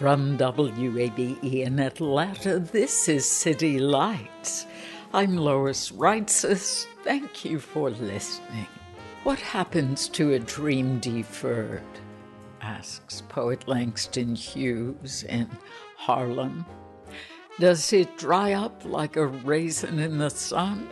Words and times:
From 0.00 0.38
WABE 0.38 1.44
in 1.44 1.78
Atlanta, 1.78 2.58
this 2.58 3.06
is 3.06 3.30
City 3.30 3.78
Lights. 3.78 4.64
I'm 5.12 5.36
Lois 5.36 5.90
Reitzes. 5.90 6.86
Thank 7.04 7.44
you 7.44 7.58
for 7.60 7.90
listening. 7.90 8.66
What 9.24 9.38
happens 9.38 10.08
to 10.08 10.32
a 10.32 10.38
dream 10.38 11.00
deferred? 11.00 11.82
asks 12.62 13.20
poet 13.28 13.68
Langston 13.68 14.34
Hughes 14.34 15.24
in 15.24 15.50
Harlem. 15.96 16.64
Does 17.58 17.92
it 17.92 18.16
dry 18.16 18.54
up 18.54 18.82
like 18.86 19.16
a 19.16 19.26
raisin 19.26 19.98
in 19.98 20.16
the 20.16 20.30
sun? 20.30 20.88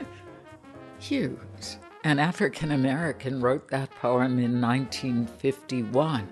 Hughes, 0.99 1.79
an 2.05 2.19
African 2.19 2.73
American, 2.73 3.41
wrote 3.41 3.71
that 3.71 3.89
poem 4.03 4.39
in 4.39 4.61
1951, 4.61 6.29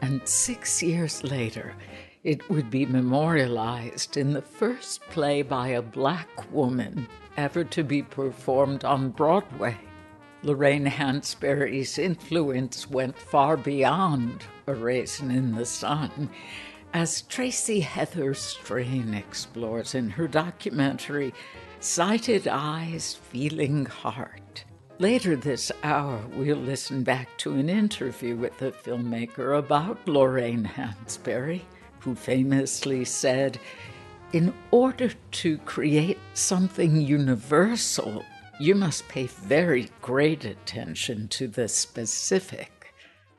and 0.00 0.26
six 0.26 0.82
years 0.82 1.22
later, 1.22 1.74
it 2.22 2.48
would 2.50 2.70
be 2.70 2.84
memorialized 2.84 4.16
in 4.16 4.32
the 4.32 4.42
first 4.42 5.00
play 5.08 5.42
by 5.42 5.68
a 5.68 5.82
black 5.82 6.52
woman 6.52 7.08
ever 7.36 7.64
to 7.64 7.82
be 7.82 8.02
performed 8.02 8.84
on 8.84 9.10
Broadway. 9.10 9.76
Lorraine 10.42 10.86
Hansberry's 10.86 11.98
influence 11.98 12.88
went 12.88 13.16
far 13.18 13.56
beyond 13.56 14.44
A 14.66 14.74
Raisin 14.74 15.30
in 15.30 15.54
the 15.54 15.66
Sun, 15.66 16.30
as 16.92 17.22
Tracy 17.22 17.80
Heather 17.80 18.34
Strain 18.34 19.14
explores 19.14 19.94
in 19.94 20.10
her 20.10 20.28
documentary 20.28 21.32
Sighted 21.80 22.46
Eyes, 22.48 23.14
Feeling 23.14 23.86
Heart. 23.86 24.64
Later 24.98 25.36
this 25.36 25.72
hour, 25.82 26.22
we'll 26.34 26.56
listen 26.56 27.02
back 27.02 27.28
to 27.38 27.54
an 27.54 27.70
interview 27.70 28.36
with 28.36 28.58
the 28.58 28.72
filmmaker 28.72 29.58
about 29.58 30.06
Lorraine 30.06 30.64
Hansberry 30.64 31.62
who 32.00 32.14
famously 32.14 33.04
said, 33.04 33.58
In 34.32 34.52
order 34.70 35.12
to 35.32 35.58
create 35.58 36.18
something 36.34 37.00
universal, 37.00 38.24
you 38.58 38.74
must 38.74 39.08
pay 39.08 39.26
very 39.26 39.90
great 40.02 40.44
attention 40.44 41.28
to 41.28 41.48
the 41.48 41.68
specific. 41.68 42.92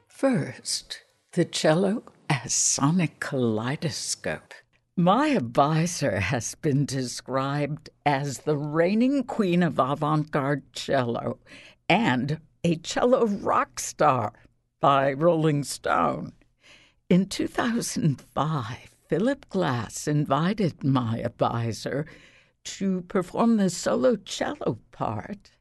First, 0.08 1.02
the 1.34 1.46
cello 1.46 2.04
as 2.30 2.54
sonic 2.54 3.20
kaleidoscope. 3.20 4.54
Maya 4.98 5.40
Beiser 5.40 6.20
has 6.20 6.56
been 6.56 6.86
described 6.86 7.90
as 8.06 8.40
the 8.40 8.58
reigning 8.58 9.24
queen 9.24 9.64
of 9.64 9.80
avant 9.80 10.32
garde 10.32 10.64
cello 10.74 11.40
and 11.88 12.40
a 12.64 12.76
cello 12.78 13.26
rock 13.26 13.80
star 13.80 14.34
by 14.80 15.14
Rolling 15.14 15.64
Stone. 15.64 16.34
In 17.12 17.26
2005, 17.26 18.96
Philip 19.10 19.50
Glass 19.50 20.08
invited 20.08 20.82
Maya 20.82 21.30
Beiser 21.30 22.06
to 22.64 23.02
perform 23.02 23.58
the 23.58 23.70
solo 23.70 24.16
cello 24.16 24.80
part 24.94 25.52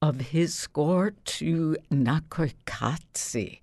of 0.00 0.32
his 0.32 0.54
score 0.54 1.10
to 1.10 1.76
Naqoyqatsi 1.92 3.60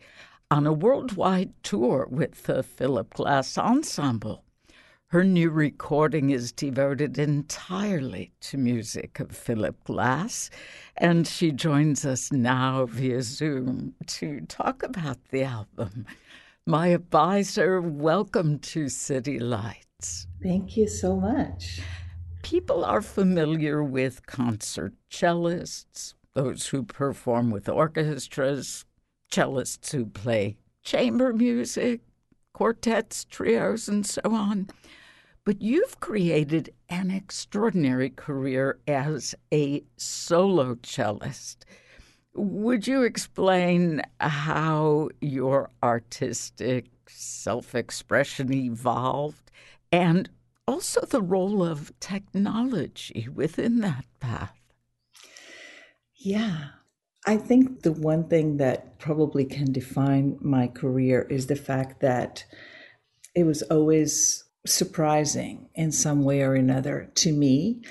on 0.52 0.68
a 0.68 0.72
worldwide 0.72 1.54
tour 1.64 2.08
with 2.12 2.44
the 2.44 2.62
Philip 2.62 3.12
Glass 3.16 3.58
Ensemble. 3.58 4.44
Her 5.08 5.24
new 5.24 5.50
recording 5.50 6.30
is 6.30 6.52
devoted 6.52 7.18
entirely 7.18 8.34
to 8.42 8.58
music 8.58 9.20
of 9.20 9.36
Philip 9.36 9.84
Glass, 9.84 10.52
and 10.96 11.28
she 11.28 11.52
joins 11.52 12.06
us 12.06 12.32
now 12.32 12.86
via 12.86 13.24
Zoom 13.24 13.96
to 14.06 14.42
talk 14.42 14.84
about 14.84 15.18
the 15.32 15.44
album. 15.44 16.06
Maya 16.68 17.00
Beiser. 17.00 17.82
welcome 17.82 18.60
to 18.60 18.88
City 18.88 19.40
Lights. 19.40 20.28
Thank 20.44 20.78
you 20.78 20.88
so 20.88 21.16
much. 21.16 21.82
People 22.44 22.86
are 22.86 23.02
familiar 23.02 23.84
with 23.84 24.28
concert 24.28 24.94
cellists, 25.10 26.14
those 26.36 26.68
who 26.68 26.84
perform 26.84 27.50
with 27.50 27.68
orchestras, 27.68 28.86
cellists 29.32 29.92
who 29.92 30.06
play 30.06 30.56
chamber 30.84 31.34
music, 31.34 32.02
quartets, 32.54 33.26
trios, 33.26 33.88
and 33.88 34.06
so 34.06 34.22
on. 34.26 34.68
But 35.44 35.64
you've 35.64 36.00
created 36.00 36.72
an 36.90 37.10
extraordinary 37.10 38.12
career 38.12 38.78
as 38.88 39.34
a 39.52 39.84
solo 39.98 40.76
cellist. 40.76 41.66
Would 42.34 42.88
you 42.88 43.04
explain 43.04 44.02
how 44.20 45.10
your 45.20 45.70
artistic 45.84 46.86
self 47.08 47.76
expression 47.76 48.54
evolved 48.54 49.52
and 49.92 50.30
also 50.68 51.02
the 51.02 51.22
role 51.22 51.64
of 51.64 51.92
technology 52.00 53.28
within 53.34 53.80
that 53.82 54.06
path? 54.20 54.58
Yeah. 56.16 56.70
I 57.28 57.38
think 57.38 57.82
the 57.82 57.92
one 57.92 58.28
thing 58.30 58.58
that 58.58 58.98
probably 58.98 59.46
can 59.46 59.72
define 59.72 60.38
my 60.40 60.68
career 60.68 61.28
is 61.30 61.48
the 61.48 61.56
fact 61.56 62.02
that 62.02 62.46
it 63.36 63.44
was 63.44 63.62
always 63.64 64.44
surprising 64.66 65.70
in 65.74 65.92
some 65.92 66.24
way 66.24 66.42
or 66.42 66.54
another 66.54 67.10
to 67.16 67.34
me. 67.34 67.82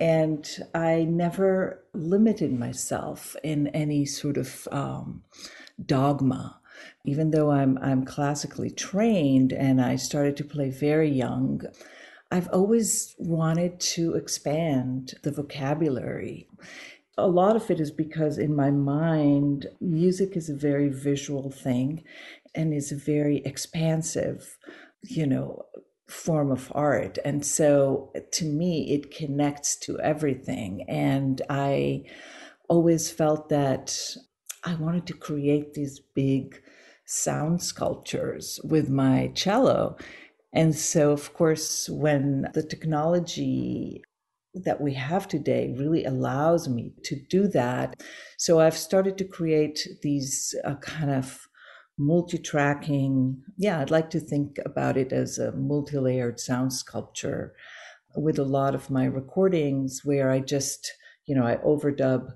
And 0.00 0.48
I 0.74 1.04
never 1.04 1.84
limited 1.92 2.56
myself 2.56 3.36
in 3.42 3.68
any 3.68 4.06
sort 4.06 4.36
of 4.36 4.68
um, 4.70 5.22
dogma. 5.84 6.60
Even 7.04 7.30
though 7.30 7.50
I'm, 7.50 7.78
I'm 7.78 8.04
classically 8.04 8.70
trained 8.70 9.52
and 9.52 9.80
I 9.80 9.96
started 9.96 10.36
to 10.38 10.44
play 10.44 10.70
very 10.70 11.10
young, 11.10 11.62
I've 12.30 12.48
always 12.52 13.14
wanted 13.18 13.80
to 13.80 14.14
expand 14.14 15.14
the 15.22 15.32
vocabulary. 15.32 16.48
A 17.18 17.26
lot 17.26 17.56
of 17.56 17.70
it 17.70 17.80
is 17.80 17.90
because 17.90 18.38
in 18.38 18.54
my 18.54 18.70
mind, 18.70 19.66
music 19.80 20.36
is 20.36 20.48
a 20.48 20.54
very 20.54 20.88
visual 20.88 21.50
thing 21.50 22.04
and 22.54 22.72
is 22.72 22.92
very 22.92 23.38
expansive 23.44 24.56
you 25.02 25.26
know 25.26 25.64
form 26.10 26.50
of 26.50 26.70
art. 26.74 27.18
And 27.24 27.44
so 27.44 28.12
to 28.32 28.44
me, 28.44 28.92
it 28.92 29.14
connects 29.14 29.76
to 29.76 29.98
everything. 30.00 30.84
And 30.88 31.40
I 31.48 32.04
always 32.68 33.10
felt 33.10 33.48
that 33.48 33.98
I 34.64 34.74
wanted 34.74 35.06
to 35.06 35.14
create 35.14 35.74
these 35.74 36.00
big 36.14 36.60
sound 37.06 37.62
sculptures 37.62 38.60
with 38.62 38.88
my 38.88 39.32
cello. 39.34 39.96
And 40.52 40.74
so, 40.76 41.12
of 41.12 41.32
course, 41.32 41.88
when 41.88 42.48
the 42.54 42.62
technology 42.62 44.02
that 44.54 44.80
we 44.80 44.94
have 44.94 45.28
today 45.28 45.74
really 45.78 46.04
allows 46.04 46.68
me 46.68 46.92
to 47.04 47.16
do 47.28 47.46
that. 47.48 48.02
So 48.36 48.60
I've 48.60 48.76
started 48.76 49.16
to 49.18 49.24
create 49.24 49.86
these 50.02 50.54
uh, 50.64 50.74
kind 50.76 51.10
of 51.10 51.48
multi-tracking 52.00 53.40
yeah 53.56 53.80
i'd 53.80 53.90
like 53.90 54.10
to 54.10 54.18
think 54.18 54.58
about 54.64 54.96
it 54.96 55.12
as 55.12 55.38
a 55.38 55.52
multi-layered 55.52 56.40
sound 56.40 56.72
sculpture 56.72 57.54
with 58.16 58.38
a 58.38 58.44
lot 58.44 58.74
of 58.74 58.90
my 58.90 59.04
recordings 59.04 60.00
where 60.02 60.30
i 60.30 60.40
just 60.40 60.92
you 61.26 61.34
know 61.34 61.44
i 61.44 61.56
overdub 61.56 62.30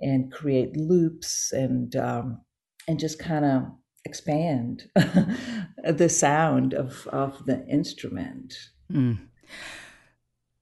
and 0.00 0.32
create 0.32 0.76
loops 0.76 1.52
and 1.52 1.94
um, 1.96 2.40
and 2.88 2.98
just 2.98 3.18
kind 3.18 3.44
of 3.44 3.70
expand 4.04 4.88
the 5.84 6.08
sound 6.08 6.74
of 6.74 7.06
of 7.08 7.44
the 7.46 7.66
instrument. 7.66 8.54
Mm. 8.92 9.18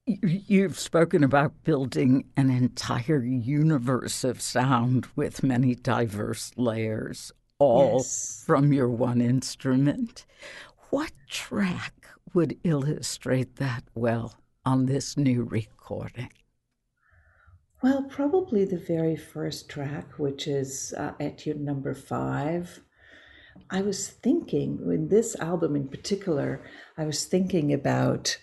You've 0.06 0.78
spoken 0.78 1.22
about 1.22 1.64
building 1.64 2.24
an 2.34 2.48
entire 2.48 3.22
universe 3.22 4.24
of 4.24 4.40
sound 4.40 5.06
with 5.14 5.42
many 5.42 5.74
diverse 5.74 6.50
layers, 6.56 7.30
all 7.58 7.98
yes. 7.98 8.42
from 8.46 8.72
your 8.72 8.88
one 8.88 9.20
instrument. 9.20 10.24
What 10.90 11.12
track 11.28 12.06
would 12.34 12.58
illustrate 12.64 13.56
that 13.56 13.84
well 13.94 14.34
on 14.64 14.86
this 14.86 15.16
new 15.16 15.44
recording? 15.44 16.30
Well, 17.82 18.04
probably 18.04 18.64
the 18.64 18.78
very 18.78 19.16
first 19.16 19.68
track, 19.68 20.18
which 20.18 20.48
is 20.48 20.92
uh, 20.96 21.12
Etude 21.20 21.60
number 21.60 21.94
five. 21.94 22.80
I 23.70 23.82
was 23.82 24.08
thinking, 24.08 24.80
in 24.84 25.08
this 25.08 25.36
album 25.36 25.76
in 25.76 25.88
particular, 25.88 26.62
I 26.96 27.04
was 27.04 27.24
thinking 27.24 27.72
about 27.72 28.38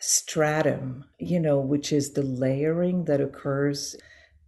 stratum, 0.00 1.04
you 1.18 1.38
know, 1.38 1.58
which 1.58 1.92
is 1.92 2.12
the 2.12 2.22
layering 2.22 3.04
that 3.04 3.20
occurs 3.20 3.94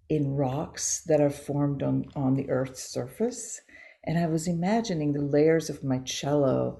in 0.09 0.35
rocks 0.35 1.03
that 1.07 1.21
are 1.21 1.31
formed 1.31 1.83
on, 1.83 2.07
on 2.17 2.35
the 2.35 2.51
Earth's 2.51 2.83
surface. 2.83 3.61
And 4.05 4.19
I 4.19 4.27
was 4.27 4.47
imagining 4.47 5.13
the 5.13 5.23
layers 5.23 5.71
of 5.71 5.83
my 5.83 5.99
cello 6.01 6.79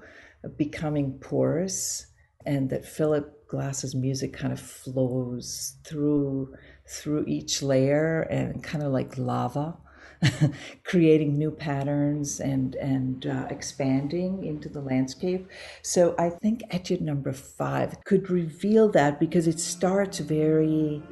becoming 0.57 1.17
porous 1.19 2.07
and 2.45 2.69
that 2.69 2.85
Philip 2.85 3.47
Glass's 3.47 3.95
music 3.95 4.33
kind 4.33 4.53
of 4.53 4.59
flows 4.59 5.77
through 5.83 6.53
through 6.87 7.25
each 7.27 7.63
layer 7.63 8.21
and 8.23 8.63
kind 8.63 8.83
of 8.83 8.91
like 8.91 9.17
lava 9.17 9.75
creating 10.83 11.37
new 11.37 11.51
patterns 11.51 12.39
and 12.39 12.75
and 12.75 13.25
uh, 13.25 13.47
expanding 13.49 14.43
into 14.43 14.69
the 14.69 14.81
landscape. 14.81 15.47
So 15.81 16.15
I 16.17 16.29
think 16.29 16.61
etude 16.71 17.01
number 17.01 17.33
five 17.33 18.03
could 18.03 18.29
reveal 18.29 18.89
that 18.91 19.19
because 19.19 19.47
it 19.47 19.59
starts 19.59 20.19
very 20.19 21.03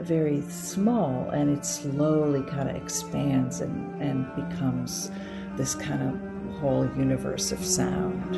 very 0.00 0.42
small 0.42 1.30
and 1.30 1.56
it 1.56 1.64
slowly 1.64 2.42
kind 2.42 2.68
of 2.68 2.76
expands 2.76 3.62
and, 3.62 4.02
and 4.02 4.26
becomes 4.34 5.10
this 5.56 5.74
kind 5.74 6.02
of 6.02 6.60
whole 6.60 6.88
universe 6.96 7.52
of 7.52 7.64
sound. 7.64 8.36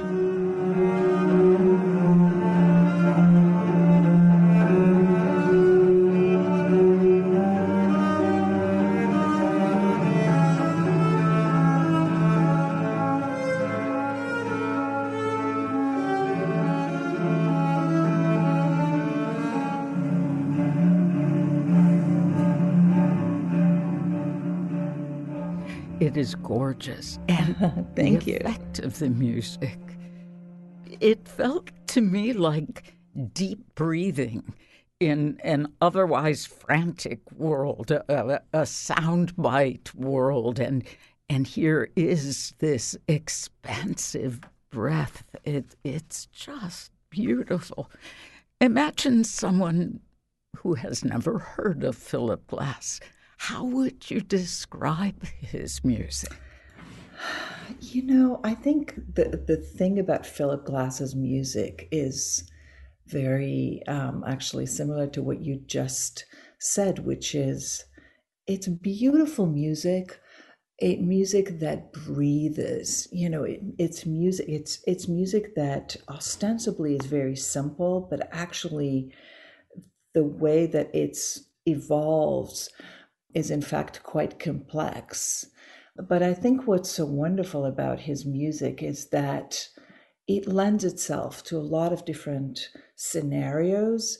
It 26.08 26.16
is 26.16 26.34
gorgeous. 26.37 27.19
And 27.28 27.55
Thank 27.94 28.25
the 28.25 28.31
you. 28.31 28.38
effect 28.38 28.78
of 28.78 28.99
the 28.99 29.10
music. 29.10 29.78
It 31.00 31.28
felt 31.28 31.70
to 31.88 32.00
me 32.00 32.32
like 32.32 32.94
deep 33.34 33.75
breathing 33.75 34.55
in 35.00 35.38
an 35.44 35.69
otherwise 35.82 36.46
frantic 36.46 37.20
world, 37.32 37.90
a, 37.90 38.40
a 38.55 38.62
soundbite 38.62 39.94
world, 39.94 40.58
and 40.58 40.82
and 41.28 41.46
here 41.46 41.90
is 41.94 42.54
this 42.58 42.96
expansive 43.06 44.40
breath. 44.70 45.25
It, 45.44 45.76
it's 45.84 46.25
just 46.32 46.90
beautiful. 47.11 47.90
Imagine 48.62 49.25
someone 49.25 50.00
who 50.56 50.72
has 50.72 51.04
never 51.04 51.38
heard 51.38 51.84
of 51.84 51.96
Philip 51.96 52.46
Glass 52.46 52.99
how 53.38 53.64
would 53.64 54.11
you 54.11 54.20
describe 54.20 55.25
his 55.40 55.82
music? 55.85 56.37
You 57.81 58.02
know, 58.02 58.40
I 58.43 58.55
think 58.55 58.94
the 59.14 59.43
the 59.46 59.56
thing 59.56 59.99
about 59.99 60.26
Philip 60.26 60.67
Glass's 60.67 61.14
music 61.14 61.88
is 61.93 62.50
very 63.06 63.82
um, 63.87 64.25
actually 64.26 64.67
similar 64.67 65.06
to 65.08 65.23
what 65.23 65.40
you 65.40 65.62
just 65.67 66.26
said, 66.58 67.06
which 67.06 67.35
is 67.35 67.85
it's 68.46 68.67
beautiful 68.67 69.46
music, 69.46 70.20
a 70.82 70.96
music 70.96 71.61
that 71.61 71.93
breathes. 71.93 73.06
You 73.12 73.31
know, 73.31 73.44
it, 73.44 73.61
it's 73.79 74.05
music. 74.05 74.46
It's 74.49 74.82
it's 74.87 75.06
music 75.06 75.55
that 75.55 75.96
ostensibly 76.08 76.96
is 76.96 77.06
very 77.06 77.37
simple, 77.37 78.06
but 78.11 78.29
actually, 78.32 79.14
the 80.12 80.25
way 80.25 80.67
that 80.67 80.90
it's 80.93 81.44
evolves 81.67 82.70
is 83.34 83.50
in 83.50 83.62
fact 83.62 84.02
quite 84.02 84.38
complex. 84.38 85.46
But 85.96 86.22
I 86.22 86.32
think 86.32 86.66
what's 86.66 86.90
so 86.90 87.04
wonderful 87.04 87.64
about 87.64 88.00
his 88.00 88.25
music 88.25 88.82
is 88.82 89.08
that 89.08 89.69
it 90.26 90.46
lends 90.46 90.84
itself 90.84 91.42
to 91.44 91.56
a 91.56 91.60
lot 91.60 91.92
of 91.92 92.04
different 92.04 92.69
scenarios. 92.94 94.19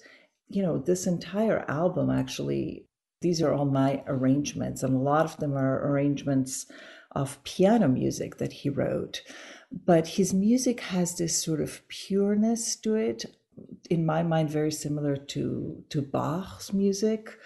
You 0.49 0.62
know, 0.62 0.78
this 0.78 1.06
entire 1.06 1.64
album 1.69 2.10
actually, 2.10 2.87
these 3.20 3.43
are 3.43 3.52
all 3.52 3.66
my 3.66 4.02
arrangements, 4.06 4.82
and 4.82 4.94
a 4.94 4.99
lot 4.99 5.25
of 5.25 5.37
them 5.37 5.56
are 5.56 5.88
arrangements 5.88 6.66
of 7.12 7.43
piano 7.44 7.88
music 7.88 8.38
that 8.38 8.52
he 8.52 8.69
wrote. 8.69 9.22
But 9.70 10.06
his 10.06 10.32
music 10.32 10.81
has 10.81 11.16
this 11.16 11.40
sort 11.43 11.60
of 11.60 11.87
pureness 11.88 12.75
to 12.76 12.94
it, 12.94 13.26
in 13.90 14.06
my 14.06 14.22
mind, 14.22 14.50
very 14.50 14.70
similar 14.72 15.16
to, 15.16 15.84
to 15.90 16.02
Bach's 16.02 16.72
music 16.72 17.37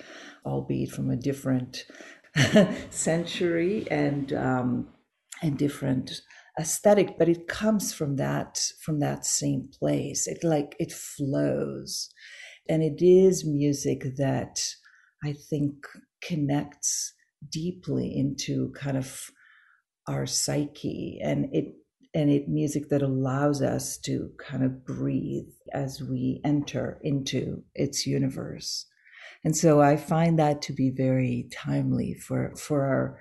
albeit 0.45 0.91
from 0.91 1.11
a 1.11 1.17
different 1.17 1.87
century 2.91 3.87
and 3.91 4.33
um, 4.33 4.89
and 5.43 5.59
different 5.59 6.23
aesthetic 6.59 7.19
but 7.19 7.29
it 7.29 7.49
comes 7.49 7.93
from 7.95 8.17
that 8.17 8.61
from 8.85 9.01
that 9.01 9.25
same 9.25 9.69
place. 9.79 10.27
It 10.27 10.45
like 10.45 10.77
it 10.79 10.93
flows. 10.93 12.11
And 12.69 12.83
it 12.83 13.05
is 13.05 13.45
music 13.45 14.03
that 14.19 14.61
i 15.25 15.33
think 15.33 15.75
connects 16.23 17.15
deeply 17.51 18.17
into 18.17 18.73
kind 18.73 18.97
of 18.97 19.31
our 20.09 20.27
psyche. 20.27 21.21
And 21.23 21.49
it 21.53 21.75
and 22.15 22.31
it 22.31 22.49
music 22.49 22.89
that 22.91 23.03
allows 23.03 23.63
us 23.63 23.97
to 23.99 24.31
kind 24.39 24.63
of 24.63 24.85
breathe 24.85 25.53
as 25.73 26.03
we 26.03 26.41
enter 26.45 26.99
into 27.03 27.63
its 27.75 28.07
universe 28.07 28.87
and 29.45 29.57
so 29.57 29.81
I 29.81 29.97
find 29.97 30.39
that 30.39 30.63
to 30.63 30.73
be 30.73 30.91
very 30.91 31.49
timely 31.53 32.15
for, 32.15 32.55
for 32.57 32.85
our 32.85 33.19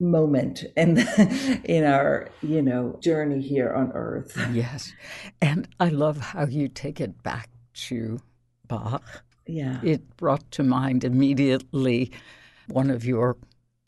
moment 0.00 0.64
and 0.76 0.98
in 1.64 1.84
our 1.84 2.28
you 2.42 2.60
know 2.60 2.98
journey 3.00 3.40
here 3.40 3.72
on 3.72 3.92
earth. 3.94 4.36
Yes. 4.52 4.92
And 5.40 5.68
i 5.80 5.88
love 5.88 6.18
how 6.18 6.46
you 6.46 6.68
take 6.68 7.00
it 7.00 7.22
back 7.22 7.48
to 7.88 8.20
bach. 8.66 9.24
Yeah. 9.46 9.80
It 9.82 10.16
brought 10.16 10.50
to 10.52 10.62
mind 10.62 11.04
immediately 11.04 12.12
one 12.68 12.90
of 12.90 13.04
your 13.04 13.36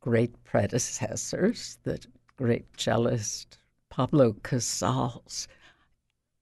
great 0.01 0.33
predecessors 0.45 1.79
the 1.83 1.99
great 2.37 2.67
cellist 2.77 3.59
pablo 3.91 4.33
casals. 4.45 5.49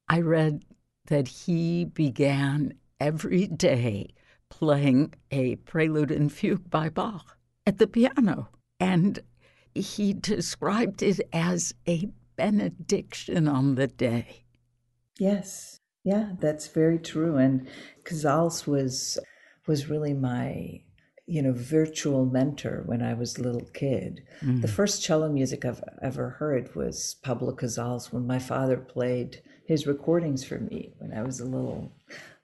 I 0.09 0.21
read 0.21 0.65
that 1.07 1.29
he 1.29 1.87
began 1.87 2.75
every 3.01 3.47
day 3.47 4.09
playing 4.59 5.13
a 5.31 5.57
prelude 5.57 6.11
and 6.11 6.33
fugue 6.33 6.71
by 6.71 6.89
Bach 6.89 7.37
at 7.67 7.79
the 7.79 7.87
piano. 7.87 8.49
And 8.79 9.21
he 9.75 10.13
described 10.13 11.03
it 11.03 11.21
as 11.33 11.75
a 11.89 12.09
benediction 12.37 13.49
on 13.49 13.75
the 13.75 13.89
day. 13.89 14.45
Yes. 15.19 15.81
Yeah, 16.05 16.33
that's 16.39 16.69
very 16.69 16.99
true. 16.99 17.37
And 17.37 17.67
Casals 18.05 18.67
was 18.67 19.19
was 19.67 19.89
really 19.89 20.13
my, 20.13 20.83
you 21.27 21.41
know, 21.41 21.55
virtual 21.55 22.27
mentor 22.27 22.83
when 22.85 23.03
I 23.03 23.15
was 23.15 23.39
a 23.39 23.43
little 23.43 23.67
kid. 23.73 24.21
Mm. 24.43 24.61
The 24.61 24.69
first 24.69 25.03
cello 25.03 25.31
music 25.31 25.65
I've 25.65 25.83
ever 26.03 26.31
heard 26.31 26.75
was 26.77 27.17
Pablo 27.23 27.55
Casals 27.55 28.13
when 28.13 28.27
my 28.27 28.39
father 28.39 28.77
played 28.77 29.41
his 29.67 29.87
recordings 29.87 30.45
for 30.45 30.59
me 30.59 30.93
when 30.99 31.13
I 31.15 31.23
was 31.23 31.41
a 31.41 31.47
little 31.47 31.93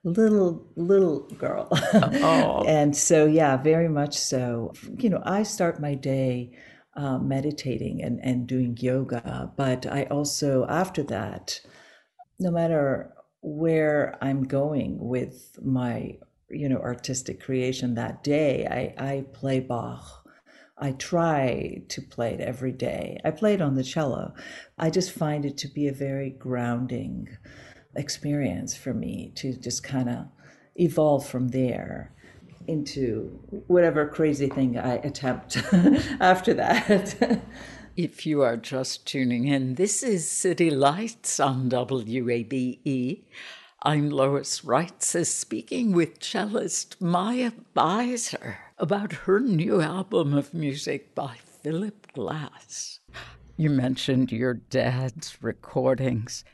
little 0.03 0.67
little 0.77 1.21
girl 1.39 1.69
oh. 1.71 2.65
and 2.69 2.97
so 2.97 3.27
yeah 3.27 3.57
very 3.57 3.89
much 3.89 4.17
so 4.17 4.73
you 4.97 5.11
know 5.11 5.23
i 5.25 5.43
start 5.43 5.81
my 5.81 5.95
day 5.95 6.51
uh, 6.97 7.19
meditating 7.19 8.03
and, 8.03 8.19
and 8.23 8.47
doing 8.47 8.77
yoga 8.81 9.53
but 9.57 9.87
i 9.87 10.05
also 10.05 10.67
after 10.69 11.03
that 11.03 11.61
no 12.39 12.51
matter 12.51 13.13
where 13.43 14.17
i'm 14.23 14.43
going 14.43 14.97
with 14.99 15.59
my 15.63 16.17
you 16.49 16.69
know 16.69 16.79
artistic 16.79 17.41
creation 17.41 17.95
that 17.95 18.25
day 18.25 18.67
i, 18.99 19.11
I 19.11 19.25
play 19.35 19.61
bach 19.61 20.17
I 20.83 20.93
try 20.93 21.83
to 21.91 22.01
play 22.01 22.33
it 22.33 22.41
every 22.41 22.73
day. 22.73 23.19
I 23.23 23.33
play 23.33 23.53
it 23.53 23.61
on 23.61 23.75
the 23.75 23.85
cello. 23.85 24.33
I 24.79 24.89
just 24.89 25.13
find 25.13 25.45
it 25.45 25.59
to 25.59 25.69
be 25.69 25.89
a 25.89 25.93
very 25.93 26.31
grounding 26.31 27.29
experience 27.95 28.77
for 28.77 28.95
me 28.95 29.33
to 29.37 29.53
just 29.55 29.83
kind 29.83 30.09
of 30.09 30.27
evolve 30.77 31.27
from 31.27 31.49
there 31.49 32.13
into 32.67 33.41
whatever 33.67 34.07
crazy 34.07 34.49
thing 34.49 34.79
I 34.79 34.95
attempt 34.97 35.57
after 36.21 36.55
that. 36.55 37.41
if 37.97 38.25
you 38.27 38.43
are 38.43 38.57
just 38.57 39.07
tuning 39.07 39.47
in, 39.47 39.75
this 39.75 40.03
is 40.03 40.31
City 40.31 40.71
Lights 40.71 41.41
on 41.41 41.69
WABE. 41.69 43.25
I'm 43.83 44.11
Lois 44.11 44.61
Reitzes 44.61 45.23
uh, 45.23 45.25
speaking 45.25 45.93
with 45.93 46.21
cellist 46.21 47.01
Maya 47.01 47.53
Beiser 47.75 48.57
about 48.79 49.13
her 49.25 49.41
new 49.41 49.81
album 49.81 50.35
of 50.35 50.53
music 50.53 51.15
by 51.15 51.37
Philip 51.63 52.13
Glass. 52.13 53.01
You 53.57 53.71
mentioned 53.71 54.33
your 54.33 54.55
dad's 54.55 55.43
recordings. 55.43 56.45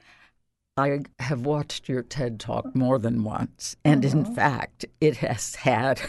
I 0.78 1.00
have 1.20 1.46
watched 1.46 1.88
your 1.88 2.02
TED 2.02 2.38
Talk 2.38 2.74
more 2.74 2.98
than 2.98 3.24
once, 3.24 3.76
and 3.82 4.04
in 4.04 4.24
uh-huh. 4.24 4.34
fact, 4.34 4.84
it 5.00 5.16
has 5.18 5.54
had 5.54 6.02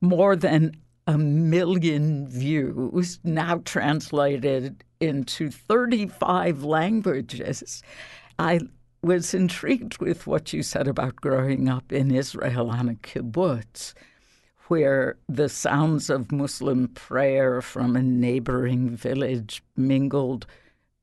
more 0.00 0.36
than 0.36 0.76
a 1.06 1.18
million 1.18 2.26
views, 2.26 3.18
now 3.24 3.60
translated 3.64 4.84
into 5.00 5.50
35 5.50 6.62
languages. 6.64 7.82
I 8.38 8.60
was 9.02 9.34
intrigued 9.34 9.98
with 9.98 10.26
what 10.26 10.52
you 10.52 10.62
said 10.62 10.88
about 10.88 11.16
growing 11.16 11.68
up 11.68 11.92
in 11.92 12.10
Israel 12.10 12.70
on 12.70 12.88
a 12.88 12.94
kibbutz, 12.94 13.92
where 14.68 15.16
the 15.28 15.48
sounds 15.48 16.08
of 16.08 16.32
Muslim 16.32 16.88
prayer 16.88 17.60
from 17.60 17.96
a 17.96 18.02
neighboring 18.02 18.90
village 18.90 19.62
mingled 19.76 20.46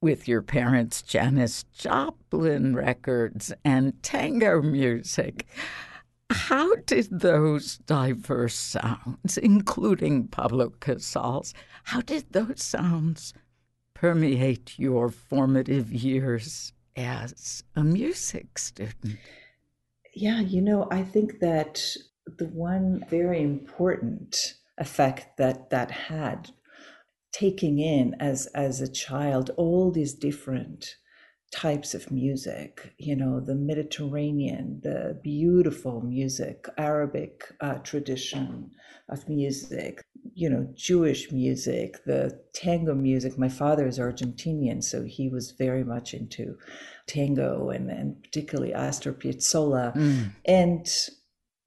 with 0.02 0.28
your 0.28 0.42
parents' 0.42 1.02
Janis 1.02 1.64
Joplin 1.74 2.76
records 2.76 3.54
and 3.66 4.02
tango 4.04 4.62
music. 4.62 5.48
How 6.30 6.76
did 6.76 7.08
those 7.10 7.78
diverse 7.78 8.56
sounds, 8.56 9.38
including 9.38 10.28
Pablo 10.28 10.72
Casals, 10.82 11.54
how 11.84 12.02
did 12.02 12.26
those 12.32 12.62
sounds 12.62 13.34
permeate 13.94 14.78
your 14.78 15.10
formative 15.10 15.92
years 15.92 16.74
as 16.96 17.64
a 17.76 17.84
music 17.84 18.60
student? 18.60 19.18
Yeah, 20.14 20.42
you 20.42 20.62
know, 20.62 20.88
I 20.92 21.04
think 21.04 21.40
that 21.40 21.84
the 22.38 22.48
one 22.48 23.06
very 23.10 23.42
important 23.42 24.56
effect 24.78 25.38
that 25.38 25.70
that 25.70 25.92
had 25.92 26.52
taking 27.38 27.80
in 27.80 28.16
as 28.20 28.48
as 28.48 28.82
a 28.82 28.92
child 28.92 29.52
all 29.58 29.92
these 29.92 30.14
different 30.14 30.96
types 31.52 31.94
of 31.94 32.12
music 32.12 32.94
you 32.98 33.16
know 33.16 33.40
the 33.40 33.56
mediterranean 33.56 34.80
the 34.84 35.20
beautiful 35.24 36.02
music 36.02 36.66
arabic 36.78 37.44
uh, 37.62 37.76
tradition 37.76 38.72
of 39.10 39.30
music 39.30 40.04
you 40.34 40.50
know 40.50 40.68
jewish 40.74 41.32
music 41.32 42.04
the 42.06 42.38
tango 42.54 42.94
music 42.94 43.38
my 43.38 43.50
father 43.50 43.88
is 43.88 44.00
argentinian 44.00 44.84
so 44.84 45.04
he 45.04 45.30
was 45.30 45.52
very 45.52 45.84
much 45.84 46.14
into 46.14 46.58
tango 47.06 47.70
and 47.70 47.90
and 47.90 48.22
particularly 48.24 48.74
astor 48.74 49.14
piazzolla 49.14 49.96
mm. 49.96 50.30
and 50.46 50.88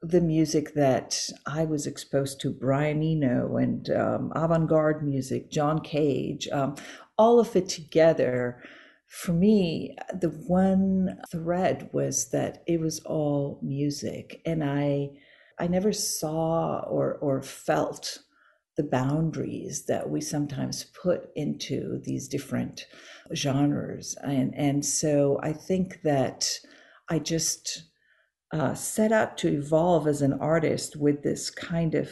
the 0.03 0.21
music 0.21 0.75
that 0.75 1.29
I 1.47 1.65
was 1.65 1.87
exposed 1.87 2.41
to, 2.41 2.51
Brian 2.51 3.03
Eno 3.03 3.57
and 3.57 3.91
um, 3.91 4.33
avant-garde 4.35 5.05
music, 5.05 5.51
John 5.51 5.81
Cage, 5.81 6.49
um, 6.49 6.77
all 7.19 7.39
of 7.39 7.55
it 7.55 7.69
together 7.69 8.63
for 9.11 9.33
me, 9.33 9.97
the 10.21 10.29
one 10.29 11.19
thread 11.33 11.91
was 11.93 12.31
that 12.31 12.63
it 12.69 12.79
was 12.79 13.01
all 13.01 13.59
music, 13.61 14.41
and 14.47 14.63
I, 14.63 15.11
I 15.59 15.67
never 15.67 15.93
saw 15.93 16.85
or 16.89 17.15
or 17.17 17.43
felt 17.43 18.19
the 18.77 18.85
boundaries 18.85 19.87
that 19.87 20.09
we 20.09 20.21
sometimes 20.21 20.85
put 20.85 21.29
into 21.35 22.01
these 22.05 22.29
different 22.29 22.87
genres, 23.35 24.17
and 24.23 24.55
and 24.55 24.87
so 24.87 25.41
I 25.43 25.55
think 25.55 26.03
that 26.03 26.49
I 27.09 27.19
just 27.19 27.90
uh, 28.53 28.75
set 28.75 29.13
out 29.13 29.39
to 29.39 29.49
evolve 29.49 30.07
as 30.07 30.23
an 30.23 30.33
artist 30.35 30.97
with 30.97 31.23
this 31.23 31.51
kind 31.51 31.95
of 31.95 32.11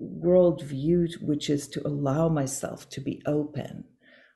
worldview, 0.00 1.22
which 1.22 1.48
is 1.48 1.68
to 1.68 1.86
allow 1.86 2.28
myself 2.28 2.88
to 2.90 3.00
be 3.00 3.22
open 3.26 3.84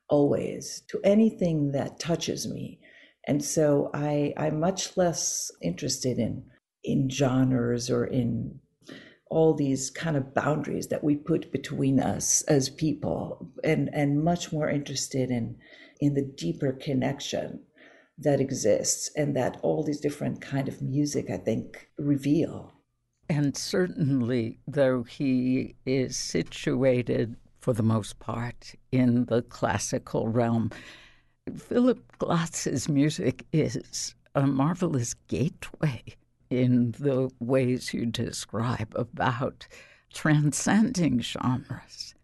always 0.09 0.83
to 0.89 1.01
anything 1.03 1.73
that 1.73 1.99
touches 1.99 2.47
me. 2.47 2.79
And 3.27 3.45
so 3.45 3.91
I, 3.93 4.33
I'm 4.37 4.61
much 4.61 4.97
less 4.97 5.51
interested 5.63 6.19
in 6.19 6.45
in 6.85 7.11
genres 7.11 7.91
or 7.91 8.05
in 8.05 8.61
all 9.29 9.55
these 9.55 9.91
kind 9.91 10.17
of 10.17 10.33
boundaries 10.33 10.87
that 10.87 11.03
we 11.03 11.17
put 11.17 11.51
between 11.51 11.99
us 11.99 12.43
as 12.43 12.69
people 12.69 13.51
and, 13.65 13.91
and 13.93 14.23
much 14.23 14.53
more 14.53 14.71
interested 14.71 15.31
in 15.31 15.57
in 16.01 16.15
the 16.15 16.23
deeper 16.37 16.73
connection 16.73 17.59
that 18.19 18.41
exists 18.41 19.11
and 19.17 19.37
that 19.37 19.59
all 19.63 19.83
these 19.83 20.01
different 20.01 20.41
kind 20.41 20.69
of 20.69 20.81
music 20.81 21.31
i 21.31 21.37
think 21.37 21.89
reveal 21.99 22.73
and 23.29 23.57
certainly 23.57 24.59
though 24.67 25.03
he 25.03 25.75
is 25.85 26.17
situated 26.17 27.37
for 27.67 27.73
the 27.73 27.83
most 27.83 28.21
part, 28.21 28.77
in 28.93 29.25
the 29.25 29.43
classical 29.43 30.29
realm. 30.29 30.71
Philip 31.57 32.01
Glass's 32.19 32.89
music 32.89 33.45
is 33.53 34.15
a 34.37 34.47
marvelous 34.47 35.15
gateway 35.27 36.01
in 36.49 36.93
the 36.93 37.29
ways 37.41 37.93
you 37.93 38.07
describe 38.07 38.93
about 38.95 39.67
transcending 40.15 41.19
genres. 41.19 42.15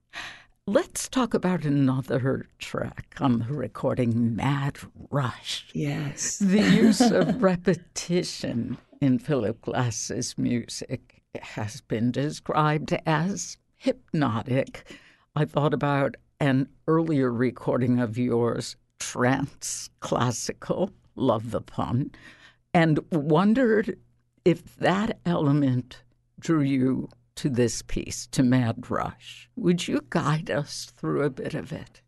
Let's 0.69 1.09
talk 1.09 1.35
about 1.35 1.65
another 1.65 2.47
track 2.61 3.17
on 3.19 3.41
the 3.41 3.53
recording, 3.53 4.37
Mad 4.37 4.79
Rush. 5.11 5.67
Yes. 5.75 6.39
The 6.39 6.63
use 6.63 7.01
of 7.11 7.43
repetition 7.43 8.79
in 9.01 9.19
Philip 9.19 9.61
Glass's 9.61 10.39
music 10.39 11.21
has 11.43 11.81
been 11.81 12.13
described 12.13 12.97
as 13.07 13.57
hypnotic. 13.77 14.85
I 15.35 15.47
thought 15.47 15.75
about 15.75 16.15
an 16.39 16.69
earlier 16.87 17.33
recording 17.33 17.99
of 17.99 18.17
yours, 18.17 18.77
trance 19.01 19.91
classical, 19.99 20.93
love 21.17 21.51
the 21.51 21.61
pun, 21.61 22.13
and 22.73 23.01
wondered 23.11 23.99
if 24.45 24.77
that 24.77 25.19
element 25.27 26.05
drew 26.39 26.61
you 26.61 27.09
to 27.43 27.51
this 27.51 27.83
piece, 27.83 28.29
to 28.29 28.41
Mad 28.41 28.89
Rush. 28.89 29.51
Would 29.57 29.89
you 29.89 30.03
guide 30.11 30.49
us 30.49 30.93
through 30.97 31.25
a 31.25 31.31
bit 31.31 31.55
of 31.55 31.73
it? 31.73 32.01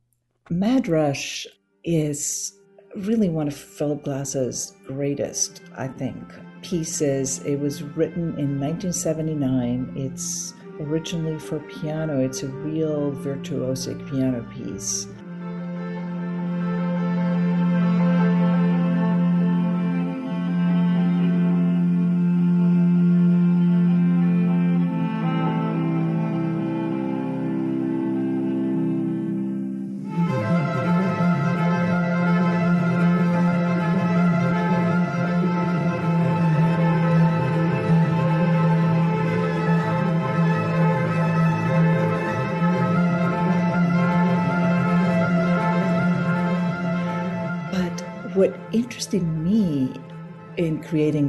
Mad 0.48 0.86
Rush 0.86 1.44
is 1.82 2.56
really 2.94 3.28
one 3.28 3.48
of 3.48 3.56
Philip 3.56 4.04
Glass's 4.04 4.76
greatest, 4.86 5.60
I 5.76 5.88
think, 5.88 6.22
pieces. 6.62 7.40
It 7.40 7.58
was 7.58 7.82
written 7.82 8.38
in 8.38 8.60
1979. 8.60 9.94
It's 9.96 10.54
originally 10.78 11.40
for 11.40 11.58
piano. 11.58 12.20
It's 12.20 12.44
a 12.44 12.48
real 12.48 13.10
virtuosic 13.10 14.08
piano 14.08 14.48
piece. 14.54 15.08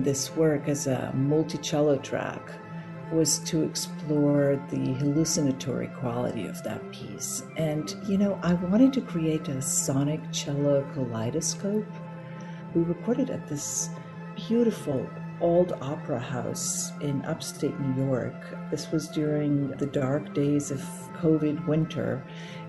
This 0.05 0.33
work 0.35 0.69
as 0.69 0.87
a 0.87 1.11
multi-cello 1.13 1.97
track 1.97 2.53
was 3.11 3.39
to 3.39 3.63
explore 3.63 4.59
the 4.69 4.93
hallucinatory 4.93 5.87
quality 5.87 6.47
of 6.47 6.63
that 6.63 6.91
piece. 6.91 7.43
And, 7.57 7.93
you 8.07 8.17
know, 8.17 8.39
I 8.41 8.53
wanted 8.53 8.93
to 8.93 9.01
create 9.01 9.47
a 9.47 9.61
sonic 9.61 10.21
cello 10.31 10.87
kaleidoscope. 10.93 11.91
We 12.73 12.81
recorded 12.83 13.29
at 13.29 13.47
this 13.47 13.89
beautiful 14.35 15.07
old 15.41 15.73
opera 15.81 16.19
house 16.19 16.91
in 17.01 17.23
upstate 17.25 17.77
New 17.79 18.05
York. 18.05 18.35
This 18.71 18.91
was 18.91 19.07
during 19.09 19.71
the 19.71 19.85
dark 19.87 20.33
days 20.33 20.71
of 20.71 20.79
COVID 21.17 21.67
winter. 21.67 22.23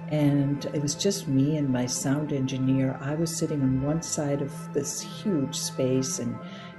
And 0.09 0.65
it 0.67 0.81
was 0.81 0.95
just 0.95 1.27
me 1.27 1.57
and 1.57 1.69
my 1.69 1.87
sound 1.87 2.33
engineer. 2.33 2.97
I 3.01 3.15
was 3.15 3.35
sitting 3.35 3.63
on 3.63 3.83
one 3.83 4.03
side 4.03 4.41
of 4.41 4.53
this 4.73 5.01
huge 5.01 5.57
space, 5.57 6.21
and, 6.21 6.37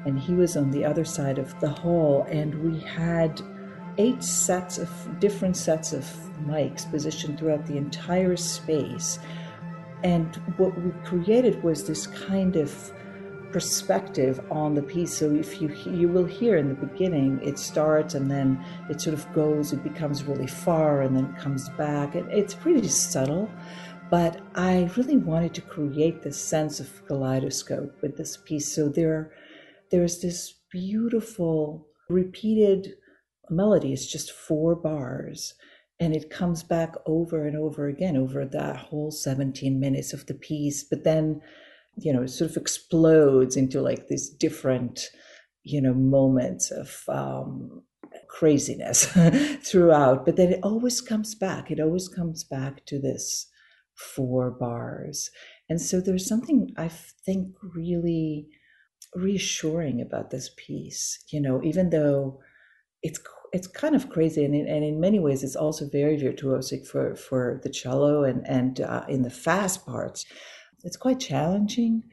and 0.07 0.17
he 0.17 0.33
was 0.33 0.55
on 0.55 0.71
the 0.71 0.85
other 0.85 1.05
side 1.05 1.37
of 1.37 1.57
the 1.59 1.69
hall. 1.69 2.25
And 2.29 2.55
we 2.63 2.79
had 2.79 3.41
eight 3.97 4.23
sets 4.23 4.77
of 4.77 4.89
different 5.19 5.57
sets 5.57 5.93
of 5.93 6.03
mics 6.45 6.89
positioned 6.89 7.37
throughout 7.37 7.65
the 7.65 7.77
entire 7.77 8.37
space. 8.37 9.19
And 10.03 10.35
what 10.57 10.79
we 10.81 10.91
created 11.03 11.61
was 11.63 11.85
this 11.85 12.07
kind 12.07 12.55
of 12.55 12.93
perspective 13.51 14.39
on 14.51 14.75
the 14.75 14.81
piece. 14.81 15.17
So 15.17 15.31
if 15.31 15.61
you 15.61 15.69
you 15.85 16.07
will 16.07 16.25
hear 16.25 16.57
in 16.57 16.69
the 16.69 16.75
beginning, 16.75 17.39
it 17.43 17.57
starts 17.57 18.13
and 18.13 18.29
then 18.29 18.63
it 18.89 19.01
sort 19.01 19.13
of 19.13 19.31
goes, 19.33 19.73
it 19.73 19.83
becomes 19.83 20.23
really 20.23 20.47
far 20.47 21.01
and 21.01 21.15
then 21.15 21.33
comes 21.35 21.69
back. 21.69 22.15
And 22.15 22.31
it's 22.31 22.53
pretty 22.53 22.87
subtle, 22.87 23.49
but 24.09 24.39
I 24.55 24.89
really 24.95 25.17
wanted 25.17 25.53
to 25.55 25.61
create 25.61 26.21
this 26.21 26.37
sense 26.37 26.79
of 26.79 27.05
kaleidoscope 27.07 28.01
with 28.01 28.15
this 28.15 28.37
piece. 28.37 28.71
So 28.71 28.89
there, 28.89 29.31
there's 29.91 30.21
this 30.21 30.53
beautiful 30.71 31.87
repeated 32.09 32.93
melody. 33.49 33.93
It's 33.93 34.11
just 34.11 34.31
four 34.31 34.75
bars. 34.75 35.53
And 35.99 36.15
it 36.15 36.29
comes 36.29 36.61
back 36.61 36.93
over 37.07 37.47
and 37.47 37.57
over 37.57 37.87
again 37.87 38.15
over 38.17 38.45
that 38.45 38.75
whole 38.77 39.09
17 39.09 39.79
minutes 39.79 40.13
of 40.13 40.27
the 40.27 40.35
piece. 40.35 40.83
But 40.83 41.03
then 41.03 41.41
you 41.97 42.13
know, 42.13 42.21
it 42.21 42.29
sort 42.29 42.51
of 42.51 42.57
explodes 42.57 43.57
into 43.57 43.81
like 43.81 44.07
these 44.07 44.29
different, 44.29 45.01
you 45.63 45.81
know, 45.81 45.93
moments 45.93 46.71
of 46.71 47.03
um, 47.09 47.83
craziness 48.29 49.05
throughout. 49.63 50.25
But 50.25 50.35
then 50.35 50.53
it 50.53 50.59
always 50.63 51.01
comes 51.01 51.33
back. 51.33 51.71
It 51.71 51.79
always 51.79 52.07
comes 52.07 52.43
back 52.43 52.85
to 52.85 52.99
this 52.99 53.47
four 53.95 54.51
bars. 54.51 55.31
And 55.69 55.81
so 55.81 55.99
there's 55.99 56.27
something 56.27 56.69
I 56.77 56.87
think 56.87 57.55
really 57.75 58.47
reassuring 59.17 60.01
about 60.01 60.29
this 60.29 60.51
piece, 60.57 61.23
you 61.29 61.41
know, 61.41 61.61
even 61.63 61.89
though 61.89 62.39
it's 63.03 63.19
it's 63.53 63.67
kind 63.67 63.95
of 63.95 64.09
crazy 64.09 64.43
and 64.43 64.53
in, 64.53 64.67
and 64.67 64.83
in 64.83 64.99
many 64.99 65.19
ways 65.19 65.43
it's 65.43 65.55
also 65.55 65.87
very 65.89 66.17
virtuosic 66.17 66.85
for 66.85 67.15
for 67.15 67.61
the 67.63 67.69
cello 67.69 68.23
and 68.23 68.45
and 68.47 68.81
uh, 68.81 69.05
in 69.07 69.21
the 69.21 69.29
fast 69.29 69.85
parts 69.85 70.25
it's 70.83 70.97
quite 70.97 71.19
challenging, 71.19 72.03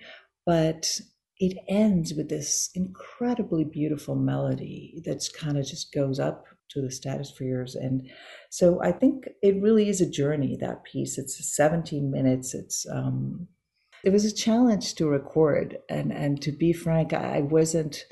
but 0.46 1.00
it 1.38 1.58
ends 1.68 2.14
with 2.14 2.28
this 2.28 2.70
incredibly 2.74 3.64
beautiful 3.64 4.14
melody 4.14 5.02
that 5.04 5.26
kind 5.36 5.58
of 5.58 5.66
just 5.66 5.92
goes 5.92 6.18
up 6.18 6.46
to 6.70 6.80
the 6.80 6.90
stratospheres. 6.90 7.74
And 7.74 8.08
so 8.50 8.80
I 8.82 8.92
think 8.92 9.28
it 9.42 9.60
really 9.60 9.88
is 9.88 10.00
a 10.00 10.10
journey, 10.10 10.56
that 10.60 10.84
piece. 10.84 11.18
It's 11.18 11.54
17 11.54 12.10
minutes. 12.10 12.54
It's, 12.54 12.86
um, 12.90 13.48
it 14.04 14.12
was 14.12 14.24
a 14.24 14.34
challenge 14.34 14.94
to 14.96 15.08
record. 15.08 15.78
And, 15.88 16.12
and 16.12 16.40
to 16.42 16.52
be 16.52 16.72
frank, 16.72 17.12
I 17.12 17.40
wasn't 17.40 18.04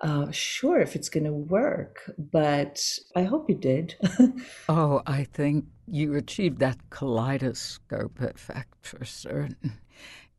uh, 0.00 0.30
sure 0.30 0.80
if 0.80 0.96
it's 0.96 1.08
going 1.08 1.24
to 1.24 1.32
work, 1.32 2.10
but 2.18 2.82
I 3.14 3.22
hope 3.22 3.48
you 3.48 3.54
did. 3.56 3.94
oh, 4.68 5.02
I 5.06 5.24
think 5.24 5.66
you 5.86 6.14
achieved 6.14 6.58
that 6.58 6.78
kaleidoscope 6.90 8.20
effect 8.20 8.74
for 8.82 9.04
certain. 9.04 9.78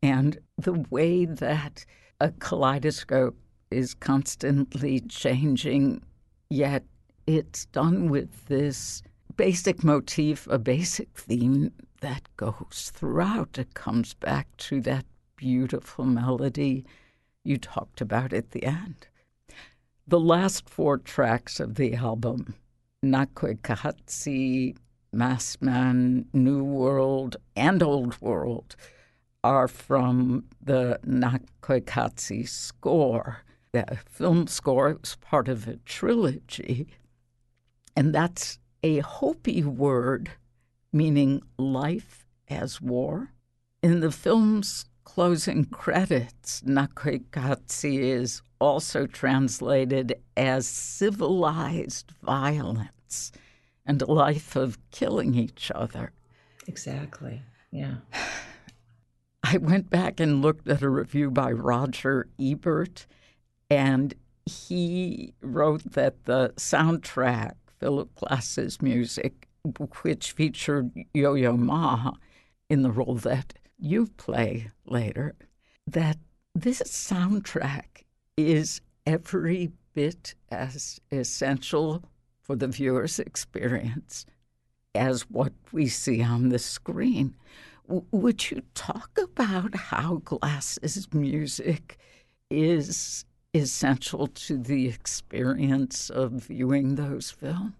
And 0.02 0.38
the 0.58 0.84
way 0.90 1.24
that 1.24 1.84
a 2.20 2.30
kaleidoscope 2.30 3.36
is 3.70 3.94
constantly 3.94 5.00
changing, 5.00 6.02
yet 6.50 6.84
it's 7.26 7.66
done 7.66 8.08
with 8.08 8.46
this 8.46 9.02
basic 9.36 9.82
motif, 9.82 10.46
a 10.50 10.58
basic 10.58 11.08
theme 11.16 11.72
that 12.00 12.28
goes 12.36 12.90
throughout. 12.94 13.58
It 13.58 13.74
comes 13.74 14.14
back 14.14 14.46
to 14.58 14.80
that 14.82 15.04
beautiful 15.36 16.04
melody 16.04 16.84
you 17.44 17.58
talked 17.58 18.00
about 18.00 18.32
at 18.32 18.50
the 18.50 18.64
end. 18.64 19.08
The 20.06 20.20
last 20.20 20.68
four 20.68 20.98
tracks 20.98 21.60
of 21.60 21.74
the 21.74 21.94
album, 21.94 22.54
Naqoyqatsi, 23.04 24.76
Massman, 25.12 26.26
New 26.32 26.64
World, 26.64 27.36
and 27.56 27.82
Old 27.82 28.20
World, 28.20 28.76
are 29.44 29.68
from 29.68 30.44
the 30.62 30.98
Naqoyqatsi 31.06 32.48
score. 32.48 33.44
The 33.72 33.98
film 34.06 34.46
score 34.46 34.98
is 35.02 35.16
part 35.16 35.48
of 35.48 35.68
a 35.68 35.76
trilogy, 35.84 36.88
and 37.94 38.14
that's 38.14 38.58
a 38.82 39.00
Hopi 39.00 39.62
word 39.62 40.30
meaning 40.92 41.42
life 41.58 42.26
as 42.48 42.80
war. 42.80 43.32
In 43.82 44.00
the 44.00 44.10
film's 44.10 44.86
closing 45.04 45.64
credits, 45.64 46.62
Naqoyqatsi 46.62 47.98
is 48.00 48.42
also 48.60 49.06
translated 49.06 50.14
as 50.36 50.66
civilized 50.66 52.12
violence 52.22 53.32
and 53.86 54.02
a 54.02 54.06
life 54.06 54.54
of 54.56 54.78
killing 54.90 55.34
each 55.34 55.72
other. 55.74 56.12
Exactly. 56.66 57.42
Yeah. 57.70 57.96
I 59.42 59.56
went 59.56 59.88
back 59.88 60.20
and 60.20 60.42
looked 60.42 60.68
at 60.68 60.82
a 60.82 60.90
review 60.90 61.30
by 61.30 61.52
Roger 61.52 62.28
Ebert, 62.38 63.06
and 63.70 64.12
he 64.44 65.32
wrote 65.40 65.92
that 65.92 66.24
the 66.24 66.52
soundtrack, 66.56 67.52
Philip 67.78 68.14
Glass's 68.16 68.82
music, 68.82 69.47
which 70.02 70.32
featured 70.32 70.90
Yo 71.14 71.34
Yo 71.34 71.56
Ma 71.56 72.12
in 72.68 72.82
the 72.82 72.90
role 72.90 73.14
that 73.16 73.54
you 73.78 74.06
play 74.16 74.70
later, 74.86 75.34
that 75.86 76.18
this 76.54 76.82
soundtrack 76.82 78.04
is 78.36 78.80
every 79.06 79.72
bit 79.94 80.34
as 80.50 81.00
essential 81.10 82.04
for 82.40 82.56
the 82.56 82.68
viewer's 82.68 83.18
experience 83.18 84.26
as 84.94 85.22
what 85.30 85.52
we 85.72 85.86
see 85.86 86.22
on 86.22 86.48
the 86.48 86.58
screen. 86.58 87.36
Would 87.86 88.50
you 88.50 88.62
talk 88.74 89.18
about 89.18 89.74
how 89.74 90.16
Glass's 90.24 91.08
music 91.12 91.98
is 92.50 93.24
essential 93.54 94.26
to 94.26 94.58
the 94.58 94.88
experience 94.88 96.10
of 96.10 96.32
viewing 96.32 96.96
those 96.96 97.30
films? 97.30 97.72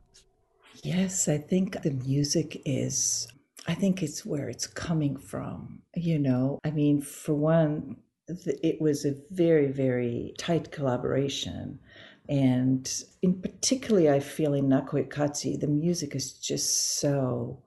Yes, 0.82 1.28
I 1.28 1.38
think 1.38 1.82
the 1.82 1.90
music 1.90 2.62
is, 2.64 3.28
I 3.66 3.74
think 3.74 4.02
it's 4.02 4.24
where 4.24 4.48
it's 4.48 4.66
coming 4.66 5.16
from. 5.16 5.80
You 5.96 6.18
know, 6.18 6.58
I 6.64 6.70
mean, 6.70 7.00
for 7.00 7.34
one, 7.34 7.96
it 8.28 8.80
was 8.80 9.04
a 9.04 9.16
very, 9.30 9.66
very 9.66 10.34
tight 10.38 10.70
collaboration. 10.70 11.80
And 12.28 12.90
in 13.22 13.40
particularly, 13.40 14.10
I 14.10 14.20
feel 14.20 14.54
in 14.54 14.68
Naqoyqatsi, 14.68 15.58
the 15.58 15.66
music 15.66 16.14
is 16.14 16.32
just 16.34 17.00
so 17.00 17.62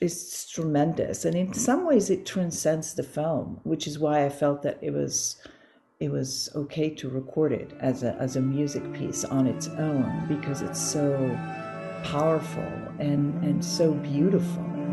it's 0.00 0.48
tremendous, 0.50 1.24
and 1.24 1.36
in 1.36 1.52
some 1.52 1.86
ways 1.86 2.08
it 2.10 2.24
transcends 2.24 2.94
the 2.94 3.02
film, 3.02 3.60
which 3.64 3.86
is 3.86 3.98
why 3.98 4.24
I 4.24 4.28
felt 4.30 4.62
that 4.62 4.78
it 4.80 4.92
was 4.92 5.36
it 6.00 6.10
was 6.10 6.50
okay 6.54 6.90
to 6.90 7.08
record 7.08 7.52
it 7.52 7.72
as 7.80 8.02
a 8.02 8.14
as 8.16 8.36
a 8.36 8.40
music 8.40 8.92
piece 8.92 9.24
on 9.24 9.46
its 9.46 9.68
own 9.68 10.24
because 10.28 10.62
it's 10.62 10.80
so 10.80 11.38
powerful 12.04 12.70
and 12.98 13.42
and 13.42 13.64
so 13.64 13.92
beautiful. 13.94 14.83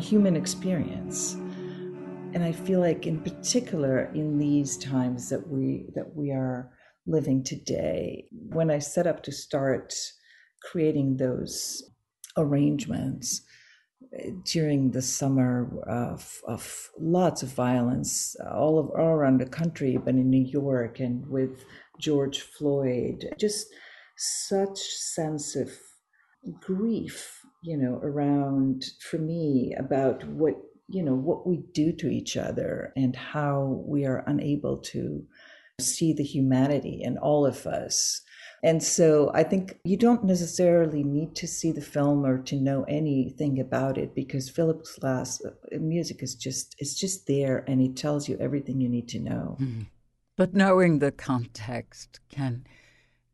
Human 0.00 0.36
experience. 0.36 1.34
and 2.32 2.44
I 2.44 2.52
feel 2.52 2.80
like 2.80 3.06
in 3.06 3.20
particular 3.20 4.04
in 4.14 4.38
these 4.38 4.76
times 4.76 5.28
that 5.30 5.48
we 5.48 5.86
that 5.94 6.14
we 6.14 6.30
are 6.30 6.70
living 7.06 7.42
today, 7.42 8.26
when 8.30 8.70
I 8.70 8.78
set 8.78 9.06
up 9.06 9.22
to 9.24 9.32
start 9.32 9.94
creating 10.62 11.16
those 11.16 11.82
arrangements 12.36 13.42
during 14.44 14.90
the 14.90 15.02
summer 15.02 15.80
of, 15.88 16.40
of 16.46 16.90
lots 16.98 17.42
of 17.42 17.50
violence 17.50 18.34
uh, 18.44 18.50
all, 18.50 18.78
of, 18.78 18.90
all 18.90 19.14
around 19.14 19.40
the 19.40 19.46
country, 19.46 19.96
but 19.96 20.14
in 20.14 20.30
New 20.30 20.44
York 20.44 21.00
and 21.00 21.26
with 21.28 21.64
George 21.98 22.40
Floyd, 22.40 23.32
just 23.38 23.66
such 24.16 24.78
sense 24.78 25.54
of 25.54 25.70
grief, 26.60 27.39
you 27.62 27.76
know, 27.76 28.00
around 28.02 28.84
for 29.00 29.18
me 29.18 29.74
about 29.78 30.24
what 30.24 30.54
you 30.88 31.02
know 31.02 31.14
what 31.14 31.46
we 31.46 31.58
do 31.72 31.92
to 31.92 32.08
each 32.08 32.36
other 32.36 32.92
and 32.96 33.14
how 33.14 33.82
we 33.86 34.04
are 34.04 34.24
unable 34.26 34.76
to 34.76 35.24
see 35.80 36.12
the 36.12 36.24
humanity 36.24 37.00
in 37.02 37.16
all 37.18 37.46
of 37.46 37.66
us 37.66 38.22
and 38.62 38.82
so 38.82 39.30
I 39.34 39.42
think 39.42 39.78
you 39.84 39.96
don't 39.96 40.24
necessarily 40.24 41.02
need 41.02 41.34
to 41.36 41.46
see 41.48 41.72
the 41.72 41.80
film 41.80 42.26
or 42.26 42.38
to 42.42 42.56
know 42.56 42.84
anything 42.84 43.58
about 43.58 43.96
it 43.96 44.14
because 44.14 44.50
Philip 44.50 44.84
Glass 45.00 45.42
uh, 45.44 45.50
music 45.78 46.22
is 46.22 46.34
just 46.34 46.74
it's 46.78 46.94
just 46.94 47.26
there 47.26 47.64
and 47.66 47.80
it 47.80 47.96
tells 47.96 48.28
you 48.28 48.36
everything 48.38 48.80
you 48.80 48.88
need 48.88 49.08
to 49.08 49.18
know. 49.18 49.56
Mm-hmm. 49.60 49.82
But 50.36 50.54
knowing 50.54 50.98
the 50.98 51.12
context 51.12 52.20
can 52.28 52.64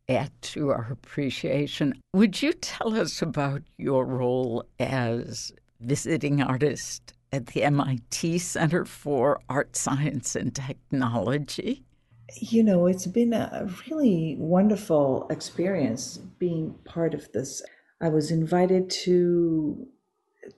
add 0.09 0.31
to 0.41 0.71
our 0.71 0.89
appreciation. 0.91 1.95
Would 2.15 2.43
you 2.43 2.53
tell 2.53 2.99
us 2.99 3.23
about 3.23 3.63
your 3.77 4.05
role 4.05 4.65
as 4.79 5.53
visiting 5.81 6.43
artist 6.43 7.13
at 7.33 7.49
the 7.49 7.65
MIT 7.65 8.39
Center 8.39 8.85
for 8.85 9.41
Art, 9.49 9.77
Science, 9.77 10.37
and 10.37 10.55
Technology? 10.55 11.87
you 12.35 12.63
know, 12.63 12.87
it's 12.87 13.07
been 13.07 13.33
a 13.33 13.69
really 13.89 14.37
wonderful 14.39 15.27
experience 15.31 16.19
being 16.39 16.75
part 16.85 17.15
of 17.15 17.31
this. 17.33 17.63
I 18.01 18.09
was 18.09 18.31
invited 18.31 18.91
to 19.05 19.87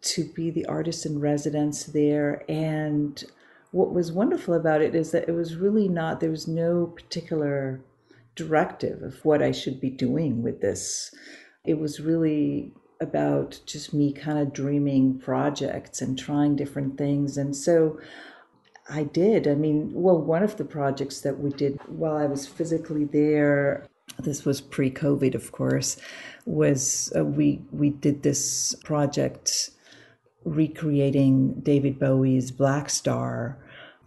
to 0.03 0.25
be 0.35 0.51
the 0.51 0.67
artist 0.67 1.07
in 1.07 1.19
residence 1.19 1.85
there 1.85 2.45
and 2.47 3.25
what 3.71 3.91
was 3.91 4.13
wonderful 4.13 4.53
about 4.53 4.83
it 4.83 4.95
is 4.95 5.13
that 5.13 5.27
it 5.27 5.33
was 5.33 5.57
really 5.57 5.89
not 5.89 6.21
there 6.21 6.31
was 6.31 6.47
no 6.47 6.89
particular 6.89 7.81
directive 8.39 9.03
of 9.03 9.25
what 9.25 9.43
I 9.43 9.53
should 9.53 9.81
be 9.81 9.91
doing 9.91 10.43
with 10.43 10.61
this. 10.61 11.15
It 11.65 11.79
was 11.79 12.01
really 12.01 12.73
about 13.01 13.61
just 13.67 13.93
me 13.93 14.13
kind 14.13 14.39
of 14.39 14.53
dreaming 14.53 15.19
projects 15.19 16.01
and 16.01 16.19
trying 16.19 16.57
different 16.57 16.97
things. 16.97 17.37
And 17.37 17.55
so 17.55 17.99
I 18.89 19.03
did. 19.05 19.47
I 19.47 19.55
mean, 19.55 19.91
well, 19.93 20.19
one 20.19 20.43
of 20.43 20.57
the 20.57 20.65
projects 20.65 21.21
that 21.21 21.39
we 21.39 21.51
did 21.51 21.79
while 21.89 22.17
I 22.17 22.27
was 22.27 22.47
physically 22.47 23.05
there, 23.05 23.87
this 24.19 24.45
was 24.45 24.61
pre-COVID, 24.61 25.35
of 25.35 25.53
course, 25.53 25.99
was 26.47 27.13
uh, 27.15 27.25
we 27.25 27.61
we 27.71 27.91
did 27.91 28.23
this 28.23 28.75
project 28.85 29.71
recreating 30.45 31.61
David 31.61 31.99
Bowie's 31.99 32.51
Black 32.51 32.89
Star 32.89 33.59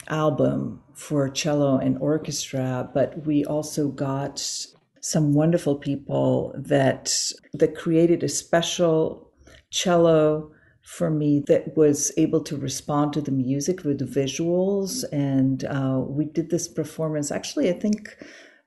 album 0.07 0.81
for 1.01 1.27
cello 1.29 1.79
and 1.79 1.97
orchestra, 1.97 2.87
but 2.93 3.25
we 3.25 3.43
also 3.45 3.87
got 3.87 4.39
some 4.99 5.33
wonderful 5.33 5.75
people 5.75 6.53
that 6.55 7.11
that 7.53 7.75
created 7.75 8.21
a 8.23 8.29
special 8.29 9.27
cello 9.71 10.51
for 10.83 11.09
me 11.09 11.43
that 11.47 11.75
was 11.75 12.11
able 12.17 12.41
to 12.43 12.55
respond 12.55 13.13
to 13.13 13.21
the 13.21 13.31
music 13.31 13.83
with 13.83 13.97
the 13.97 14.05
visuals. 14.05 15.03
And 15.11 15.65
uh, 15.65 16.01
we 16.05 16.25
did 16.25 16.49
this 16.49 16.67
performance. 16.67 17.31
Actually, 17.31 17.69
I 17.69 17.73
think 17.73 18.15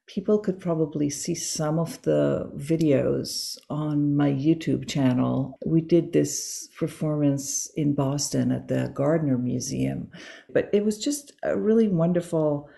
people 0.06 0.38
could 0.38 0.60
probably 0.60 1.08
see 1.08 1.34
some 1.34 1.78
of 1.78 2.00
the 2.02 2.50
videos 2.56 3.56
on 3.70 4.14
my 4.16 4.30
YouTube 4.30 4.88
channel. 4.88 5.58
We 5.64 5.80
did 5.80 6.12
this 6.12 6.68
performance 6.76 7.70
in 7.76 7.94
Boston 7.94 8.52
at 8.52 8.68
the 8.68 8.90
Gardner 8.94 9.38
Museum, 9.38 10.10
but 10.52 10.68
it 10.72 10.84
was 10.84 10.98
just 10.98 11.32
a 11.42 11.56
really 11.56 11.88
wonderful 11.88 12.68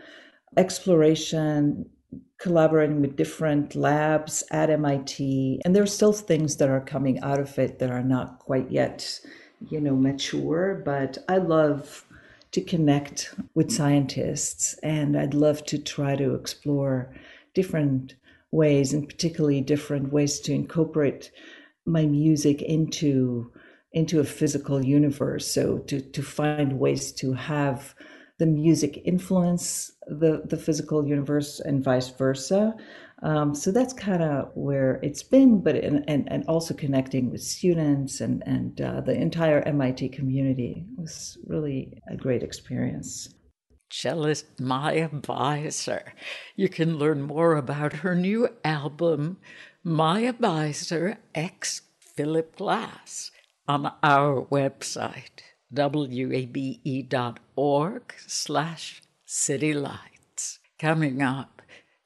exploration 0.57 1.89
collaborating 2.39 3.01
with 3.01 3.17
different 3.17 3.75
labs 3.75 4.45
at 4.51 4.71
MIT. 4.71 5.61
And 5.65 5.75
there 5.75 5.83
are 5.83 5.87
still 5.87 6.13
things 6.13 6.57
that 6.59 6.69
are 6.69 6.81
coming 6.81 7.19
out 7.21 7.41
of 7.41 7.59
it 7.59 7.79
that 7.79 7.91
are 7.91 8.05
not 8.05 8.39
quite 8.39 8.71
yet, 8.71 9.21
you 9.71 9.81
know, 9.81 9.97
mature. 9.97 10.83
But 10.85 11.19
I 11.29 11.39
love 11.39 12.05
to 12.57 12.63
connect 12.63 13.35
with 13.55 13.71
scientists 13.71 14.75
and 14.83 15.15
I'd 15.15 15.35
love 15.35 15.63
to 15.67 15.77
try 15.77 16.17
to 16.17 16.35
explore 16.35 17.15
different 17.53 18.15
ways 18.51 18.95
and 18.95 19.07
particularly 19.07 19.61
different 19.61 20.11
ways 20.11 20.41
to 20.41 20.55
incorporate 20.55 21.31
my 21.85 22.07
music 22.07 22.63
into 22.63 23.53
into 23.93 24.21
a 24.21 24.25
physical 24.25 24.83
universe 24.83 25.47
so 25.47 25.81
to 25.81 26.01
to 26.01 26.23
find 26.23 26.79
ways 26.79 27.13
to 27.21 27.35
have 27.35 27.95
the 28.39 28.47
music 28.47 29.03
influence 29.05 29.93
the 30.07 30.41
the 30.47 30.57
physical 30.57 31.07
universe 31.07 31.61
and 31.61 31.85
vice 31.85 32.09
versa. 32.09 32.75
Um, 33.23 33.55
so 33.55 33.73
that's 33.73 33.95
kind 33.95 34.23
of 34.23 34.51
where 34.55 35.01
it's 35.03 35.23
been, 35.23 35.63
but 35.63 35.75
and, 35.77 36.05
and 36.07 36.31
and 36.31 36.45
also 36.47 36.75
connecting 36.75 37.31
with 37.31 37.43
students 37.43 38.21
and 38.21 38.43
and 38.47 38.81
uh, 38.81 39.01
the 39.01 39.15
entire 39.15 39.63
MIT 39.63 40.11
community 40.11 40.85
was 40.97 41.39
really 41.47 42.03
a 42.11 42.17
great 42.17 42.43
experience. 42.43 43.35
Cellist 43.91 44.61
Maya 44.61 45.09
Beiser. 45.09 46.03
You 46.57 46.69
can 46.69 46.99
learn 46.99 47.23
more 47.23 47.57
about 47.57 47.95
her 47.95 48.15
new 48.15 48.49
album, 48.65 49.39
Maya 49.83 50.33
Beiser 50.33 51.17
X 51.35 51.83
Philip 52.17 52.57
Glass, 52.57 53.31
on 53.69 53.93
our 54.03 54.45
website 54.47 55.41
wabe.org 55.73 56.55
slash 58.27 59.03
citylights. 59.27 60.59
Coming 60.79 61.23
up, 61.23 61.56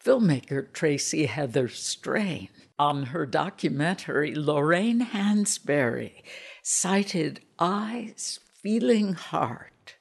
filmmaker 0.05 0.73
Tracy 0.73 1.27
Heather 1.27 1.69
Strain 1.69 2.49
on 2.79 3.07
her 3.07 3.27
documentary 3.27 4.35
Lorraine 4.35 5.05
Hansberry 5.05 6.23
Sighted 6.63 7.41
Eyes 7.59 8.41
Feeling 8.63 9.13
Heart. 9.13 9.97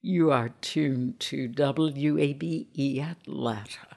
You 0.00 0.30
are 0.30 0.54
tuned 0.60 1.20
to 1.20 1.48
WABE 1.48 3.00
Atlanta. 3.02 3.96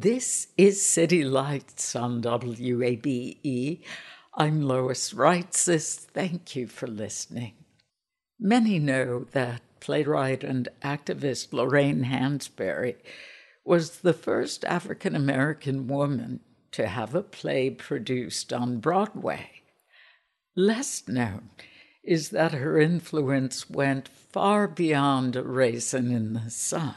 This 0.00 0.46
is 0.56 0.86
City 0.86 1.24
Lights 1.24 1.96
on 1.96 2.22
WABE. 2.22 3.82
I'm 4.32 4.62
Lois 4.62 5.12
Reitzes. 5.12 5.96
Thank 5.96 6.54
you 6.54 6.68
for 6.68 6.86
listening. 6.86 7.54
Many 8.38 8.78
know 8.78 9.26
that 9.32 9.60
playwright 9.80 10.44
and 10.44 10.68
activist 10.82 11.52
Lorraine 11.52 12.04
Hansberry 12.04 12.94
was 13.64 13.98
the 13.98 14.12
first 14.12 14.64
African 14.66 15.16
American 15.16 15.88
woman 15.88 16.42
to 16.70 16.86
have 16.86 17.16
a 17.16 17.22
play 17.24 17.68
produced 17.68 18.52
on 18.52 18.78
Broadway. 18.78 19.50
Less 20.54 21.08
known 21.08 21.50
is 22.04 22.28
that 22.28 22.52
her 22.52 22.78
influence 22.78 23.68
went 23.68 24.06
far 24.06 24.68
beyond 24.68 25.34
a 25.34 25.42
raisin 25.42 26.12
in 26.12 26.34
the 26.34 26.50
sun. 26.52 26.94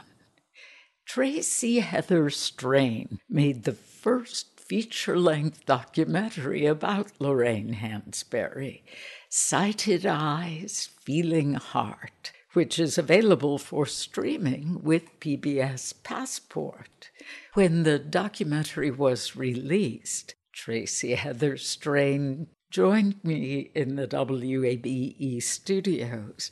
Tracy 1.14 1.80
Heather 1.80 2.30
Strain 2.30 3.20
made 3.28 3.64
the 3.64 3.74
first 3.74 4.58
feature 4.58 5.18
length 5.18 5.66
documentary 5.66 6.64
about 6.64 7.12
Lorraine 7.18 7.74
Hansberry, 7.74 8.80
Sighted 9.28 10.06
Eyes, 10.06 10.88
Feeling 11.02 11.52
Heart, 11.52 12.32
which 12.54 12.78
is 12.78 12.96
available 12.96 13.58
for 13.58 13.84
streaming 13.84 14.82
with 14.82 15.20
PBS 15.20 16.02
Passport. 16.02 17.10
When 17.52 17.82
the 17.82 17.98
documentary 17.98 18.90
was 18.90 19.36
released, 19.36 20.34
Tracy 20.54 21.14
Heather 21.14 21.58
Strain 21.58 22.46
joined 22.70 23.22
me 23.22 23.70
in 23.74 23.96
the 23.96 24.08
WABE 24.08 25.42
studios 25.42 26.50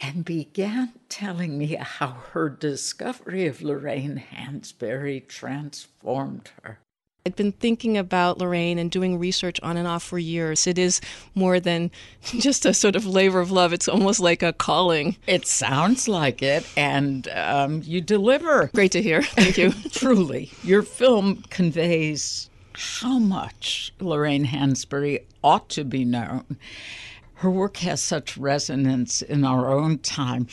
and 0.00 0.24
began 0.24 0.92
telling 1.08 1.58
me 1.58 1.76
how 1.78 2.08
her 2.32 2.48
discovery 2.48 3.46
of 3.46 3.62
Lorraine 3.62 4.22
Hansberry 4.32 5.26
transformed 5.26 6.50
her. 6.62 6.78
I'd 7.26 7.36
been 7.36 7.52
thinking 7.52 7.98
about 7.98 8.38
Lorraine 8.38 8.78
and 8.78 8.90
doing 8.90 9.18
research 9.18 9.60
on 9.62 9.76
and 9.76 9.86
off 9.86 10.02
for 10.02 10.18
years. 10.18 10.66
It 10.66 10.78
is 10.78 11.02
more 11.34 11.60
than 11.60 11.90
just 12.22 12.64
a 12.64 12.72
sort 12.72 12.96
of 12.96 13.04
labor 13.04 13.40
of 13.40 13.50
love. 13.50 13.74
It's 13.74 13.88
almost 13.88 14.20
like 14.20 14.42
a 14.42 14.54
calling. 14.54 15.16
It 15.26 15.46
sounds 15.46 16.08
like 16.08 16.42
it, 16.42 16.66
and 16.78 17.28
um, 17.28 17.82
you 17.84 18.00
deliver. 18.00 18.70
Great 18.74 18.92
to 18.92 19.02
hear. 19.02 19.22
Thank 19.22 19.58
you. 19.58 19.72
Truly. 19.90 20.50
Your 20.62 20.82
film 20.82 21.42
conveys 21.50 22.48
how 22.72 23.18
much 23.18 23.92
Lorraine 24.00 24.46
Hansberry 24.46 25.24
ought 25.44 25.68
to 25.70 25.84
be 25.84 26.06
known. 26.06 26.56
Her 27.40 27.50
work 27.50 27.78
has 27.78 28.02
such 28.02 28.36
resonance 28.36 29.22
in 29.22 29.46
our 29.46 29.72
own 29.72 30.00
time. 30.00 30.46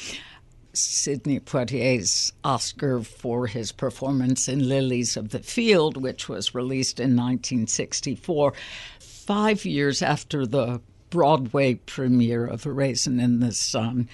Sidney 0.72 1.42
Poitier's 1.42 2.32
Oscar 2.46 3.04
for 3.04 3.46
his 3.48 3.74
performance 3.74 4.48
in 4.48 4.70
Lilies 4.70 5.18
of 5.18 5.32
the 5.32 5.40
Field, 5.40 5.98
which 5.98 6.30
was 6.30 6.56
released 6.56 7.02
in 7.02 7.18
1964, 7.18 8.54
five 9.02 9.66
years 9.66 10.02
after 10.02 10.46
the 10.46 10.80
Broadway 11.10 11.74
premiere 11.74 12.46
of 12.46 12.66
A 12.66 12.72
Raisin 12.72 13.20
in 13.20 13.42
the 13.42 13.52
Sun. 13.52 14.08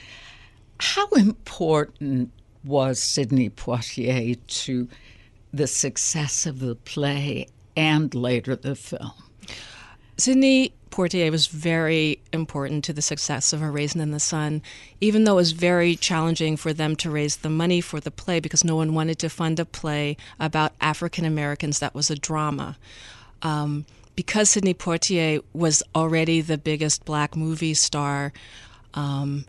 How 0.80 1.08
important 1.10 2.32
was 2.64 2.98
Sidney 2.98 3.52
Poitier 3.52 4.36
to 4.48 4.88
the 5.54 5.68
success 5.68 6.48
of 6.48 6.58
the 6.58 6.74
play 6.74 7.46
and 7.76 8.16
later 8.16 8.56
the 8.56 8.74
film? 8.74 9.14
Sidney 10.18 10.74
Poitier 10.94 11.32
was 11.32 11.48
very 11.48 12.20
important 12.32 12.84
to 12.84 12.94
the 12.94 13.02
success 13.02 13.52
of 13.52 13.64
A 13.64 13.72
Raisin 13.72 14.00
in 14.00 14.12
the 14.12 14.20
Sun, 14.20 14.62
even 15.02 15.24
though 15.24 15.34
it 15.34 15.36
was 15.38 15.52
very 15.52 15.96
challenging 15.96 16.56
for 16.56 16.72
them 16.72 16.96
to 16.98 17.10
raise 17.10 17.38
the 17.38 17.50
money 17.50 17.82
for 17.82 18.00
the 18.00 18.12
play 18.12 18.40
because 18.40 18.64
no 18.64 18.76
one 18.76 18.94
wanted 18.94 19.18
to 19.18 19.30
fund 19.30 19.60
a 19.60 19.66
play 19.66 20.18
about 20.40 20.74
African 20.80 21.26
Americans 21.26 21.80
that 21.80 21.96
was 21.96 22.12
a 22.12 22.16
drama. 22.16 22.78
Um, 23.42 23.86
because 24.16 24.52
Sidney 24.52 24.76
Poitier 24.76 25.44
was 25.52 25.82
already 25.96 26.42
the 26.42 26.60
biggest 26.60 27.06
black 27.06 27.36
movie 27.36 27.74
star, 27.74 28.32
um, 28.94 29.46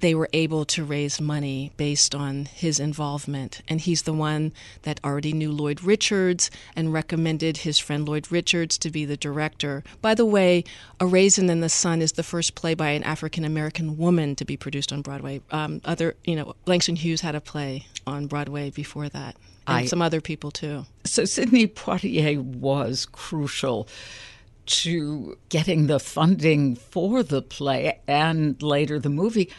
they 0.00 0.14
were 0.14 0.28
able 0.32 0.64
to 0.64 0.84
raise 0.84 1.20
money 1.20 1.72
based 1.76 2.14
on 2.14 2.46
his 2.46 2.78
involvement. 2.78 3.62
And 3.68 3.80
he's 3.80 4.02
the 4.02 4.12
one 4.12 4.52
that 4.82 5.00
already 5.04 5.32
knew 5.32 5.50
Lloyd 5.50 5.82
Richards 5.82 6.50
and 6.74 6.92
recommended 6.92 7.58
his 7.58 7.78
friend 7.78 8.06
Lloyd 8.06 8.30
Richards 8.30 8.78
to 8.78 8.90
be 8.90 9.04
the 9.04 9.16
director. 9.16 9.82
By 10.02 10.14
the 10.14 10.26
way, 10.26 10.64
A 11.00 11.06
Raisin 11.06 11.48
in 11.48 11.60
the 11.60 11.68
Sun 11.68 12.02
is 12.02 12.12
the 12.12 12.22
first 12.22 12.54
play 12.54 12.74
by 12.74 12.90
an 12.90 13.04
African 13.04 13.44
American 13.44 13.96
woman 13.96 14.36
to 14.36 14.44
be 14.44 14.56
produced 14.56 14.92
on 14.92 15.02
Broadway. 15.02 15.40
Um, 15.50 15.80
other, 15.84 16.14
you 16.24 16.36
know, 16.36 16.54
Langston 16.66 16.96
Hughes 16.96 17.20
had 17.20 17.34
a 17.34 17.40
play 17.40 17.86
on 18.06 18.26
Broadway 18.26 18.70
before 18.70 19.08
that, 19.08 19.36
and 19.66 19.78
I, 19.78 19.84
some 19.86 20.02
other 20.02 20.20
people 20.20 20.50
too. 20.50 20.84
So 21.04 21.24
Sidney 21.24 21.66
Poitier 21.66 22.42
was 22.42 23.06
crucial 23.06 23.88
to 24.66 25.38
getting 25.48 25.86
the 25.86 26.00
funding 26.00 26.76
for 26.76 27.22
the 27.22 27.42
play 27.42 28.00
and 28.06 28.60
later 28.62 28.98
the 28.98 29.08
movie. 29.08 29.50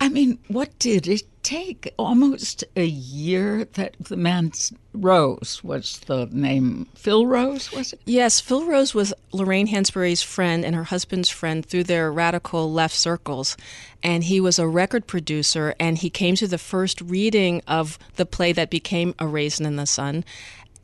I 0.00 0.08
mean, 0.08 0.38
what 0.48 0.78
did 0.78 1.08
it 1.08 1.24
take? 1.42 1.92
Almost 1.98 2.62
a 2.76 2.84
year 2.84 3.64
that 3.72 3.96
the 3.98 4.16
man 4.16 4.52
Rose 4.92 5.60
was 5.64 6.00
the 6.06 6.28
name. 6.30 6.86
Phil 6.94 7.26
Rose, 7.26 7.72
was 7.72 7.92
it? 7.92 8.00
Yes, 8.04 8.40
Phil 8.40 8.64
Rose 8.64 8.94
was 8.94 9.12
Lorraine 9.32 9.68
Hansberry's 9.68 10.22
friend 10.22 10.64
and 10.64 10.76
her 10.76 10.84
husband's 10.84 11.28
friend 11.28 11.64
through 11.64 11.84
their 11.84 12.12
radical 12.12 12.72
left 12.72 12.94
circles. 12.94 13.56
And 14.02 14.24
he 14.24 14.40
was 14.40 14.60
a 14.60 14.68
record 14.68 15.08
producer, 15.08 15.74
and 15.80 15.98
he 15.98 16.10
came 16.10 16.36
to 16.36 16.46
the 16.46 16.58
first 16.58 17.00
reading 17.00 17.62
of 17.66 17.98
the 18.14 18.26
play 18.26 18.52
that 18.52 18.70
became 18.70 19.14
A 19.18 19.26
Raisin 19.26 19.66
in 19.66 19.76
the 19.76 19.86
Sun 19.86 20.24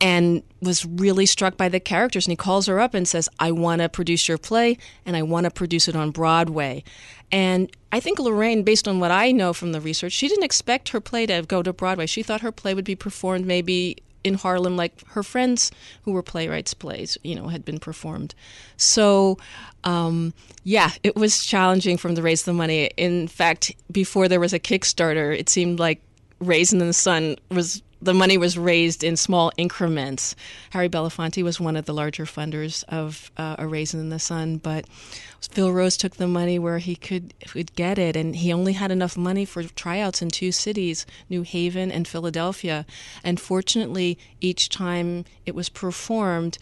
and 0.01 0.43
was 0.61 0.85
really 0.85 1.25
struck 1.25 1.57
by 1.57 1.69
the 1.69 1.79
characters. 1.79 2.27
And 2.27 2.31
he 2.31 2.37
calls 2.37 2.67
her 2.67 2.79
up 2.79 2.93
and 2.93 3.07
says, 3.07 3.29
I 3.39 3.51
want 3.51 3.81
to 3.81 3.89
produce 3.89 4.27
your 4.27 4.37
play 4.37 4.77
and 5.05 5.15
I 5.15 5.23
want 5.23 5.45
to 5.45 5.51
produce 5.51 5.87
it 5.87 5.95
on 5.95 6.11
Broadway. 6.11 6.83
And 7.31 7.69
I 7.91 7.99
think 7.99 8.19
Lorraine, 8.19 8.63
based 8.63 8.87
on 8.87 8.99
what 8.99 9.11
I 9.11 9.31
know 9.31 9.53
from 9.53 9.71
the 9.71 9.81
research, 9.81 10.13
she 10.13 10.27
didn't 10.27 10.43
expect 10.43 10.89
her 10.89 11.01
play 11.01 11.25
to 11.25 11.41
go 11.43 11.63
to 11.63 11.73
Broadway. 11.73 12.05
She 12.05 12.23
thought 12.23 12.41
her 12.41 12.51
play 12.51 12.73
would 12.73 12.85
be 12.85 12.95
performed 12.95 13.45
maybe 13.45 13.97
in 14.25 14.33
Harlem, 14.33 14.75
like 14.75 15.05
her 15.09 15.21
friends 15.21 15.71
who 16.01 16.11
were 16.11 16.23
playwrights' 16.23 16.73
plays, 16.73 17.15
you 17.23 17.35
know, 17.35 17.47
had 17.47 17.63
been 17.63 17.79
performed. 17.79 18.33
So, 18.75 19.37
um, 19.83 20.33
yeah, 20.63 20.89
it 21.03 21.15
was 21.15 21.45
challenging 21.45 21.97
from 21.97 22.15
the 22.15 22.23
raise 22.23 22.43
the 22.43 22.51
money. 22.51 22.89
In 22.97 23.27
fact, 23.27 23.75
before 23.91 24.27
there 24.27 24.39
was 24.39 24.51
a 24.51 24.59
Kickstarter, 24.59 25.37
it 25.37 25.47
seemed 25.47 25.79
like 25.79 26.01
Raisin 26.39 26.81
in 26.81 26.87
the 26.87 26.93
Sun 26.93 27.37
was 27.51 27.83
the 28.01 28.13
money 28.13 28.37
was 28.37 28.57
raised 28.57 29.03
in 29.03 29.15
small 29.15 29.51
increments. 29.57 30.35
Harry 30.71 30.89
Belafonte 30.89 31.43
was 31.43 31.59
one 31.59 31.75
of 31.75 31.85
the 31.85 31.93
larger 31.93 32.25
funders 32.25 32.83
of 32.89 33.31
uh, 33.37 33.55
A 33.57 33.67
Raisin 33.67 33.99
in 33.99 34.09
the 34.09 34.19
Sun, 34.19 34.57
but 34.57 34.85
Phil 35.51 35.71
Rose 35.71 35.97
took 35.97 36.15
the 36.15 36.27
money 36.27 36.59
where 36.59 36.79
he 36.79 36.95
could 36.95 37.33
could 37.47 37.75
get 37.75 37.97
it, 37.97 38.15
and 38.15 38.35
he 38.35 38.51
only 38.51 38.73
had 38.73 38.91
enough 38.91 39.17
money 39.17 39.45
for 39.45 39.63
tryouts 39.63 40.21
in 40.21 40.29
two 40.29 40.51
cities, 40.51 41.05
New 41.29 41.43
Haven 41.43 41.91
and 41.91 42.07
Philadelphia. 42.07 42.85
And 43.23 43.39
fortunately, 43.39 44.17
each 44.41 44.69
time 44.69 45.25
it 45.45 45.55
was 45.55 45.69
performed, 45.69 46.57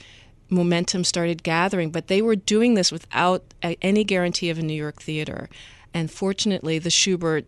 momentum 0.50 1.04
started 1.04 1.44
gathering. 1.44 1.92
But 1.92 2.08
they 2.08 2.22
were 2.22 2.36
doing 2.36 2.76
this 2.76 2.92
without 2.92 3.44
any 3.82 4.04
guarantee 4.04 4.50
of 4.50 4.60
a 4.60 4.64
New 4.64 4.74
York 4.74 5.02
theater. 5.02 5.50
And 5.94 6.10
fortunately, 6.10 6.80
the 6.80 6.90
Shubert, 6.90 7.46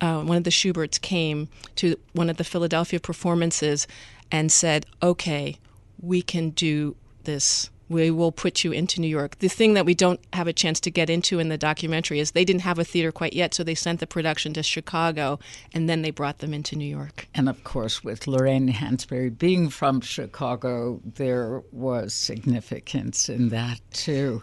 uh, 0.00 0.22
one 0.22 0.36
of 0.36 0.44
the 0.44 0.50
Shuberts 0.50 1.00
came 1.00 1.48
to 1.76 1.96
one 2.12 2.30
of 2.30 2.36
the 2.36 2.44
Philadelphia 2.44 3.00
performances 3.00 3.86
and 4.30 4.50
said, 4.50 4.86
okay, 5.02 5.58
we 6.00 6.22
can 6.22 6.50
do 6.50 6.96
this. 7.24 7.70
We 7.88 8.10
will 8.10 8.32
put 8.32 8.64
you 8.64 8.72
into 8.72 9.02
New 9.02 9.08
York. 9.08 9.38
The 9.40 9.48
thing 9.48 9.74
that 9.74 9.84
we 9.84 9.94
don't 9.94 10.18
have 10.32 10.46
a 10.46 10.52
chance 10.54 10.80
to 10.80 10.90
get 10.90 11.10
into 11.10 11.38
in 11.38 11.50
the 11.50 11.58
documentary 11.58 12.20
is 12.20 12.30
they 12.30 12.44
didn't 12.44 12.62
have 12.62 12.78
a 12.78 12.84
theater 12.84 13.12
quite 13.12 13.34
yet, 13.34 13.52
so 13.52 13.62
they 13.62 13.74
sent 13.74 14.00
the 14.00 14.06
production 14.06 14.54
to 14.54 14.62
Chicago, 14.62 15.38
and 15.74 15.90
then 15.90 16.00
they 16.00 16.10
brought 16.10 16.38
them 16.38 16.54
into 16.54 16.74
New 16.74 16.86
York. 16.86 17.28
And 17.34 17.50
of 17.50 17.62
course, 17.64 18.02
with 18.02 18.26
Lorraine 18.26 18.72
Hansberry 18.72 19.36
being 19.36 19.68
from 19.68 20.00
Chicago, 20.00 21.02
there 21.04 21.62
was 21.70 22.14
significance 22.14 23.28
in 23.28 23.50
that 23.50 23.80
too. 23.92 24.42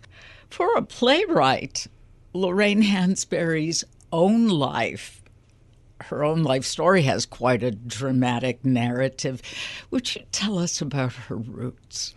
For 0.51 0.75
a 0.75 0.83
playwright, 0.83 1.88
Lorraine 2.33 2.83
Hansberry's 2.83 3.83
own 4.11 4.47
life, 4.47 5.21
her 6.01 6.23
own 6.23 6.43
life 6.43 6.63
story 6.63 7.01
has 7.03 7.25
quite 7.25 7.63
a 7.63 7.71
dramatic 7.71 8.63
narrative. 8.63 9.41
Would 9.91 10.15
you 10.15 10.23
tell 10.31 10.57
us 10.59 10.81
about 10.81 11.13
her 11.13 11.35
roots? 11.35 12.13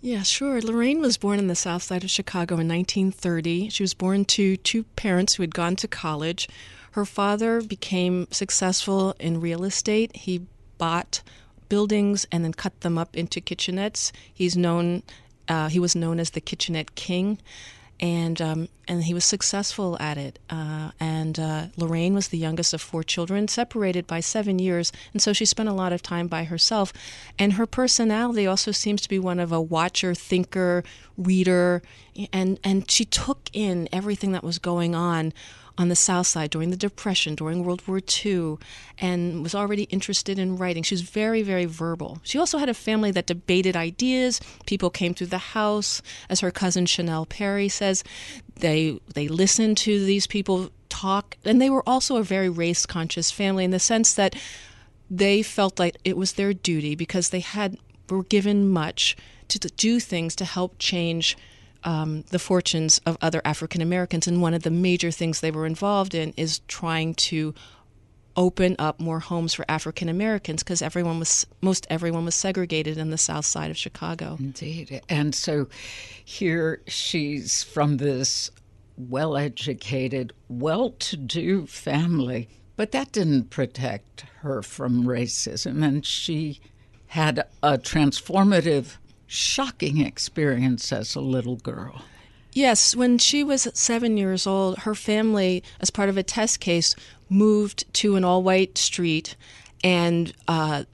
Yeah, 0.00 0.22
sure. 0.22 0.60
Lorraine 0.60 1.00
was 1.00 1.16
born 1.16 1.38
in 1.38 1.46
the 1.46 1.54
south 1.54 1.84
side 1.84 2.02
of 2.02 2.10
Chicago 2.10 2.54
in 2.54 2.66
1930. 2.66 3.68
She 3.68 3.82
was 3.82 3.94
born 3.94 4.24
to 4.26 4.56
two 4.56 4.82
parents 4.96 5.34
who 5.34 5.42
had 5.42 5.54
gone 5.54 5.76
to 5.76 5.86
college. 5.86 6.48
Her 6.92 7.04
father 7.04 7.62
became 7.62 8.26
successful 8.30 9.14
in 9.20 9.40
real 9.40 9.64
estate. 9.64 10.16
He 10.16 10.46
bought 10.76 11.22
buildings 11.68 12.26
and 12.32 12.44
then 12.44 12.52
cut 12.52 12.80
them 12.80 12.98
up 12.98 13.16
into 13.16 13.40
kitchenettes. 13.40 14.10
He's 14.34 14.56
known 14.56 15.02
uh, 15.48 15.68
he 15.68 15.78
was 15.78 15.94
known 15.94 16.18
as 16.18 16.30
the 16.30 16.40
kitchenette 16.40 16.94
king 16.94 17.38
and 18.02 18.42
um, 18.42 18.68
and 18.88 19.04
he 19.04 19.14
was 19.14 19.24
successful 19.24 19.96
at 20.00 20.18
it. 20.18 20.40
Uh, 20.50 20.90
and 20.98 21.38
uh, 21.38 21.66
Lorraine 21.76 22.14
was 22.14 22.28
the 22.28 22.36
youngest 22.36 22.74
of 22.74 22.82
four 22.82 23.04
children, 23.04 23.46
separated 23.46 24.08
by 24.08 24.18
seven 24.18 24.58
years, 24.58 24.92
and 25.12 25.22
so 25.22 25.32
she 25.32 25.44
spent 25.44 25.68
a 25.68 25.72
lot 25.72 25.92
of 25.92 26.02
time 26.02 26.26
by 26.26 26.42
herself. 26.44 26.92
And 27.38 27.54
her 27.54 27.66
personality 27.66 28.44
also 28.46 28.72
seems 28.72 29.00
to 29.02 29.08
be 29.08 29.20
one 29.20 29.38
of 29.38 29.52
a 29.52 29.60
watcher, 29.60 30.14
thinker, 30.14 30.82
reader, 31.16 31.80
and 32.32 32.58
and 32.64 32.90
she 32.90 33.04
took 33.04 33.48
in 33.52 33.88
everything 33.92 34.32
that 34.32 34.42
was 34.42 34.58
going 34.58 34.96
on 34.96 35.32
on 35.78 35.88
the 35.88 35.96
South 35.96 36.26
Side 36.26 36.50
during 36.50 36.70
the 36.70 36.76
Depression, 36.76 37.34
during 37.34 37.64
World 37.64 37.82
War 37.86 38.00
II, 38.24 38.56
and 38.98 39.42
was 39.42 39.54
already 39.54 39.84
interested 39.84 40.38
in 40.38 40.56
writing. 40.56 40.82
She 40.82 40.94
was 40.94 41.02
very, 41.02 41.42
very 41.42 41.64
verbal. 41.64 42.20
She 42.22 42.38
also 42.38 42.58
had 42.58 42.68
a 42.68 42.74
family 42.74 43.10
that 43.12 43.26
debated 43.26 43.76
ideas. 43.76 44.40
People 44.66 44.90
came 44.90 45.14
through 45.14 45.28
the 45.28 45.38
house, 45.38 46.02
as 46.28 46.40
her 46.40 46.50
cousin 46.50 46.84
Shauneille 46.84 47.28
Perry 47.28 47.68
says. 47.68 48.04
They 48.56 49.00
they 49.14 49.28
listened 49.28 49.78
to 49.78 50.04
these 50.04 50.26
people 50.26 50.70
talk, 50.88 51.36
and 51.44 51.60
they 51.60 51.70
were 51.70 51.88
also 51.88 52.16
a 52.16 52.22
very 52.22 52.48
race 52.48 52.86
conscious 52.86 53.30
family 53.30 53.64
in 53.64 53.70
the 53.70 53.78
sense 53.78 54.14
that 54.14 54.36
they 55.10 55.42
felt 55.42 55.78
like 55.78 55.96
it 56.04 56.16
was 56.16 56.32
their 56.32 56.52
duty 56.52 56.94
because 56.94 57.30
they 57.30 57.40
had 57.40 57.78
were 58.08 58.24
given 58.24 58.68
much 58.68 59.16
to, 59.48 59.58
to 59.58 59.68
do 59.70 60.00
things 60.00 60.36
to 60.36 60.44
help 60.44 60.76
change 60.78 61.36
um, 61.84 62.22
the 62.30 62.38
fortunes 62.38 63.00
of 63.06 63.16
other 63.20 63.42
African 63.44 63.80
Americans. 63.80 64.26
And 64.26 64.42
one 64.42 64.54
of 64.54 64.62
the 64.62 64.70
major 64.70 65.10
things 65.10 65.40
they 65.40 65.50
were 65.50 65.66
involved 65.66 66.14
in 66.14 66.32
is 66.36 66.60
trying 66.68 67.14
to 67.14 67.54
open 68.36 68.74
up 68.78 68.98
more 68.98 69.20
homes 69.20 69.52
for 69.52 69.64
African 69.68 70.08
Americans 70.08 70.62
because 70.62 70.80
everyone 70.80 71.18
was 71.18 71.46
most 71.60 71.86
everyone 71.90 72.24
was 72.24 72.34
segregated 72.34 72.96
in 72.96 73.10
the 73.10 73.18
south 73.18 73.44
side 73.44 73.70
of 73.70 73.76
Chicago. 73.76 74.36
Indeed. 74.38 75.02
And 75.08 75.34
so 75.34 75.68
here 76.24 76.80
she's 76.86 77.62
from 77.62 77.98
this 77.98 78.50
well 78.96 79.36
educated, 79.36 80.32
well 80.48 80.90
to 80.90 81.16
do 81.16 81.66
family. 81.66 82.48
But 82.76 82.92
that 82.92 83.12
didn't 83.12 83.50
protect 83.50 84.22
her 84.40 84.62
from 84.62 85.04
racism. 85.04 85.84
And 85.84 86.04
she 86.04 86.60
had 87.08 87.44
a 87.62 87.76
transformative, 87.76 88.96
shocking 89.32 89.98
experience 89.98 90.92
as 90.92 91.14
a 91.14 91.20
little 91.20 91.56
girl. 91.56 92.02
Yes, 92.52 92.94
when 92.94 93.16
she 93.16 93.42
was 93.42 93.66
seven 93.72 94.18
years 94.18 94.46
old, 94.46 94.80
her 94.80 94.94
family, 94.94 95.62
as 95.80 95.88
part 95.88 96.10
of 96.10 96.18
a 96.18 96.22
test 96.22 96.60
case, 96.60 96.94
moved 97.30 97.92
to 97.94 98.16
an 98.16 98.24
all-white 98.24 98.76
street, 98.76 99.36
and 99.82 100.34
uh, 100.48 100.84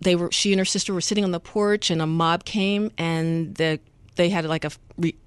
they 0.00 0.16
were. 0.16 0.32
She 0.32 0.52
and 0.52 0.58
her 0.58 0.64
sister 0.64 0.92
were 0.92 1.00
sitting 1.00 1.22
on 1.22 1.30
the 1.30 1.38
porch, 1.38 1.90
and 1.90 2.02
a 2.02 2.06
mob 2.06 2.44
came, 2.44 2.90
and 2.98 3.54
the 3.54 3.78
they 4.16 4.30
had 4.30 4.44
like 4.46 4.64
a 4.64 4.72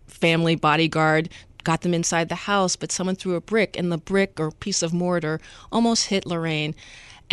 family 0.08 0.56
bodyguard 0.56 1.30
got 1.64 1.82
them 1.82 1.94
inside 1.94 2.28
the 2.28 2.36
house, 2.36 2.76
but 2.76 2.92
someone 2.92 3.16
threw 3.16 3.36
a 3.36 3.42
brick, 3.42 3.78
and 3.78 3.90
the 3.90 3.98
brick 3.98 4.38
or 4.38 4.52
piece 4.52 4.84
of 4.84 4.94
mortar 4.94 5.40
almost 5.72 6.08
hit 6.08 6.26
Lorraine. 6.26 6.76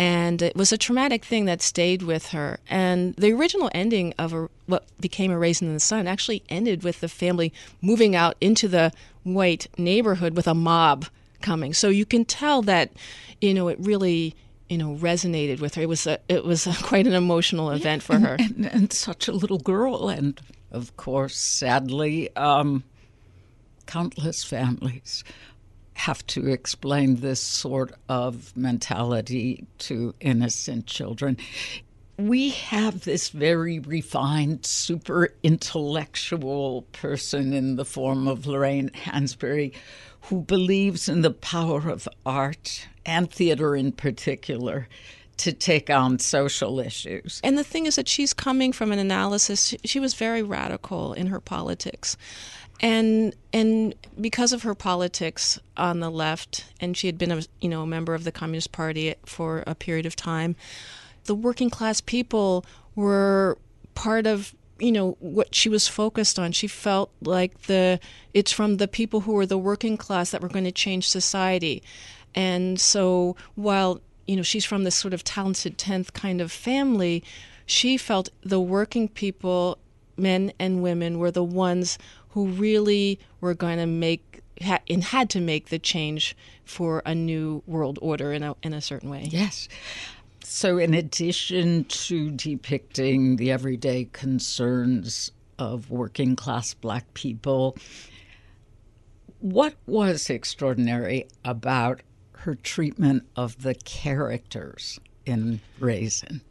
And 0.01 0.41
it 0.41 0.55
was 0.55 0.71
a 0.71 0.79
traumatic 0.79 1.23
thing 1.23 1.45
that 1.45 1.61
stayed 1.61 2.01
with 2.01 2.29
her. 2.29 2.59
And 2.67 3.13
the 3.17 3.31
original 3.33 3.69
ending 3.71 4.15
of 4.17 4.33
a, 4.33 4.49
what 4.65 4.83
became 4.99 5.29
A 5.29 5.37
Raisin 5.37 5.67
in 5.67 5.75
the 5.75 5.79
Sun 5.79 6.07
actually 6.07 6.41
ended 6.49 6.83
with 6.83 7.01
the 7.01 7.07
family 7.07 7.53
moving 7.83 8.15
out 8.15 8.35
into 8.41 8.67
the 8.67 8.91
white 9.21 9.67
neighborhood 9.77 10.35
with 10.35 10.47
a 10.47 10.55
mob 10.55 11.05
coming. 11.43 11.71
So 11.75 11.89
you 11.89 12.07
can 12.07 12.25
tell 12.25 12.63
that, 12.63 12.89
you 13.41 13.53
know, 13.53 13.67
it 13.67 13.77
really 13.79 14.33
you 14.69 14.77
know 14.79 14.95
resonated 14.95 15.59
with 15.59 15.75
her. 15.75 15.83
It 15.83 15.89
was 15.89 16.07
a, 16.07 16.17
it 16.27 16.45
was 16.45 16.65
a, 16.65 16.73
quite 16.81 17.05
an 17.05 17.13
emotional 17.13 17.69
event 17.69 18.01
for 18.01 18.15
and, 18.15 18.25
her, 18.25 18.37
and, 18.39 18.65
and, 18.65 18.91
such 18.91 19.27
a 19.27 19.33
little 19.33 19.59
girl, 19.59 20.09
and 20.09 20.41
of 20.71 20.97
course, 20.97 21.37
sadly, 21.37 22.35
um, 22.35 22.83
countless 23.85 24.43
families 24.43 25.23
have 25.93 26.25
to 26.27 26.47
explain 26.47 27.17
this 27.17 27.41
sort 27.41 27.93
of 28.09 28.55
mentality 28.55 29.65
to 29.79 30.15
innocent 30.19 30.87
children. 30.87 31.37
We 32.17 32.49
have 32.49 33.03
this 33.03 33.29
very 33.29 33.79
refined, 33.79 34.65
super 34.65 35.33
intellectual 35.43 36.83
person 36.91 37.53
in 37.53 37.75
the 37.75 37.85
form 37.85 38.27
of 38.27 38.45
Lorraine 38.45 38.89
Hansberry 38.89 39.73
who 40.23 40.41
believes 40.41 41.09
in 41.09 41.21
the 41.21 41.31
power 41.31 41.89
of 41.89 42.07
art 42.25 42.87
and 43.05 43.31
theater 43.31 43.75
in 43.75 43.91
particular 43.91 44.87
to 45.37 45.51
take 45.51 45.89
on 45.89 46.19
social 46.19 46.79
issues. 46.79 47.41
And 47.43 47.57
the 47.57 47.63
thing 47.63 47.87
is 47.87 47.95
that 47.95 48.07
she's 48.07 48.33
coming 48.33 48.71
from 48.71 48.91
an 48.91 48.99
analysis, 48.99 49.73
she 49.83 49.99
was 49.99 50.13
very 50.13 50.43
radical 50.43 51.13
in 51.13 51.27
her 51.27 51.39
politics 51.39 52.15
and 52.81 53.35
and 53.53 53.93
because 54.19 54.51
of 54.51 54.63
her 54.63 54.75
politics 54.75 55.59
on 55.77 55.99
the 55.99 56.09
left, 56.09 56.65
and 56.79 56.97
she 56.97 57.07
had 57.07 57.17
been 57.17 57.31
a 57.31 57.41
you 57.61 57.69
know 57.69 57.83
a 57.83 57.87
member 57.87 58.13
of 58.13 58.23
the 58.23 58.31
Communist 58.31 58.71
Party 58.71 59.15
for 59.25 59.63
a 59.67 59.75
period 59.75 60.05
of 60.05 60.15
time, 60.15 60.55
the 61.25 61.35
working 61.35 61.69
class 61.69 62.01
people 62.01 62.65
were 62.95 63.57
part 63.93 64.25
of 64.25 64.55
you 64.79 64.91
know 64.91 65.15
what 65.19 65.53
she 65.53 65.69
was 65.69 65.87
focused 65.87 66.39
on. 66.39 66.51
She 66.51 66.67
felt 66.67 67.11
like 67.21 67.63
the 67.63 67.99
it's 68.33 68.51
from 68.51 68.77
the 68.77 68.87
people 68.87 69.21
who 69.21 69.33
were 69.33 69.45
the 69.45 69.57
working 69.57 69.95
class 69.95 70.31
that 70.31 70.41
were 70.41 70.49
going 70.49 70.65
to 70.65 70.71
change 70.71 71.07
society. 71.07 71.83
And 72.33 72.79
so 72.79 73.35
while 73.55 74.01
you 74.25 74.35
know 74.35 74.41
she's 74.41 74.65
from 74.65 74.85
this 74.85 74.95
sort 74.95 75.13
of 75.13 75.23
talented 75.23 75.77
10th 75.77 76.13
kind 76.13 76.41
of 76.41 76.51
family 76.51 77.23
she 77.65 77.97
felt 77.97 78.29
the 78.43 78.59
working 78.59 79.07
people 79.07 79.77
men 80.17 80.51
and 80.59 80.81
women 80.81 81.19
were 81.19 81.31
the 81.31 81.43
ones 81.43 81.97
who 82.31 82.47
really 82.47 83.19
were 83.39 83.53
going 83.53 83.77
to 83.77 83.85
make 83.85 84.41
ha- 84.61 84.79
and 84.89 85.03
had 85.03 85.29
to 85.31 85.39
make 85.39 85.69
the 85.69 85.79
change 85.79 86.35
for 86.63 87.01
a 87.05 87.13
new 87.13 87.63
world 87.65 87.99
order 88.01 88.31
in 88.33 88.43
a, 88.43 88.55
in 88.63 88.73
a 88.73 88.81
certain 88.81 89.09
way. 89.09 89.27
Yes. 89.29 89.67
So, 90.43 90.77
in 90.77 90.93
addition 90.93 91.85
to 91.85 92.31
depicting 92.31 93.37
the 93.37 93.51
everyday 93.51 94.09
concerns 94.11 95.31
of 95.57 95.89
working 95.89 96.35
class 96.35 96.73
black 96.73 97.13
people, 97.13 97.77
what 99.39 99.75
was 99.85 100.29
extraordinary 100.29 101.27
about 101.45 102.01
her 102.33 102.55
treatment 102.55 103.23
of 103.35 103.61
the 103.61 103.75
characters 103.75 104.99
in 105.25 105.61
Raisin? 105.79 106.41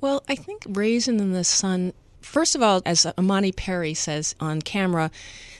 Well, 0.00 0.24
I 0.28 0.34
think 0.34 0.64
Raisin 0.68 1.20
in 1.20 1.32
the 1.32 1.44
Sun 1.44 1.92
First 2.20 2.54
of 2.54 2.62
all, 2.62 2.82
as 2.84 3.06
Imani 3.18 3.52
Perry 3.52 3.94
says 3.94 4.34
on 4.40 4.62
camera, 4.62 5.10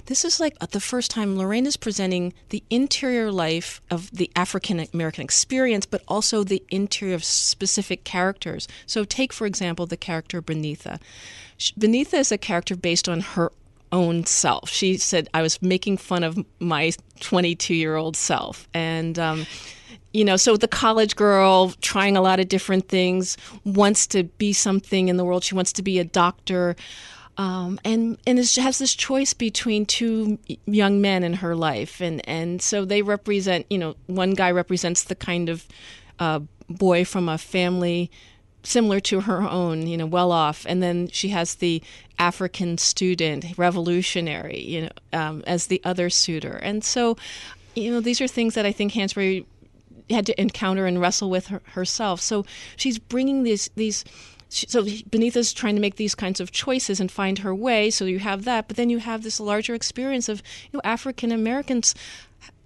this 0.06 0.24
is 0.24 0.40
like 0.40 0.58
the 0.58 0.80
first 0.80 1.10
time 1.10 1.36
Lorraine 1.36 1.66
is 1.66 1.76
presenting 1.76 2.32
the 2.48 2.62
interior 2.70 3.30
life 3.30 3.80
of 3.90 4.10
the 4.10 4.30
African 4.34 4.86
American 4.92 5.22
experience, 5.22 5.86
but 5.86 6.02
also 6.08 6.42
the 6.42 6.62
interior 6.70 7.14
of 7.14 7.24
specific 7.24 8.04
characters. 8.04 8.66
So, 8.86 9.04
take, 9.04 9.32
for 9.32 9.46
example, 9.46 9.86
the 9.86 9.96
character 9.96 10.42
Beneatha. 10.42 11.00
Beneatha 11.78 12.14
is 12.14 12.32
a 12.32 12.38
character 12.38 12.76
based 12.76 13.08
on 13.08 13.20
her 13.20 13.52
own 13.92 14.24
self. 14.24 14.70
She 14.70 14.96
said, 14.96 15.28
I 15.34 15.42
was 15.42 15.60
making 15.62 15.98
fun 15.98 16.24
of 16.24 16.44
my 16.58 16.92
22 17.20 17.74
year 17.74 17.96
old 17.96 18.16
self. 18.16 18.68
And, 18.72 19.18
um, 19.18 19.46
you 20.12 20.24
know, 20.24 20.36
so 20.36 20.56
the 20.56 20.68
college 20.68 21.14
girl 21.14 21.72
trying 21.80 22.16
a 22.16 22.20
lot 22.20 22.40
of 22.40 22.48
different 22.48 22.88
things 22.88 23.36
wants 23.64 24.06
to 24.08 24.24
be 24.24 24.52
something 24.52 25.08
in 25.08 25.16
the 25.16 25.24
world. 25.24 25.44
She 25.44 25.54
wants 25.54 25.72
to 25.74 25.82
be 25.82 25.98
a 25.98 26.04
doctor. 26.04 26.76
Um, 27.36 27.80
and 27.84 28.18
and 28.26 28.38
has 28.38 28.78
this 28.78 28.94
choice 28.94 29.32
between 29.32 29.86
two 29.86 30.38
young 30.66 31.00
men 31.00 31.22
in 31.22 31.34
her 31.34 31.56
life, 31.56 32.00
and 32.00 32.26
and 32.28 32.60
so 32.60 32.84
they 32.84 33.02
represent. 33.02 33.66
You 33.70 33.78
know, 33.78 33.96
one 34.08 34.32
guy 34.32 34.50
represents 34.50 35.04
the 35.04 35.14
kind 35.14 35.48
of 35.48 35.66
uh, 36.18 36.40
boy 36.68 37.04
from 37.04 37.28
a 37.28 37.38
family 37.38 38.10
similar 38.62 39.00
to 39.00 39.22
her 39.22 39.40
own, 39.40 39.86
you 39.86 39.96
know, 39.96 40.04
well 40.04 40.32
off, 40.32 40.66
and 40.68 40.82
then 40.82 41.08
she 41.08 41.28
has 41.28 41.54
the 41.54 41.82
African 42.18 42.76
student, 42.76 43.56
revolutionary, 43.56 44.60
you 44.60 44.82
know, 44.82 44.90
um, 45.18 45.42
as 45.46 45.68
the 45.68 45.80
other 45.84 46.10
suitor, 46.10 46.58
and 46.62 46.84
so. 46.84 47.16
You 47.76 47.92
know, 47.92 48.00
these 48.00 48.20
are 48.20 48.26
things 48.26 48.54
that 48.54 48.66
I 48.66 48.72
think 48.72 48.92
Hansberry 48.94 49.46
had 50.14 50.26
to 50.26 50.40
encounter 50.40 50.86
and 50.86 51.00
wrestle 51.00 51.30
with 51.30 51.48
her, 51.48 51.62
herself. 51.72 52.20
So 52.20 52.44
she's 52.76 52.98
bringing 52.98 53.42
these 53.42 53.70
these. 53.76 54.04
So 54.48 54.82
Beneatha's 54.82 55.52
trying 55.52 55.76
to 55.76 55.80
make 55.80 55.94
these 55.94 56.16
kinds 56.16 56.40
of 56.40 56.50
choices 56.50 56.98
and 56.98 57.10
find 57.10 57.38
her 57.38 57.54
way. 57.54 57.88
So 57.88 58.04
you 58.04 58.18
have 58.18 58.44
that, 58.44 58.66
but 58.66 58.76
then 58.76 58.90
you 58.90 58.98
have 58.98 59.22
this 59.22 59.38
larger 59.38 59.74
experience 59.74 60.28
of 60.28 60.42
you 60.72 60.76
know 60.76 60.80
African 60.84 61.30
Americans. 61.32 61.94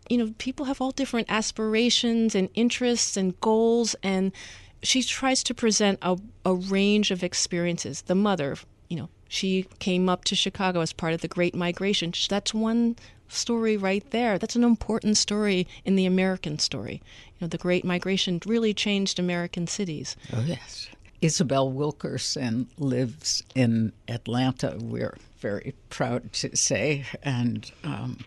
You 0.09 0.19
know, 0.19 0.35
people 0.39 0.67
have 0.67 0.81
all 0.81 0.91
different 0.91 1.31
aspirations 1.31 2.35
and 2.35 2.49
interests 2.55 3.17
and 3.17 3.39
goals, 3.41 3.97
and 4.03 4.33
she 4.83 5.03
tries 5.03 5.43
to 5.45 5.55
present 5.55 5.99
a, 6.03 6.19
a 6.45 6.55
range 6.55 7.11
of 7.11 7.25
experiences. 7.25 8.03
The 8.03 8.15
mother, 8.15 8.57
you 8.89 8.99
know, 8.99 9.09
she 9.29 9.67
came 9.79 10.09
up 10.09 10.25
to 10.27 10.37
Chicago 10.37 10.81
as 10.81 10.93
part 10.93 11.15
of 11.15 11.21
the 11.21 11.29
Great 11.29 11.55
Migration. 11.55 12.13
That's 12.29 12.55
one 12.55 12.97
story 13.29 13.77
right 13.77 14.09
there. 14.11 14.39
That's 14.39 14.57
an 14.57 14.65
important 14.65 15.17
story 15.17 15.67
in 15.85 15.97
the 15.97 16.07
American 16.07 16.59
story. 16.59 17.03
You 17.39 17.45
know, 17.45 17.49
the 17.49 17.59
Great 17.59 17.85
Migration 17.85 18.41
really 18.47 18.75
changed 18.75 19.19
American 19.19 19.67
cities. 19.67 20.17
Oh, 20.33 20.45
yes. 20.47 20.89
Isabel 21.21 21.73
Wilkerson 21.73 22.69
lives 22.79 23.43
in 23.55 23.93
Atlanta, 24.09 24.77
we're 24.79 25.17
very 25.39 25.75
proud 25.89 26.33
to 26.35 26.55
say. 26.55 27.07
And 27.23 27.71
um, 27.83 28.19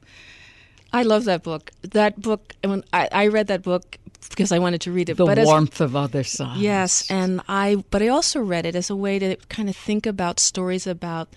I 0.91 1.04
love 1.04 1.26
that 1.26 1.43
book. 1.43 1.72
That 1.82 2.20
book, 2.20 2.56
when 2.64 2.84
I, 2.91 3.08
I 3.12 3.28
read 3.28 3.48
that 3.48 3.62
book 3.62 3.98
because 4.30 4.52
I 4.52 4.60
wanted 4.60 4.82
to 4.82 4.91
read 4.91 5.10
it. 5.10 5.18
The 5.18 5.26
but 5.26 5.38
warmth 5.39 5.76
as, 5.76 5.82
of 5.82 5.95
other 5.95 6.24
sides. 6.24 6.60
Yes, 6.60 7.10
and 7.10 7.41
I. 7.48 7.84
But 7.91 8.02
I 8.02 8.08
also 8.08 8.41
read 8.41 8.66
it 8.66 8.76
as 8.76 8.89
a 8.89 8.95
way 8.95 9.20
to 9.20 9.36
kind 9.50 9.70
of 9.70 9.76
think 9.76 10.06
about 10.06 10.39
stories 10.39 10.88
about, 10.88 11.30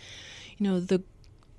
you 0.56 0.66
know, 0.66 0.80
the 0.80 1.02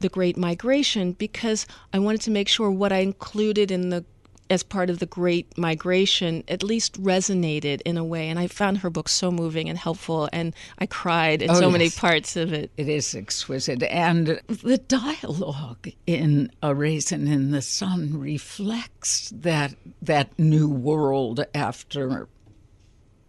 the 0.01 0.09
Great 0.09 0.37
Migration 0.37 1.13
because 1.13 1.65
I 1.93 1.99
wanted 1.99 2.21
to 2.21 2.31
make 2.31 2.47
sure 2.47 2.69
what 2.69 2.91
I 2.91 2.97
included 2.97 3.71
in 3.71 3.89
the 3.89 4.05
as 4.51 4.63
part 4.63 4.89
of 4.89 4.99
the 4.99 5.05
Great 5.05 5.57
Migration 5.57 6.43
at 6.49 6.61
least 6.61 7.01
resonated 7.01 7.79
in 7.85 7.97
a 7.97 8.03
way. 8.03 8.27
And 8.27 8.37
I 8.37 8.47
found 8.47 8.79
her 8.79 8.89
book 8.89 9.07
so 9.07 9.31
moving 9.31 9.69
and 9.69 9.77
helpful, 9.77 10.27
and 10.33 10.53
I 10.77 10.87
cried 10.87 11.41
in 11.41 11.49
oh, 11.49 11.53
so 11.53 11.61
yes. 11.67 11.71
many 11.71 11.89
parts 11.89 12.35
of 12.35 12.51
it. 12.51 12.69
It 12.75 12.89
is 12.89 13.15
exquisite. 13.15 13.81
And 13.83 14.41
the 14.47 14.77
dialogue 14.77 15.87
in 16.05 16.51
A 16.61 16.75
Raisin 16.75 17.29
in 17.29 17.51
the 17.51 17.61
Sun 17.61 18.19
reflects 18.19 19.31
that, 19.33 19.73
that 20.01 20.37
new 20.37 20.67
world 20.67 21.45
after 21.55 22.27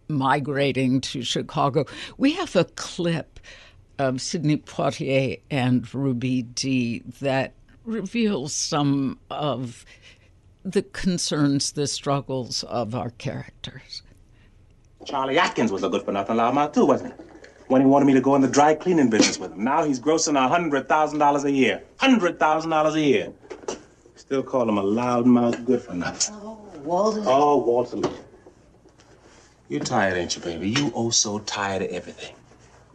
migrating 0.09 0.99
to 0.99 1.23
Chicago. 1.23 1.85
We 2.17 2.33
have 2.33 2.57
a 2.57 2.65
clip 2.65 3.39
of 3.99 4.21
Sidney 4.21 4.57
Poitier 4.57 5.39
and 5.49 5.93
Ruby 5.93 6.41
Dee 6.43 7.03
that 7.21 7.53
reveals 7.85 8.53
some 8.53 9.19
of 9.29 9.85
the 10.63 10.81
concerns, 10.81 11.73
the 11.73 11.87
struggles 11.87 12.63
of 12.63 12.95
our 12.95 13.11
characters. 13.11 14.01
Charlie 15.05 15.37
Atkins 15.37 15.71
was 15.71 15.83
a 15.83 15.89
good 15.89 16.03
for 16.03 16.11
nothing 16.11 16.37
loudmouth 16.37 16.73
too, 16.73 16.85
wasn't 16.85 17.13
he? 17.13 17.23
When 17.67 17.81
he 17.81 17.87
wanted 17.87 18.05
me 18.05 18.13
to 18.13 18.21
go 18.21 18.35
in 18.35 18.41
the 18.41 18.47
dry 18.47 18.75
cleaning 18.75 19.09
business 19.09 19.37
with 19.37 19.51
him. 19.51 19.63
Now 19.63 19.83
he's 19.83 19.99
grossing 19.99 20.35
a 20.37 20.47
hundred 20.47 20.87
thousand 20.87 21.19
dollars 21.19 21.43
a 21.43 21.51
year. 21.51 21.81
Hundred 21.97 22.39
thousand 22.39 22.69
dollars 22.69 22.95
a 22.95 23.01
year. 23.01 23.33
Still 24.15 24.43
call 24.43 24.67
him 24.67 24.77
a 24.77 24.83
loudmouth 24.83 25.65
good 25.65 25.81
for 25.81 25.93
nothing. 25.93 26.35
Oh, 26.41 26.57
Walter. 26.83 27.23
Oh, 27.25 27.57
Walter 27.57 27.97
Lee. 27.97 28.09
You 29.69 29.79
tired, 29.79 30.17
ain't 30.17 30.35
you, 30.35 30.41
baby? 30.41 30.69
You 30.69 30.91
oh 30.95 31.09
so 31.09 31.39
tired 31.39 31.81
of 31.81 31.89
everything. 31.89 32.35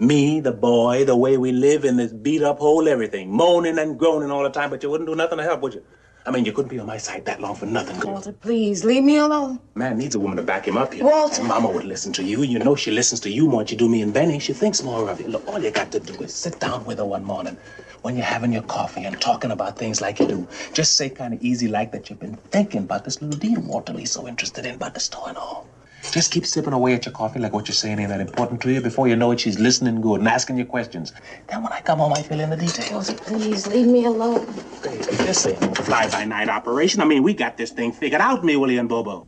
Me, 0.01 0.39
the 0.39 0.53
boy, 0.53 1.05
the 1.05 1.17
way 1.17 1.37
we 1.37 1.51
live 1.51 1.85
in 1.85 1.97
this 1.97 2.13
beat 2.13 2.43
up 2.43 2.61
hole, 2.61 2.89
everything. 2.89 3.33
Moaning 3.33 3.79
and 3.79 3.99
groaning 3.99 4.31
all 4.31 4.45
the 4.45 4.51
time, 4.51 4.71
but 4.71 4.83
you 4.83 4.91
wouldn't 4.91 5.09
do 5.09 5.17
nothing 5.17 5.39
to 5.39 5.45
help, 5.45 5.61
would 5.63 5.75
you? 5.75 5.83
I 6.25 6.31
mean, 6.31 6.45
you 6.45 6.53
couldn't 6.53 6.69
be 6.69 6.79
on 6.79 6.87
my 6.87 6.99
side 6.99 7.25
that 7.25 7.41
long 7.41 7.57
for 7.57 7.67
nothing. 7.67 7.99
Walter, 8.09 8.33
please, 8.33 8.85
leave 8.85 9.03
me 9.03 9.17
alone. 9.17 9.59
Man 9.75 9.97
needs 9.97 10.15
a 10.15 10.21
woman 10.21 10.37
to 10.37 10.43
back 10.43 10.69
him 10.69 10.77
up 10.77 10.93
here. 10.93 11.03
Walter. 11.03 11.41
And 11.41 11.49
Mama 11.49 11.71
would 11.71 11.85
listen 11.85 12.13
to 12.13 12.23
you. 12.23 12.43
You 12.43 12.59
know 12.59 12.77
she 12.77 12.91
listens 12.91 13.19
to 13.21 13.31
you 13.31 13.49
more 13.49 13.65
than 13.65 13.73
you 13.73 13.77
do 13.79 13.89
me 13.89 14.03
and 14.03 14.13
Benny. 14.13 14.39
She 14.39 14.53
thinks 14.53 14.83
more 14.83 15.09
of 15.09 15.21
you. 15.21 15.29
Look, 15.29 15.49
all 15.49 15.59
you 15.59 15.71
got 15.71 15.91
to 15.93 16.01
do 16.01 16.13
is 16.23 16.35
sit 16.35 16.61
down 16.61 16.85
with 16.85 16.99
her 16.99 17.05
one 17.05 17.25
morning 17.25 17.57
when 18.03 18.15
you're 18.15 18.25
having 18.25 18.53
your 18.53 18.63
coffee 18.63 19.05
and 19.05 19.21
talking 19.21 19.51
about 19.51 19.79
things 19.79 20.01
like 20.01 20.21
you 20.21 20.29
do. 20.29 20.49
Just 20.75 20.97
say 20.97 21.09
kind 21.09 21.35
of 21.35 21.43
easy 21.43 21.67
like 21.67 21.91
that 21.93 22.09
you've 22.11 22.21
been 22.21 22.37
thinking 22.37 22.83
about 22.83 23.05
this 23.05 23.21
little 23.21 23.41
deal 23.41 23.61
Walter 23.63 23.93
Lee's 23.93 24.13
so 24.13 24.29
interested 24.29 24.67
in 24.67 24.75
about 24.75 24.95
the 24.95 25.01
store 25.01 25.29
and 25.29 25.39
all. 25.39 25.67
Just 26.11 26.33
keep 26.33 26.47
sipping 26.47 26.73
away 26.73 26.95
at 26.95 27.05
your 27.05 27.13
coffee 27.13 27.39
like 27.39 27.53
what 27.53 27.69
you're 27.69 27.75
saying 27.75 27.99
ain't 27.99 28.09
that 28.09 28.21
important 28.21 28.61
to 28.63 28.73
you. 28.73 28.81
Before 28.81 29.09
you 29.09 29.17
know 29.17 29.31
it, 29.33 29.41
she's 29.41 29.59
listening 29.59 30.01
good 30.01 30.21
and 30.21 30.29
asking 30.29 30.57
you 30.57 30.65
questions. 30.65 31.13
Then 31.49 31.63
when 31.63 31.73
I 31.73 31.81
come 31.81 31.99
home, 31.99 32.13
I 32.15 32.23
fill 32.23 32.41
in 32.41 32.51
the 32.51 32.57
details. 32.57 33.11
Walter, 33.11 33.25
please, 33.25 33.67
leave 33.67 33.87
me 33.87 34.07
alone. 34.07 34.47
Baby, 34.83 35.05
this 35.05 35.47
ain't 35.47 35.79
fly-by-night 35.79 36.49
operation. 36.49 37.03
I 37.03 37.05
mean, 37.05 37.23
we 37.23 37.35
got 37.35 37.57
this 37.57 37.71
thing 37.71 37.93
figured 37.93 38.21
out, 38.21 38.43
me, 38.45 38.57
Willie, 38.57 38.79
and 38.79 38.89
Bobo. 38.89 39.27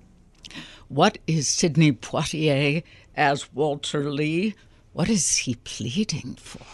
What 0.89 1.19
is 1.27 1.49
Sidney 1.49 1.93
Poitier 1.93 2.83
as 3.15 3.53
Walter 3.53 4.11
Lee? 4.11 4.55
What 4.93 5.09
is 5.09 5.37
he 5.37 5.57
pleading 5.57 6.37
for? 6.37 6.65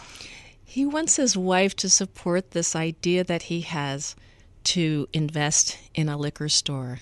He 0.64 0.86
wants 0.86 1.16
his 1.16 1.36
wife 1.36 1.74
to 1.76 1.88
support 1.88 2.52
this 2.52 2.76
idea 2.76 3.24
that 3.24 3.42
he 3.44 3.62
has 3.62 4.14
to 4.64 5.08
invest 5.12 5.78
in 5.94 6.08
a 6.08 6.16
liquor 6.16 6.48
store. 6.48 7.00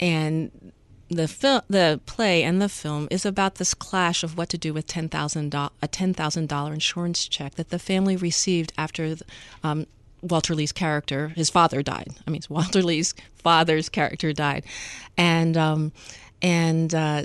And 0.00 0.72
the 1.08 1.28
fil- 1.28 1.64
the 1.68 2.00
play 2.06 2.42
and 2.42 2.60
the 2.60 2.68
film 2.68 3.08
is 3.10 3.26
about 3.26 3.56
this 3.56 3.74
clash 3.74 4.22
of 4.22 4.36
what 4.36 4.48
to 4.50 4.58
do 4.58 4.72
with 4.72 4.86
ten 4.86 5.08
thousand 5.08 5.54
a 5.54 5.88
ten 5.88 6.14
thousand 6.14 6.48
dollar 6.48 6.72
insurance 6.72 7.26
check 7.26 7.54
that 7.56 7.70
the 7.70 7.78
family 7.78 8.16
received 8.16 8.72
after 8.78 9.16
um, 9.62 9.86
Walter 10.22 10.54
Lee's 10.54 10.72
character, 10.72 11.28
his 11.28 11.50
father 11.50 11.82
died. 11.82 12.08
I 12.26 12.30
mean, 12.30 12.42
Walter 12.48 12.82
Lee's 12.82 13.14
father's 13.36 13.88
character 13.88 14.32
died, 14.32 14.64
and 15.16 15.56
um, 15.56 15.92
and 16.42 16.94
uh, 16.94 17.22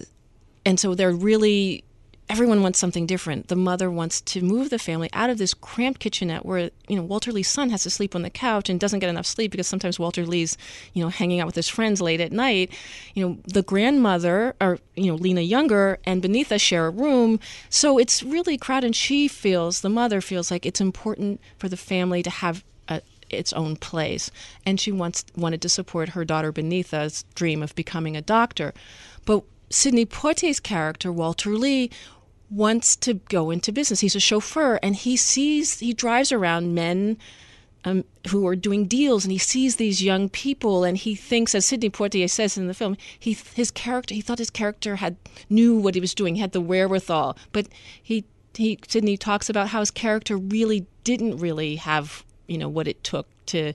and 0.65 0.79
so 0.79 0.95
they're 0.95 1.11
really 1.11 1.83
everyone 2.29 2.61
wants 2.61 2.77
something 2.77 3.07
different. 3.07 3.47
The 3.47 3.55
mother 3.55 3.89
wants 3.89 4.21
to 4.21 4.41
move 4.41 4.69
the 4.69 4.77
family 4.77 5.09
out 5.13 5.31
of 5.31 5.39
this 5.39 5.55
cramped 5.55 5.99
kitchenette 5.99 6.45
where, 6.45 6.69
you 6.87 6.95
know, 6.95 7.01
Walter 7.01 7.31
Lee's 7.31 7.47
son 7.47 7.71
has 7.71 7.83
to 7.83 7.89
sleep 7.89 8.15
on 8.15 8.21
the 8.21 8.29
couch 8.29 8.69
and 8.69 8.79
doesn't 8.79 8.99
get 8.99 9.09
enough 9.09 9.25
sleep 9.25 9.51
because 9.51 9.67
sometimes 9.67 9.97
Walter 9.97 10.25
Lee's, 10.25 10.55
you 10.93 11.03
know, 11.03 11.09
hanging 11.09 11.39
out 11.39 11.47
with 11.47 11.55
his 11.55 11.67
friends 11.67 12.01
late 12.01 12.21
at 12.21 12.31
night. 12.31 12.71
You 13.15 13.27
know, 13.27 13.37
the 13.45 13.63
grandmother 13.63 14.55
or, 14.61 14.77
you 14.95 15.07
know, 15.07 15.15
Lena 15.15 15.41
Younger 15.41 15.97
and 16.05 16.21
Beneatha 16.21 16.61
share 16.61 16.85
a 16.85 16.91
room. 16.91 17.39
So 17.69 17.97
it's 17.97 18.21
really 18.21 18.57
crowded 18.57 18.87
and 18.87 18.95
she 18.95 19.27
feels, 19.27 19.81
the 19.81 19.89
mother 19.89 20.21
feels 20.21 20.51
like 20.51 20.65
it's 20.65 20.79
important 20.79 21.41
for 21.57 21.67
the 21.67 21.77
family 21.77 22.21
to 22.23 22.29
have 22.29 22.63
its 23.29 23.53
own 23.53 23.75
place. 23.75 24.31
And 24.65 24.79
she 24.79 24.91
wants 24.91 25.25
wanted 25.35 25.61
to 25.61 25.69
support 25.69 26.09
her 26.09 26.25
daughter 26.25 26.51
Beneatha's 26.51 27.25
dream 27.35 27.61
of 27.61 27.75
becoming 27.75 28.17
a 28.17 28.21
doctor. 28.21 28.73
But 29.25 29.43
Sidney 29.69 30.05
Poitier's 30.05 30.59
character, 30.59 31.11
Walter 31.11 31.51
Lee, 31.51 31.91
wants 32.49 32.95
to 32.97 33.15
go 33.15 33.51
into 33.51 33.71
business. 33.71 33.99
He's 33.99 34.15
a 34.15 34.19
chauffeur 34.19 34.79
and 34.81 34.95
he 34.95 35.15
sees, 35.15 35.79
he 35.79 35.93
drives 35.93 36.31
around 36.31 36.73
men 36.73 37.17
um, 37.85 38.03
who 38.29 38.45
are 38.47 38.55
doing 38.55 38.85
deals 38.85 39.23
and 39.23 39.31
he 39.31 39.37
sees 39.37 39.75
these 39.75 40.03
young 40.03 40.29
people 40.29 40.83
and 40.83 40.97
he 40.97 41.15
thinks, 41.15 41.55
as 41.55 41.65
Sidney 41.65 41.89
Poitier 41.89 42.29
says 42.29 42.57
in 42.57 42.67
the 42.67 42.73
film, 42.73 42.97
he, 43.17 43.33
his 43.55 43.71
character, 43.71 44.13
he 44.13 44.21
thought 44.21 44.39
his 44.39 44.49
character 44.49 44.97
had, 44.97 45.15
knew 45.49 45.77
what 45.77 45.95
he 45.95 46.01
was 46.01 46.13
doing, 46.13 46.35
had 46.35 46.51
the 46.51 46.61
wherewithal. 46.61 47.37
But 47.51 47.67
he, 48.01 48.25
he, 48.53 48.79
Sidney 48.87 49.15
talks 49.15 49.49
about 49.49 49.69
how 49.69 49.79
his 49.79 49.91
character 49.91 50.37
really 50.37 50.85
didn't 51.03 51.37
really 51.37 51.77
have, 51.77 52.25
you 52.47 52.57
know, 52.57 52.67
what 52.69 52.87
it 52.87 53.03
took 53.03 53.27
to 53.47 53.73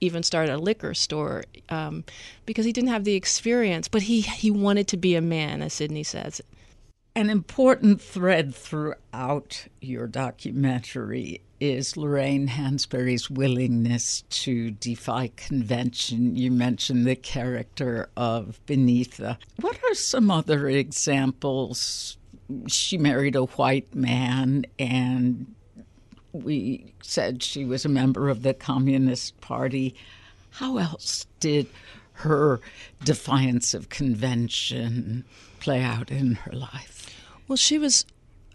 even 0.00 0.22
start 0.22 0.48
a 0.48 0.56
liquor 0.56 0.94
store 0.94 1.44
um, 1.68 2.04
because 2.46 2.64
he 2.64 2.72
didn't 2.72 2.90
have 2.90 3.04
the 3.04 3.14
experience. 3.14 3.86
But 3.86 4.02
he, 4.02 4.22
he 4.22 4.50
wanted 4.50 4.88
to 4.88 4.96
be 4.96 5.14
a 5.14 5.20
man, 5.20 5.62
as 5.62 5.74
Sidney 5.74 6.02
says. 6.02 6.40
An 7.16 7.30
important 7.30 8.00
thread 8.00 8.52
throughout 8.52 9.68
your 9.80 10.08
documentary 10.08 11.42
is 11.60 11.96
Lorraine 11.96 12.48
Hansberry's 12.48 13.30
willingness 13.30 14.24
to 14.30 14.72
defy 14.72 15.30
convention. 15.36 16.34
You 16.34 16.50
mentioned 16.50 17.06
the 17.06 17.14
character 17.14 18.08
of 18.16 18.58
Beneatha. 18.66 19.38
What 19.60 19.78
are 19.84 19.94
some 19.94 20.28
other 20.28 20.68
examples? 20.68 22.18
She 22.66 22.98
married 22.98 23.36
a 23.36 23.44
white 23.44 23.94
man, 23.94 24.66
and 24.76 25.54
we 26.32 26.94
said 27.00 27.44
she 27.44 27.64
was 27.64 27.84
a 27.84 27.88
member 27.88 28.28
of 28.28 28.42
the 28.42 28.54
Communist 28.54 29.40
Party. 29.40 29.94
How 30.50 30.78
else 30.78 31.26
did 31.38 31.68
her 32.14 32.60
defiance 33.04 33.72
of 33.72 33.88
convention 33.88 35.24
play 35.60 35.80
out 35.80 36.10
in 36.10 36.34
her 36.34 36.52
life? 36.52 36.93
Well, 37.48 37.56
she 37.56 37.78
was 37.78 38.04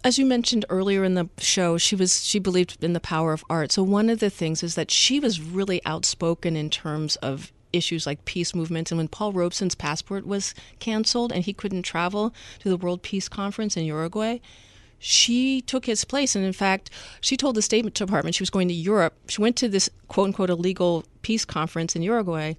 as 0.02 0.18
you 0.18 0.24
mentioned 0.24 0.64
earlier 0.70 1.04
in 1.04 1.14
the 1.14 1.28
show, 1.38 1.76
she 1.76 1.94
was 1.94 2.24
she 2.24 2.38
believed 2.38 2.82
in 2.82 2.94
the 2.94 3.00
power 3.00 3.32
of 3.32 3.44
art. 3.50 3.72
So 3.72 3.82
one 3.82 4.08
of 4.08 4.20
the 4.20 4.30
things 4.30 4.62
is 4.62 4.74
that 4.74 4.90
she 4.90 5.20
was 5.20 5.40
really 5.40 5.84
outspoken 5.84 6.56
in 6.56 6.70
terms 6.70 7.16
of 7.16 7.52
issues 7.72 8.06
like 8.06 8.24
peace 8.24 8.54
movements. 8.54 8.90
And 8.90 8.98
when 8.98 9.08
Paul 9.08 9.32
Robeson's 9.32 9.74
passport 9.74 10.26
was 10.26 10.54
canceled 10.78 11.32
and 11.32 11.44
he 11.44 11.52
couldn't 11.52 11.82
travel 11.82 12.34
to 12.60 12.68
the 12.68 12.76
World 12.76 13.02
Peace 13.02 13.28
Conference 13.28 13.76
in 13.76 13.84
Uruguay, 13.84 14.38
she 14.98 15.60
took 15.60 15.86
his 15.86 16.04
place. 16.04 16.34
And 16.34 16.44
in 16.44 16.52
fact, 16.52 16.90
she 17.20 17.36
told 17.36 17.54
the 17.54 17.62
State 17.62 17.92
Department 17.92 18.34
she 18.34 18.42
was 18.42 18.50
going 18.50 18.68
to 18.68 18.74
Europe. 18.74 19.14
She 19.28 19.40
went 19.40 19.56
to 19.56 19.68
this 19.68 19.90
quote 20.08 20.28
unquote 20.28 20.50
illegal 20.50 21.04
peace 21.22 21.44
conference 21.44 21.94
in 21.94 22.02
Uruguay. 22.02 22.54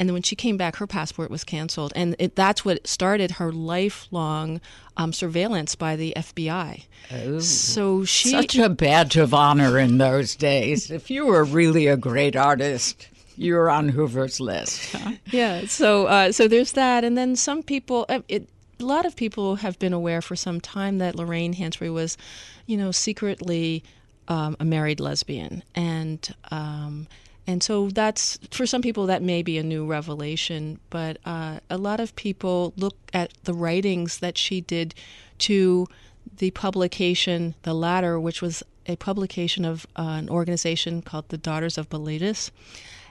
And 0.00 0.08
then 0.08 0.14
when 0.14 0.22
she 0.22 0.34
came 0.34 0.56
back, 0.56 0.76
her 0.76 0.86
passport 0.86 1.30
was 1.30 1.44
canceled. 1.44 1.92
And 1.94 2.16
it, 2.18 2.34
that's 2.34 2.64
what 2.64 2.86
started 2.86 3.32
her 3.32 3.52
lifelong 3.52 4.62
um, 4.96 5.12
surveillance 5.12 5.74
by 5.74 5.94
the 5.94 6.14
FBI. 6.16 6.84
Oh, 7.12 7.38
so 7.40 8.06
she. 8.06 8.30
Such 8.30 8.56
a 8.56 8.70
badge 8.70 9.18
of 9.18 9.34
honor 9.34 9.78
in 9.78 9.98
those 9.98 10.34
days. 10.34 10.90
if 10.90 11.10
you 11.10 11.26
were 11.26 11.44
really 11.44 11.86
a 11.86 11.98
great 11.98 12.34
artist, 12.34 13.08
you 13.36 13.52
were 13.52 13.68
on 13.68 13.90
Hoover's 13.90 14.40
list. 14.40 14.90
Huh? 14.92 15.12
Yeah. 15.26 15.66
So, 15.66 16.06
uh, 16.06 16.32
so 16.32 16.48
there's 16.48 16.72
that. 16.72 17.04
And 17.04 17.18
then 17.18 17.36
some 17.36 17.62
people, 17.62 18.06
uh, 18.08 18.20
it, 18.26 18.48
a 18.80 18.84
lot 18.84 19.04
of 19.04 19.16
people 19.16 19.56
have 19.56 19.78
been 19.78 19.92
aware 19.92 20.22
for 20.22 20.34
some 20.34 20.62
time 20.62 20.96
that 20.96 21.14
Lorraine 21.14 21.52
Hansberry 21.52 21.92
was, 21.92 22.16
you 22.64 22.78
know, 22.78 22.90
secretly 22.90 23.84
um, 24.28 24.56
a 24.58 24.64
married 24.64 24.98
lesbian. 24.98 25.62
And. 25.74 26.34
Um, 26.50 27.06
and 27.50 27.64
so 27.64 27.88
that's 27.88 28.38
for 28.52 28.64
some 28.64 28.80
people 28.80 29.06
that 29.06 29.22
may 29.22 29.42
be 29.42 29.58
a 29.58 29.64
new 29.64 29.84
revelation, 29.84 30.78
but 30.88 31.18
uh, 31.24 31.58
a 31.68 31.76
lot 31.76 31.98
of 31.98 32.14
people 32.14 32.72
look 32.76 32.96
at 33.12 33.32
the 33.42 33.52
writings 33.52 34.20
that 34.20 34.38
she 34.38 34.60
did 34.60 34.94
to 35.38 35.88
the 36.36 36.52
publication, 36.52 37.56
the 37.62 37.74
Ladder, 37.74 38.20
which 38.20 38.40
was 38.40 38.62
a 38.86 38.94
publication 38.94 39.64
of 39.64 39.84
uh, 39.96 40.02
an 40.02 40.30
organization 40.30 41.02
called 41.02 41.28
the 41.28 41.36
Daughters 41.36 41.76
of 41.76 41.90
Bilitis. 41.90 42.52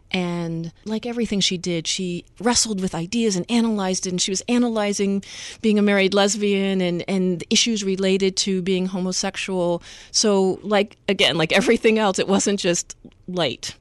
And 0.10 0.72
like 0.86 1.06
everything 1.06 1.42
she 1.42 1.58
did, 1.58 1.86
she 1.86 2.24
wrestled 2.40 2.80
with 2.80 2.96
ideas 2.96 3.36
and 3.36 3.46
analyzed 3.52 4.08
it. 4.08 4.12
And 4.12 4.22
she 4.22 4.32
was 4.32 4.42
analyzing 4.48 5.22
being 5.62 5.78
a 5.78 5.82
married 5.82 6.14
lesbian 6.14 6.80
and, 6.80 7.04
and 7.10 7.44
issues 7.50 7.84
related 7.84 8.38
to 8.38 8.62
being 8.62 8.86
homosexual. 8.86 9.84
So, 10.12 10.60
like, 10.64 10.96
again, 11.10 11.38
like 11.38 11.52
everything 11.52 12.00
else, 12.00 12.20
it 12.20 12.28
wasn't 12.30 12.62
just 12.62 12.96
light 13.28 13.76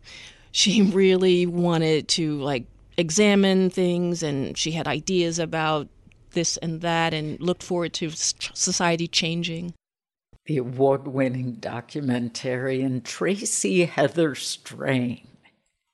she 0.52 0.82
really 1.00 1.46
wanted 1.46 2.08
to 2.08 2.40
like 2.40 2.64
examine 2.96 3.70
things 3.70 4.22
and 4.22 4.56
she 4.58 4.72
had 4.72 4.86
ideas 4.86 5.38
about 5.38 5.88
this 6.32 6.56
and 6.58 6.80
that 6.82 7.14
and 7.14 7.40
looked 7.40 7.62
forward 7.62 7.92
to 7.94 8.10
society 8.10 9.06
changing. 9.06 9.74
The 10.46 10.58
award 10.58 11.06
winning 11.06 11.56
documentarian 11.56 13.04
Tracy 13.04 13.84
Heather 13.84 14.34
Strain. 14.34 15.26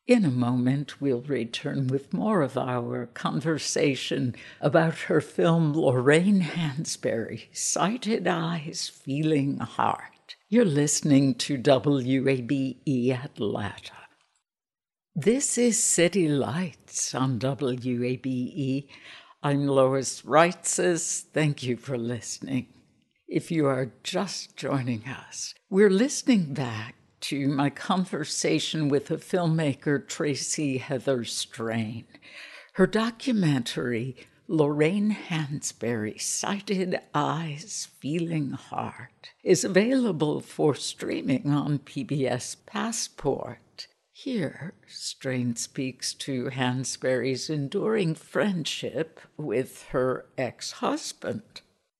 In 0.07 0.24
a 0.26 0.30
moment, 0.30 1.00
we'll 1.00 1.22
return 1.22 1.86
with 1.86 2.12
more 2.12 2.42
of 2.42 2.59
our 2.59 3.07
conversation 3.07 4.36
about 4.61 4.98
her 5.09 5.22
film 5.22 5.72
Lorraine 5.72 6.42
Hansberry, 6.42 7.46
Sighted 7.52 8.28
Eyes, 8.28 8.90
Feeling 8.94 9.59
Heart. 9.61 10.36
You're 10.50 10.66
listening 10.66 11.36
to 11.36 11.57
WABE 11.57 13.24
Atlanta. 13.24 14.03
This 15.16 15.56
is 15.58 15.80
City 15.80 16.26
Lights 16.26 17.14
on 17.14 17.38
WABE. 17.38 18.88
I'm 19.44 19.68
Lois 19.68 20.22
Reitzes. 20.22 21.22
Thank 21.32 21.62
you 21.62 21.76
for 21.76 21.96
listening. 21.96 22.66
If 23.28 23.52
you 23.52 23.66
are 23.66 23.92
just 24.02 24.56
joining 24.56 25.04
us, 25.04 25.54
we're 25.70 25.88
listening 25.88 26.52
back 26.52 26.96
to 27.20 27.46
my 27.46 27.70
conversation 27.70 28.88
with 28.88 29.06
the 29.06 29.18
filmmaker 29.18 30.04
Tracy 30.04 30.78
Heather 30.78 31.22
Strain. 31.22 32.06
Her 32.72 32.88
documentary, 32.88 34.16
Lorraine 34.48 35.16
Hansberry, 35.28 36.20
Sighted 36.20 36.98
Eyes, 37.14 37.86
Feeling 38.00 38.50
Heart, 38.50 39.30
is 39.44 39.62
available 39.62 40.40
for 40.40 40.74
streaming 40.74 41.50
on 41.50 41.78
PBS 41.78 42.56
Passport. 42.66 43.58
Here, 44.25 44.72
Strain 44.87 45.55
speaks 45.55 46.14
to 46.14 46.47
Hansberry's 46.47 47.51
enduring 47.51 48.14
friendship 48.14 49.20
with 49.37 49.83
her 49.91 50.25
ex 50.39 50.72
husband. 50.72 51.43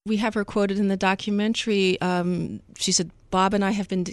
We 0.07 0.17
have 0.17 0.33
her 0.33 0.43
quoted 0.43 0.79
in 0.79 0.87
the 0.87 0.97
documentary. 0.97 2.01
Um, 2.01 2.61
she 2.79 2.91
said, 2.91 3.11
Bob 3.29 3.53
and 3.53 3.63
I 3.63 3.69
have 3.73 3.87
been, 3.87 4.07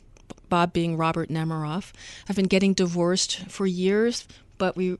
Bob 0.50 0.74
being 0.74 0.98
Robert 0.98 1.30
Nemiroff, 1.30 1.92
have 2.26 2.36
been 2.36 2.48
getting 2.48 2.74
divorced 2.74 3.50
for 3.50 3.66
years, 3.66 4.28
but 4.58 4.76
we 4.76 4.98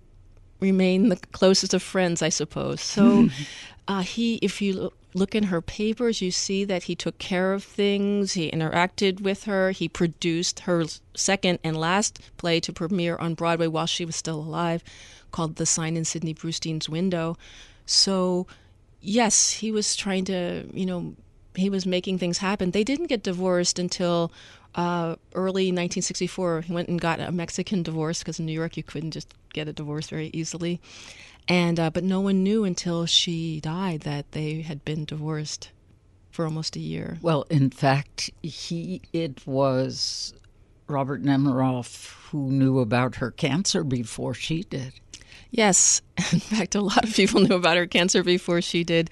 remain 0.60 1.10
the 1.10 1.16
closest 1.32 1.74
of 1.74 1.82
friends, 1.82 2.22
I 2.22 2.30
suppose. 2.30 2.80
So 2.80 3.28
uh, 3.88 4.00
he, 4.00 4.36
if 4.36 4.62
you 4.62 4.90
look 5.14 5.34
in 5.34 5.44
her 5.44 5.60
papers, 5.60 6.20
you 6.20 6.30
see 6.30 6.64
that 6.64 6.84
he 6.84 6.94
took 6.94 7.18
care 7.18 7.52
of 7.52 7.62
things, 7.62 8.32
he 8.32 8.50
interacted 8.50 9.20
with 9.20 9.44
her, 9.44 9.70
he 9.70 9.88
produced 9.88 10.60
her 10.60 10.84
second 11.14 11.58
and 11.62 11.76
last 11.76 12.20
play 12.36 12.60
to 12.60 12.72
premiere 12.72 13.16
on 13.16 13.34
Broadway 13.34 13.66
while 13.66 13.86
she 13.86 14.04
was 14.04 14.16
still 14.16 14.38
alive, 14.38 14.82
called 15.30 15.56
The 15.56 15.66
Sign 15.66 15.96
in 15.96 16.04
Sidney 16.04 16.34
Brustein's 16.34 16.88
Window. 16.88 17.36
So, 17.84 18.46
yes, 19.00 19.50
he 19.50 19.70
was 19.70 19.96
trying 19.96 20.24
to, 20.26 20.66
you 20.72 20.86
know, 20.86 21.14
he 21.54 21.68
was 21.68 21.84
making 21.84 22.18
things 22.18 22.38
happen. 22.38 22.70
They 22.70 22.84
didn't 22.84 23.08
get 23.08 23.22
divorced 23.22 23.78
until 23.78 24.32
uh, 24.74 25.16
early 25.34 25.64
1964. 25.64 26.62
He 26.62 26.72
went 26.72 26.88
and 26.88 27.00
got 27.00 27.20
a 27.20 27.30
Mexican 27.30 27.82
divorce 27.82 28.20
because 28.20 28.38
in 28.38 28.46
New 28.46 28.52
York 28.52 28.76
you 28.76 28.82
couldn't 28.82 29.10
just 29.10 29.34
get 29.52 29.68
a 29.68 29.72
divorce 29.72 30.08
very 30.08 30.30
easily. 30.32 30.80
And 31.48 31.78
uh, 31.78 31.90
but 31.90 32.04
no 32.04 32.20
one 32.20 32.42
knew 32.42 32.64
until 32.64 33.06
she 33.06 33.60
died 33.60 34.02
that 34.02 34.32
they 34.32 34.62
had 34.62 34.84
been 34.84 35.04
divorced 35.04 35.70
for 36.30 36.44
almost 36.44 36.76
a 36.76 36.80
year. 36.80 37.18
Well, 37.20 37.44
in 37.50 37.70
fact, 37.70 38.30
he 38.42 39.02
it 39.12 39.46
was 39.46 40.34
Robert 40.88 41.22
Nemiroff 41.22 42.14
who 42.30 42.50
knew 42.50 42.78
about 42.78 43.16
her 43.16 43.30
cancer 43.30 43.84
before 43.84 44.34
she 44.34 44.62
did. 44.62 44.92
Yes, 45.50 46.00
in 46.32 46.40
fact, 46.40 46.74
a 46.74 46.80
lot 46.80 47.04
of 47.04 47.14
people 47.14 47.40
knew 47.40 47.54
about 47.54 47.76
her 47.76 47.86
cancer 47.86 48.22
before 48.22 48.62
she 48.62 48.84
did. 48.84 49.10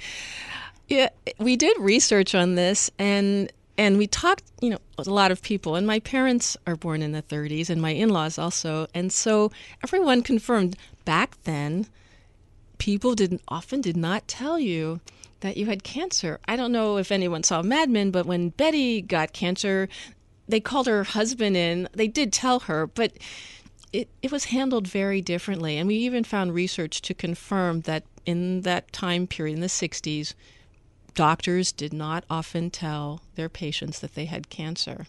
Yeah, 0.88 1.10
we 1.38 1.56
did 1.56 1.76
research 1.78 2.34
on 2.34 2.54
this, 2.54 2.90
and 2.98 3.52
and 3.78 3.96
we 3.96 4.06
talked, 4.06 4.44
you 4.60 4.70
know, 4.70 4.78
a 4.98 5.08
lot 5.08 5.30
of 5.30 5.40
people. 5.40 5.74
And 5.74 5.86
my 5.86 6.00
parents 6.00 6.56
are 6.66 6.76
born 6.76 7.00
in 7.00 7.12
the 7.12 7.22
30s, 7.22 7.70
and 7.70 7.80
my 7.80 7.90
in-laws 7.90 8.38
also. 8.38 8.86
And 8.92 9.10
so 9.10 9.50
everyone 9.82 10.22
confirmed 10.22 10.76
back 11.06 11.36
then, 11.44 11.86
people 12.80 13.14
didn't 13.14 13.42
often 13.46 13.80
did 13.80 13.96
not 13.96 14.26
tell 14.26 14.58
you 14.58 14.98
that 15.40 15.56
you 15.56 15.66
had 15.66 15.84
cancer. 15.84 16.40
I 16.48 16.56
don't 16.56 16.72
know 16.72 16.96
if 16.96 17.12
anyone 17.12 17.44
saw 17.44 17.62
Mad 17.62 17.88
Men, 17.88 18.10
but 18.10 18.26
when 18.26 18.48
Betty 18.48 19.00
got 19.00 19.32
cancer, 19.32 19.88
they 20.48 20.58
called 20.60 20.86
her 20.86 21.04
husband 21.04 21.56
in. 21.56 21.88
They 21.92 22.08
did 22.08 22.32
tell 22.32 22.60
her, 22.60 22.88
but 22.88 23.12
it, 23.92 24.08
it 24.22 24.32
was 24.32 24.46
handled 24.46 24.88
very 24.88 25.20
differently. 25.20 25.76
And 25.76 25.86
we 25.86 25.96
even 25.96 26.24
found 26.24 26.54
research 26.54 27.02
to 27.02 27.14
confirm 27.14 27.82
that 27.82 28.02
in 28.26 28.62
that 28.62 28.92
time 28.92 29.26
period, 29.26 29.54
in 29.54 29.60
the 29.60 29.66
60s, 29.66 30.34
doctors 31.14 31.72
did 31.72 31.92
not 31.92 32.24
often 32.30 32.70
tell 32.70 33.20
their 33.34 33.48
patients 33.48 34.00
that 34.00 34.14
they 34.14 34.24
had 34.24 34.48
cancer. 34.48 35.06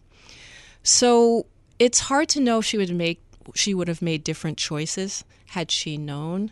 So 0.83 1.45
it's 1.79 2.01
hard 2.01 2.27
to 2.29 2.39
know 2.39 2.59
if 2.59 2.65
she 2.65 2.77
would 2.77 2.93
make 2.93 3.21
she 3.55 3.73
would 3.73 3.87
have 3.87 4.03
made 4.03 4.23
different 4.23 4.57
choices 4.57 5.23
had 5.47 5.71
she 5.71 5.97
known. 5.97 6.51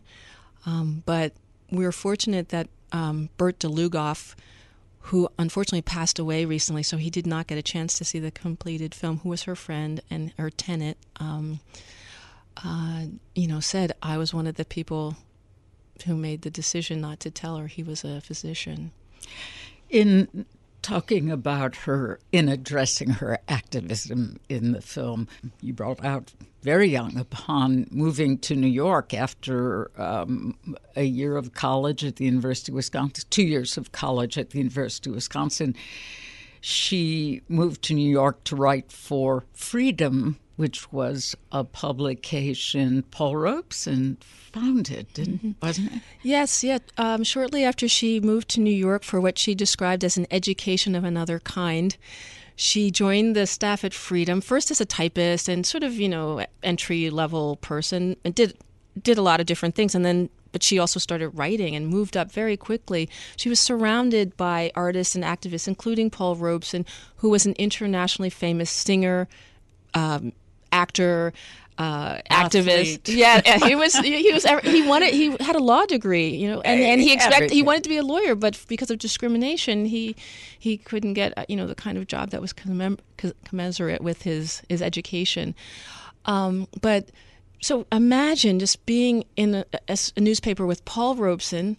Um, 0.65 1.03
but 1.05 1.33
we 1.71 1.85
are 1.85 1.91
fortunate 1.91 2.49
that 2.49 2.67
um, 2.91 3.29
Burt 3.37 3.59
D'Lugoff, 3.59 4.35
who 5.01 5.29
unfortunately 5.37 5.81
passed 5.81 6.19
away 6.19 6.45
recently, 6.45 6.83
so 6.83 6.97
he 6.97 7.09
did 7.09 7.25
not 7.25 7.47
get 7.47 7.57
a 7.57 7.61
chance 7.63 7.97
to 7.97 8.05
see 8.05 8.19
the 8.19 8.31
completed 8.31 8.93
film, 8.93 9.19
who 9.19 9.29
was 9.29 9.43
her 9.43 9.55
friend 9.55 10.01
and 10.09 10.33
her 10.37 10.49
tenant, 10.49 10.97
um, 11.19 11.59
uh, 12.63 13.05
you 13.35 13.47
know, 13.47 13.59
said, 13.59 13.93
I 14.03 14.17
was 14.17 14.33
one 14.33 14.47
of 14.47 14.55
the 14.55 14.65
people 14.65 15.15
who 16.05 16.15
made 16.15 16.41
the 16.41 16.49
decision 16.49 17.01
not 17.01 17.19
to 17.21 17.31
tell 17.31 17.57
her 17.57 17.67
he 17.67 17.83
was 17.83 18.03
a 18.03 18.21
physician. 18.21 18.91
In 19.89 20.45
talking 20.81 21.31
about 21.31 21.75
her, 21.75 22.19
in 22.31 22.49
addressing 22.49 23.09
her 23.09 23.39
activism 23.47 24.39
in 24.49 24.71
the 24.71 24.81
film, 24.81 25.27
you 25.61 25.73
brought 25.73 26.03
out 26.03 26.33
very 26.61 26.87
young 26.87 27.17
upon 27.17 27.87
moving 27.91 28.37
to 28.39 28.55
New 28.55 28.67
York 28.67 29.13
after 29.13 29.91
um, 30.01 30.55
a 30.95 31.03
year 31.03 31.37
of 31.37 31.53
college 31.53 32.03
at 32.03 32.17
the 32.17 32.25
University 32.25 32.71
of 32.71 32.75
Wisconsin, 32.75 33.25
two 33.29 33.43
years 33.43 33.77
of 33.77 33.91
college 33.91 34.37
at 34.37 34.49
the 34.49 34.57
University 34.57 35.09
of 35.09 35.15
Wisconsin. 35.15 35.75
She 36.61 37.41
moved 37.47 37.81
to 37.83 37.93
New 37.93 38.09
York 38.09 38.43
to 38.45 38.55
write 38.55 38.91
for 38.91 39.45
Freedom, 39.53 40.37
which 40.59 40.91
was 40.91 41.37
a 41.53 41.63
publication 41.63 43.01
Paul 43.11 43.37
Robeson 43.37 44.17
founded, 44.19 45.07
mm-hmm. 45.13 45.51
wasn't 45.61 45.93
it? 45.93 46.01
Yes, 46.21 46.65
yeah. 46.65 46.79
Um, 46.97 47.23
shortly 47.23 47.63
after 47.63 47.87
she 47.87 48.19
moved 48.19 48.49
to 48.49 48.59
New 48.59 48.75
York 48.75 49.03
for 49.03 49.21
what 49.21 49.37
she 49.37 49.55
described 49.55 50.03
as 50.03 50.17
an 50.17 50.27
education 50.29 50.95
of 50.95 51.05
another 51.05 51.39
kind, 51.39 51.95
she 52.57 52.91
joined 52.91 53.37
the 53.37 53.47
staff 53.47 53.85
at 53.85 53.93
Freedom 53.93 54.41
first 54.41 54.69
as 54.69 54.81
a 54.81 54.85
typist 54.85 55.47
and 55.47 55.65
sort 55.65 55.81
of 55.81 55.93
you 55.93 56.09
know 56.09 56.45
entry 56.61 57.09
level 57.09 57.55
person 57.55 58.17
and 58.25 58.35
did 58.35 58.57
did 59.01 59.17
a 59.17 59.21
lot 59.21 59.39
of 59.39 59.45
different 59.45 59.75
things 59.75 59.95
and 59.95 60.03
then 60.03 60.29
but 60.51 60.61
she 60.61 60.77
also 60.77 60.99
started 60.99 61.29
writing 61.29 61.73
and 61.73 61.87
moved 61.87 62.17
up 62.17 62.33
very 62.33 62.57
quickly. 62.57 63.07
She 63.37 63.47
was 63.47 63.61
surrounded 63.61 64.35
by 64.35 64.71
artists 64.75 65.15
and 65.15 65.23
activists, 65.23 65.69
including 65.69 66.09
Paul 66.09 66.35
Robeson, 66.35 66.85
who 67.17 67.29
was 67.29 67.45
an 67.45 67.53
internationally 67.53 68.31
famous 68.31 68.71
singer, 68.71 69.29
um, 69.93 70.33
actor, 70.71 71.33
uh, 71.79 72.19
activist. 72.29 73.07
Yeah, 73.07 73.41
he 73.65 73.75
was. 73.75 73.95
He 73.97 74.33
was. 74.33 74.45
He 74.63 74.85
wanted. 74.85 75.13
He 75.13 75.35
had 75.39 75.55
a 75.55 75.63
law 75.63 75.85
degree, 75.85 76.29
you 76.29 76.51
know, 76.51 76.61
and, 76.61 76.81
and 76.81 77.01
he 77.01 77.13
expected. 77.13 77.51
He 77.51 77.63
wanted 77.63 77.83
to 77.83 77.89
be 77.89 77.97
a 77.97 78.03
lawyer, 78.03 78.35
but 78.35 78.61
because 78.67 78.91
of 78.91 78.97
discrimination, 78.97 79.85
he 79.85 80.15
he 80.59 80.77
couldn't 80.77 81.13
get 81.13 81.33
you 81.49 81.55
know 81.55 81.67
the 81.67 81.75
kind 81.75 81.97
of 81.97 82.05
job 82.07 82.31
that 82.31 82.41
was 82.41 82.51
commem- 82.51 82.99
commensurate 83.45 84.01
with 84.01 84.23
his 84.23 84.61
his 84.67 84.81
education. 84.81 85.55
Um, 86.25 86.67
but 86.81 87.11
so 87.61 87.87
imagine 87.91 88.59
just 88.59 88.85
being 88.85 89.23
in 89.37 89.55
a, 89.55 89.65
a, 89.87 89.97
a 90.17 90.19
newspaper 90.19 90.65
with 90.65 90.83
Paul 90.83 91.15
Robeson, 91.15 91.77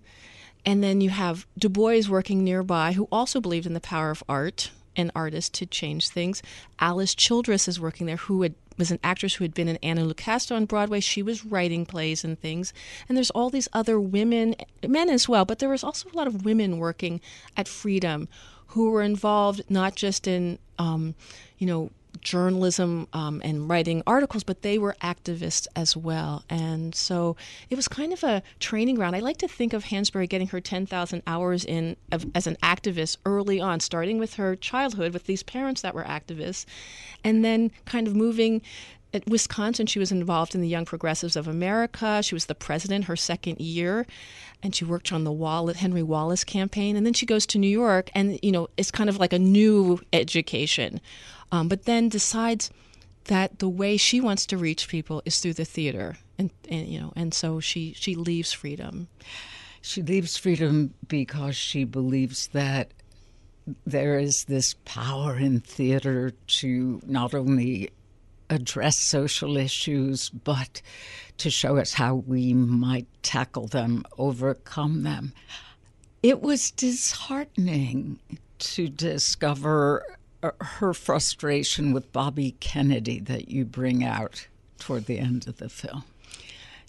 and 0.64 0.82
then 0.82 1.03
you 1.03 1.11
have 1.11 1.47
Du 1.59 1.68
Bois 1.68 2.09
working 2.09 2.43
nearby, 2.43 2.93
who 2.93 3.07
also 3.12 3.38
believed 3.38 3.66
in 3.66 3.74
the 3.74 3.80
power 3.80 4.11
of 4.11 4.22
art 4.28 4.70
and 4.97 5.11
artist 5.14 5.55
to 5.55 5.66
change 5.66 6.09
things. 6.09 6.43
Alice 6.78 7.14
Childress 7.14 7.68
is 7.68 7.80
working 7.80 8.07
there, 8.07 8.16
who 8.16 8.43
had 8.43 8.55
was 8.80 8.91
an 8.91 8.99
actress 9.05 9.34
who 9.34 9.45
had 9.45 9.55
been 9.55 9.68
in 9.68 9.76
Anna 9.82 10.03
Lucasta 10.03 10.57
on 10.57 10.64
Broadway. 10.64 11.01
She 11.01 11.22
was 11.22 11.45
writing 11.45 11.84
plays 11.86 12.24
and 12.24 12.41
things. 12.41 12.72
And 13.09 13.16
there's 13.16 13.30
all 13.30 13.51
these 13.51 13.68
other 13.74 14.01
women, 14.01 14.57
men 14.86 15.11
as 15.11 15.28
well, 15.28 15.45
but 15.45 15.59
there 15.59 15.68
was 15.68 15.84
also 15.84 16.09
a 16.09 16.16
lot 16.16 16.26
of 16.26 16.45
women 16.47 16.78
working 16.78 17.20
at 17.57 17.68
Freedom 17.68 18.26
who 18.68 18.91
were 18.91 19.03
involved 19.03 19.62
not 19.68 19.97
just 19.97 20.26
in, 20.26 20.59
um, 20.78 21.14
you 21.59 21.66
know, 21.66 21.91
journalism 22.21 23.09
um, 23.12 23.41
and 23.45 23.68
writing 23.68 24.03
articles, 24.07 24.45
but 24.45 24.62
they 24.62 24.79
were 24.79 24.97
activists 25.03 25.66
as 25.77 25.97
well. 25.97 26.45
And 26.49 26.95
so 26.95 27.37
it 27.68 27.77
was 27.77 27.89
kind 27.89 28.12
of 28.12 28.23
a 28.23 28.43
training 28.59 28.97
ground. 28.97 29.16
I 29.16 29.21
like 29.21 29.39
to 29.39 29.49
think 29.49 29.73
of 29.73 29.85
Hansberry 29.85 30.29
getting 30.29 30.49
her 30.49 30.61
10,000 30.61 31.23
hours 31.27 31.64
in 31.64 31.97
of, 32.12 32.27
as 32.35 32.47
an 32.47 32.57
activist 32.62 33.16
early 33.25 33.61
on, 33.61 33.81
starting 33.81 34.18
with 34.18 34.35
her 34.35 34.57
childhood 34.57 35.12
with 35.12 35.25
these 35.25 35.43
parents 35.43 35.83
that 35.83 35.95
were 35.95 36.05
activists, 36.05 36.66
and 37.25 37.45
then 37.45 37.71
kind 37.85 38.07
of 38.07 38.14
moving 38.14 38.62
at 39.12 39.27
Wisconsin, 39.29 39.87
she 39.87 39.99
was 39.99 40.12
involved 40.12 40.55
in 40.55 40.61
the 40.61 40.68
Young 40.68 40.85
Progressives 40.85 41.37
of 41.37 41.49
America. 41.49 42.23
She 42.23 42.35
was 42.35 42.47
the 42.47 42.55
president 42.55 43.07
her 43.07 43.16
second 43.16 43.61
year, 43.61 44.07
and 44.62 44.75
she 44.75 44.85
worked 44.85 45.12
on 45.12 45.25
the 45.25 45.33
Wall 45.33 45.66
Henry 45.68 46.03
Wallace 46.03 46.45
campaign. 46.45 46.97
And 46.97 47.05
then 47.05 47.12
she 47.12 47.27
goes 47.27 47.47
to 47.47 47.59
New 47.59 47.68
York, 47.68 48.11
and 48.14 48.39
you 48.43 48.53
know, 48.53 48.68
it's 48.77 48.91
kind 48.91 49.11
of 49.11 49.18
like 49.18 49.33
a 49.33 49.39
new 49.39 50.01
education 50.12 51.01
um, 51.53 51.68
but 51.68 51.84
then 51.84 52.09
decides 52.09 52.70
that 53.24 53.59
the 53.59 53.68
way 53.68 53.96
she 53.96 54.20
wants 54.20 54.46
to 54.46 54.57
reach 54.57 54.88
people 54.88 55.22
is 55.24 55.38
through 55.40 55.55
the 55.55 55.64
theater, 55.64 56.16
and, 56.38 56.51
and 56.68 56.86
you 56.88 57.01
know, 57.01 57.12
and 57.16 57.34
so 57.34 57.61
she 57.61 57.92
she 57.94 58.14
leaves 58.14 58.53
freedom. 58.53 59.09
She 59.82 60.03
leaves 60.03 60.36
freedom 60.36 60.94
because 61.09 61.57
she 61.57 61.84
believes 61.84 62.48
that 62.48 62.92
there 63.86 64.18
is 64.18 64.44
this 64.44 64.74
power 64.84 65.38
in 65.38 65.61
theater 65.61 66.32
to 66.46 67.01
not 67.07 67.34
only 67.34 67.90
address 68.51 68.98
social 68.98 69.57
issues, 69.57 70.28
but 70.28 70.82
to 71.38 71.51
show 71.51 71.76
us 71.78 71.94
how 71.94 72.16
we 72.16 72.53
might 72.53 73.07
tackle 73.22 73.68
them, 73.68 74.05
overcome 74.18 75.03
them. 75.05 75.32
It 76.22 76.42
was 76.42 76.70
disheartening 76.72 78.18
to 78.59 78.88
discover 78.88 80.05
her 80.43 80.95
frustration 80.95 81.93
with 81.93 82.12
Bobby 82.12 82.57
Kennedy 82.61 83.20
that 83.20 83.49
you 83.49 83.64
bring 83.64 84.05
out 84.05 84.47
toward 84.78 85.07
the 85.07 85.18
end 85.18 85.47
of 85.47 85.59
the 85.59 85.68
film. 85.68 86.05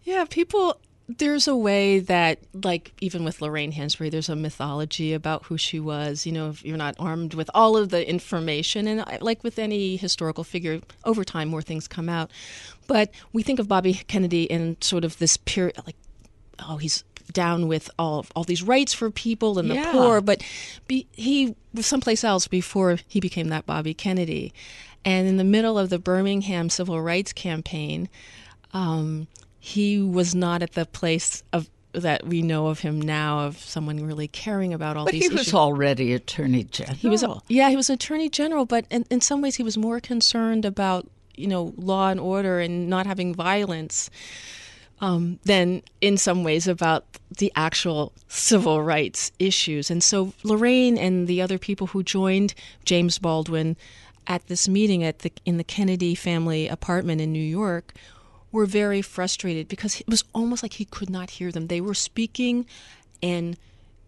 Yeah, 0.03 0.25
people 0.29 0.77
there's 1.17 1.47
a 1.47 1.55
way 1.55 1.99
that 1.99 2.39
like 2.63 2.93
even 3.01 3.23
with 3.23 3.41
Lorraine 3.41 3.73
Hansberry 3.73 4.11
there's 4.11 4.29
a 4.29 4.35
mythology 4.35 5.13
about 5.13 5.43
who 5.45 5.57
she 5.57 5.79
was 5.79 6.25
you 6.25 6.31
know 6.31 6.49
if 6.49 6.63
you're 6.63 6.77
not 6.77 6.95
armed 6.99 7.33
with 7.33 7.49
all 7.53 7.75
of 7.75 7.89
the 7.89 8.07
information 8.07 8.87
and 8.87 9.01
uh, 9.01 9.17
like 9.19 9.43
with 9.43 9.59
any 9.59 9.97
historical 9.97 10.43
figure 10.43 10.79
over 11.03 11.23
time 11.23 11.49
more 11.49 11.61
things 11.61 11.87
come 11.87 12.07
out 12.07 12.31
but 12.87 13.11
we 13.33 13.43
think 13.43 13.59
of 13.59 13.67
Bobby 13.67 13.93
Kennedy 13.93 14.43
in 14.43 14.77
sort 14.81 15.03
of 15.03 15.17
this 15.17 15.37
period 15.37 15.75
like 15.85 15.97
oh 16.59 16.77
he's 16.77 17.03
down 17.31 17.67
with 17.67 17.89
all 17.97 18.25
all 18.35 18.43
these 18.43 18.63
rights 18.63 18.93
for 18.93 19.09
people 19.11 19.57
and 19.59 19.69
the 19.69 19.75
Yeah. 19.75 19.91
poor 19.91 20.21
but 20.21 20.43
be, 20.87 21.07
he 21.13 21.55
was 21.73 21.85
someplace 21.85 22.23
else 22.23 22.47
before 22.47 22.97
he 23.07 23.19
became 23.19 23.49
that 23.49 23.65
Bobby 23.65 23.93
Kennedy 23.93 24.53
and 25.05 25.27
in 25.27 25.37
the 25.37 25.43
middle 25.43 25.77
of 25.79 25.89
the 25.89 25.99
Birmingham 25.99 26.69
civil 26.69 27.01
rights 27.01 27.33
campaign 27.33 28.09
um, 28.73 29.27
he 29.59 30.01
was 30.01 30.33
not 30.33 30.61
at 30.61 30.73
the 30.73 30.85
place 30.85 31.43
of 31.53 31.69
that 31.93 32.25
we 32.25 32.41
know 32.41 32.67
of 32.67 32.79
him 32.79 33.01
now 33.01 33.39
of 33.41 33.57
someone 33.59 33.97
really 34.05 34.27
caring 34.29 34.73
about 34.73 34.95
all 34.95 35.03
But 35.03 35.11
these 35.11 35.27
he 35.27 35.35
was 35.35 35.53
already 35.53 36.13
Attorney 36.13 36.63
General. 36.63 36.95
he 36.95 37.09
was 37.09 37.25
yeah 37.49 37.69
he 37.69 37.75
was 37.75 37.89
attorney 37.89 38.29
general 38.29 38.65
but 38.65 38.85
in, 38.89 39.05
in 39.09 39.19
some 39.19 39.41
ways 39.41 39.57
he 39.57 39.63
was 39.63 39.77
more 39.77 39.99
concerned 39.99 40.63
about 40.63 41.05
you 41.35 41.47
know 41.47 41.73
law 41.75 42.09
and 42.09 42.19
order 42.19 42.59
and 42.61 42.87
not 42.89 43.05
having 43.05 43.33
violence 43.35 44.09
um, 45.01 45.39
than 45.43 45.81
in 45.99 46.15
some 46.15 46.43
ways 46.43 46.67
about 46.67 47.05
the 47.37 47.51
actual 47.55 48.13
civil 48.27 48.81
rights 48.81 49.31
issues. 49.39 49.89
And 49.89 50.03
so 50.03 50.33
Lorraine 50.43 50.97
and 50.97 51.27
the 51.27 51.41
other 51.41 51.57
people 51.57 51.87
who 51.87 52.03
joined 52.03 52.53
James 52.85 53.17
Baldwin 53.17 53.75
at 54.27 54.47
this 54.47 54.69
meeting 54.69 55.03
at 55.03 55.19
the 55.19 55.31
in 55.45 55.57
the 55.57 55.63
Kennedy 55.63 56.13
family 56.13 56.67
apartment 56.67 57.19
in 57.19 57.33
New 57.33 57.39
York 57.39 57.93
were 58.51 58.65
very 58.65 59.01
frustrated 59.01 59.67
because 59.67 59.99
it 59.99 60.07
was 60.07 60.23
almost 60.33 60.61
like 60.61 60.73
he 60.73 60.85
could 60.85 61.09
not 61.09 61.31
hear 61.31 61.51
them. 61.51 61.67
They 61.67 61.81
were 61.81 61.95
speaking 61.95 62.65
and 63.23 63.57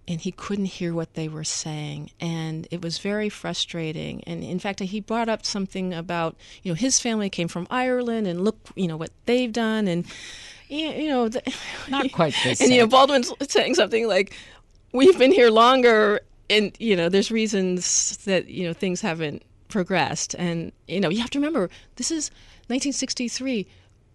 and 0.05 0.19
he 0.19 0.33
couldn't 0.33 0.65
hear 0.65 0.93
what 0.93 1.13
they 1.13 1.29
were 1.29 1.45
saying 1.45 2.11
and 2.19 2.67
it 2.69 2.81
was 2.81 2.97
very 2.97 3.29
frustrating 3.29 4.21
and 4.25 4.43
in 4.43 4.59
fact 4.59 4.81
he 4.81 4.99
brought 4.99 5.29
up 5.29 5.45
something 5.45 5.93
about 5.93 6.35
you 6.61 6.71
know 6.71 6.75
his 6.75 6.99
family 6.99 7.29
came 7.29 7.47
from 7.47 7.65
Ireland 7.69 8.27
and 8.27 8.43
look 8.43 8.57
you 8.75 8.87
know 8.87 8.97
what 8.97 9.11
they've 9.25 9.51
done 9.51 9.87
and 9.87 10.05
you 10.74 10.89
you 10.89 11.09
know 11.09 11.30
the, 11.30 11.41
Not 11.89 12.11
quite 12.11 12.34
the 12.43 12.49
and 12.61 12.71
you 12.71 12.80
know. 12.80 12.88
Baldwin's 12.88 13.32
saying 13.47 13.76
something 13.76 14.07
like 14.07 14.36
we've 14.91 15.17
been 15.17 15.32
here 15.32 15.49
longer 15.49 16.21
and 16.49 16.76
you 16.80 16.95
know 16.95 17.09
there's 17.09 17.32
reasons 17.32 18.17
that 18.26 18.47
you 18.47 18.67
know 18.67 18.74
things 18.74 19.01
haven't 19.01 19.43
progressed. 19.67 20.36
And 20.38 20.71
you 20.88 20.99
know 20.99 21.09
you 21.09 21.21
have 21.21 21.30
to 21.32 21.39
remember 21.39 21.69
this 21.95 22.11
is 22.11 22.30
1963 22.67 23.67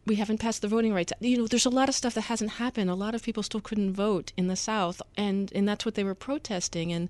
we 0.07 0.15
haven't 0.15 0.39
passed 0.39 0.63
the 0.63 0.69
voting 0.69 0.95
rights 0.95 1.13
you 1.21 1.37
know 1.37 1.47
there's 1.47 1.67
a 1.67 1.71
lot 1.71 1.89
of 1.91 1.95
stuff 1.95 2.15
that 2.15 2.23
hasn't 2.23 2.53
happened. 2.53 2.91
A 2.91 2.95
lot 2.95 3.15
of 3.15 3.23
people 3.23 3.43
still 3.43 3.61
couldn't 3.61 3.93
vote 3.93 4.33
in 4.37 4.49
the 4.49 4.57
south 4.57 5.03
and 5.17 5.53
and 5.55 5.69
that's 5.69 5.85
what 5.85 5.95
they 5.95 6.05
were 6.05 6.15
protesting. 6.15 6.93
And 6.93 7.09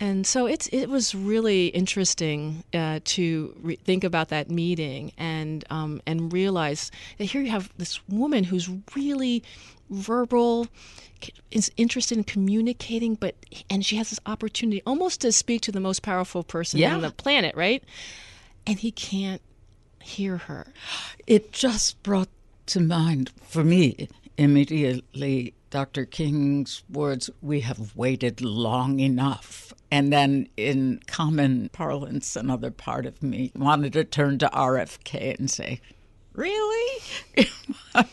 and 0.00 0.26
so 0.26 0.46
it's 0.46 0.66
it 0.68 0.86
was 0.88 1.14
really 1.14 1.68
interesting 1.68 2.64
uh, 2.74 3.00
to 3.04 3.54
re- 3.62 3.76
think 3.76 4.04
about 4.04 4.28
that 4.28 4.50
meeting 4.50 5.12
and 5.16 5.64
um, 5.70 6.00
and 6.06 6.32
realize 6.32 6.90
that 7.18 7.24
here 7.24 7.40
you 7.40 7.50
have 7.50 7.70
this 7.78 8.00
woman 8.08 8.44
who's 8.44 8.68
really 8.94 9.42
verbal, 9.88 10.66
is 11.50 11.70
interested 11.76 12.18
in 12.18 12.24
communicating, 12.24 13.14
but 13.14 13.34
and 13.70 13.86
she 13.86 13.96
has 13.96 14.10
this 14.10 14.20
opportunity 14.26 14.82
almost 14.86 15.20
to 15.22 15.32
speak 15.32 15.62
to 15.62 15.72
the 15.72 15.80
most 15.80 16.02
powerful 16.02 16.42
person 16.42 16.80
Yeah. 16.80 16.94
on 16.94 17.02
the 17.02 17.10
planet, 17.10 17.54
right? 17.56 17.82
And 18.66 18.78
he 18.78 18.90
can't 18.90 19.40
hear 20.02 20.36
her. 20.36 20.66
It 21.26 21.52
just 21.52 22.02
brought 22.02 22.28
to 22.66 22.80
mind 22.80 23.30
for 23.44 23.62
me 23.64 24.08
immediately 24.36 25.54
Dr. 25.70 26.04
King's 26.04 26.82
words, 26.90 27.28
we 27.42 27.60
have 27.60 27.94
waited 27.96 28.40
long 28.40 29.00
enough. 29.00 29.72
And 29.90 30.12
then 30.12 30.48
in 30.56 31.00
common 31.06 31.68
parlance, 31.70 32.36
another 32.36 32.70
part 32.70 33.06
of 33.06 33.22
me 33.22 33.52
wanted 33.54 33.92
to 33.94 34.04
turn 34.04 34.38
to 34.38 34.50
RFK 34.52 35.38
and 35.38 35.50
say, 35.50 35.80
Really? 36.34 37.02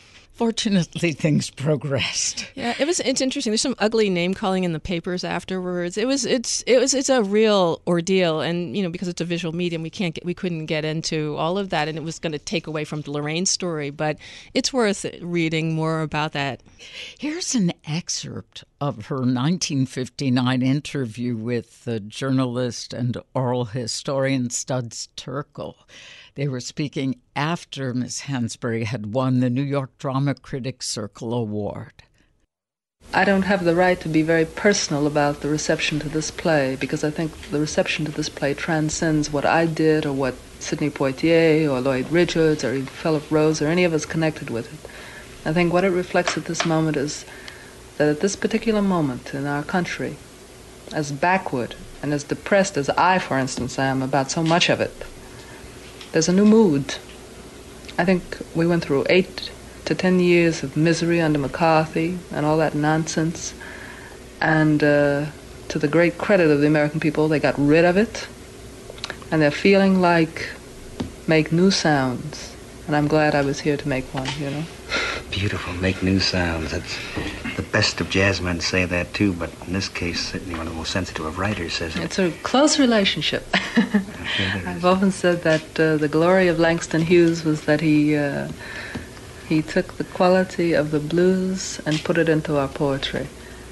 Fortunately, 0.44 1.14
things 1.14 1.50
progressed. 1.50 2.50
Yeah, 2.54 2.74
it 2.78 2.86
was. 2.86 3.00
It's 3.00 3.22
interesting. 3.22 3.52
There's 3.52 3.62
some 3.62 3.78
ugly 3.80 4.10
name 4.10 4.34
calling 4.34 4.66
in 4.66 4.74
the 4.74 4.80
papers 4.80 5.24
afterwards. 5.24 5.98
It 5.98 6.06
was. 6.06 6.26
It's. 6.26 6.66
It 6.68 6.80
was. 6.80 6.94
It's 6.94 7.08
a 7.08 7.24
real 7.24 7.82
ordeal, 7.88 8.42
and 8.42 8.76
you 8.76 8.84
know 8.84 8.90
because 8.90 9.08
it's 9.08 9.22
a 9.22 9.26
visual 9.26 9.56
medium, 9.56 9.84
we 9.84 9.90
can't 9.90 10.14
get. 10.14 10.26
We 10.26 10.34
couldn't 10.34 10.66
get 10.66 10.84
into 10.84 11.38
all 11.38 11.58
of 11.58 11.70
that, 11.70 11.88
and 11.88 11.98
it 11.98 12.04
was 12.04 12.20
going 12.20 12.34
to 12.34 12.40
take 12.40 12.68
away 12.68 12.84
from 12.84 13.04
Lorraine's 13.08 13.52
story. 13.52 13.90
But 13.90 14.18
it's 14.54 14.74
worth 14.74 15.06
reading 15.22 15.76
more 15.76 16.02
about 16.02 16.34
that. 16.34 16.62
Here's 17.18 17.56
an 17.56 17.72
excerpt 17.88 18.66
of 18.82 19.06
her 19.06 19.20
1959 19.20 20.62
interview 20.62 21.38
with 21.38 21.86
the 21.86 22.02
journalist 22.02 22.94
and 22.94 23.16
oral 23.34 23.64
historian 23.64 24.50
Studs 24.50 25.08
Terkel. 25.16 25.76
They 26.36 26.48
were 26.48 26.62
speaking 26.62 27.20
after 27.36 27.94
Miss 27.94 28.22
Hansberry 28.22 28.86
had 28.86 29.14
won 29.14 29.40
the 29.40 29.52
New 29.52 29.62
York 29.62 29.96
Drama 30.00 30.34
Critics 30.34 30.90
Circle 30.90 31.32
Award. 31.32 32.04
I 33.14 33.24
don't 33.24 33.44
have 33.44 33.64
the 33.64 33.76
right 33.76 34.02
to 34.02 34.10
be 34.10 34.24
very 34.24 34.46
personal 34.46 35.06
about 35.06 35.42
the 35.42 35.50
reception 35.50 36.00
to 36.00 36.10
this 36.10 36.32
play 36.32 36.76
because 36.80 37.04
I 37.04 37.12
think 37.12 37.52
the 37.52 37.60
reception 37.60 38.06
to 38.06 38.12
this 38.12 38.30
play 38.30 38.56
transcends 38.56 39.32
what 39.32 39.46
I 39.46 39.68
did 39.68 40.08
or 40.08 40.14
what 40.14 40.34
Sidney 40.60 40.90
Poitier 40.90 41.70
or 41.70 41.80
Lloyd 41.80 42.10
Richards 42.10 42.64
or 42.64 42.82
Philip 42.82 43.30
Rose 43.30 43.62
or 43.62 43.68
any 43.68 43.84
of 43.84 43.94
us 43.94 44.06
connected 44.06 44.50
with 44.50 44.74
it. 44.74 44.90
I 45.48 45.54
think 45.54 45.72
what 45.72 45.84
it 45.84 45.92
reflects 45.92 46.36
at 46.36 46.46
this 46.46 46.66
moment 46.66 46.98
is 46.98 47.26
that 47.98 48.10
at 48.10 48.22
this 48.22 48.36
particular 48.36 48.82
moment 48.82 49.36
in 49.36 49.46
our 49.46 49.62
country, 49.62 50.18
as 50.92 51.12
backward 51.12 51.76
and 52.02 52.12
as 52.12 52.24
depressed 52.24 52.76
as 52.76 52.90
I, 52.90 53.20
for 53.20 53.38
instance, 53.38 53.78
am 53.78 54.02
about 54.02 54.32
so 54.32 54.42
much 54.42 54.70
of 54.70 54.82
it, 54.82 55.06
there's 56.14 56.30
a 56.30 56.34
new 56.34 56.46
mood. 56.46 56.96
I 57.98 58.06
think 58.06 58.24
we 58.56 58.66
went 58.66 58.84
through 58.84 59.06
eight 59.10 59.52
to 59.86 59.94
ten 59.96 60.20
years 60.20 60.64
of 60.64 60.78
misery 60.78 61.20
under 61.20 61.40
McCarthy 61.40 62.18
and 62.32 62.46
all 62.46 62.58
that 62.58 62.76
nonsense. 62.76 63.54
And 64.40 64.84
uh, 64.84 65.26
to 65.70 65.80
the 65.80 65.88
great 65.88 66.18
credit 66.18 66.50
of 66.50 66.62
the 66.62 66.68
American 66.68 67.00
people, 67.00 67.28
they 67.28 67.40
got 67.40 67.56
rid 67.58 67.84
of 67.84 67.98
it. 67.98 68.28
And 69.32 69.42
they're 69.42 69.52
feeling 69.52 70.02
like 70.02 70.50
make 71.28 71.52
new 71.52 71.72
sounds. 71.72 72.56
And 72.86 72.96
I'm 72.96 73.08
glad 73.08 73.34
I 73.34 73.42
was 73.42 73.62
here 73.62 73.78
to 73.78 73.88
make 73.88 74.06
one, 74.14 74.30
you 74.40 74.52
know. 74.52 74.64
Beautiful, 75.34 75.74
make 75.74 76.04
new 76.04 76.20
sounds. 76.20 76.72
That's 76.72 76.96
the 77.56 77.64
best 77.64 78.00
of 78.00 78.08
jazzmen 78.10 78.62
say 78.62 78.86
that 78.86 79.16
too, 79.16 79.34
but 79.34 79.50
in 79.66 79.74
this 79.74 79.90
case, 79.90 80.32
certainly 80.32 80.56
one 80.56 80.68
of 80.68 80.74
the 80.74 80.78
most 80.78 80.92
sensitive 80.92 81.26
of 81.26 81.40
writers 81.40 81.74
says 81.74 81.96
it. 81.96 82.04
It's 82.04 82.20
a 82.20 82.30
close 82.44 82.78
relationship. 82.78 83.44
I've 83.56 84.86
often 84.86 85.10
said 85.10 85.42
that 85.42 85.80
uh, 85.80 85.98
the 85.98 86.08
glory 86.08 86.50
of 86.50 86.60
Langston 86.60 87.02
Hughes 87.02 87.44
was 87.44 87.64
that 87.64 87.82
he 87.82 88.16
uh, 88.16 88.48
he 89.50 89.64
took 89.64 89.98
the 89.98 90.04
quality 90.04 90.74
of 90.74 90.92
the 90.92 91.00
blues 91.00 91.82
and 91.84 92.04
put 92.04 92.20
it 92.20 92.30
into 92.30 92.58
our 92.58 92.68
poetry. 92.68 93.28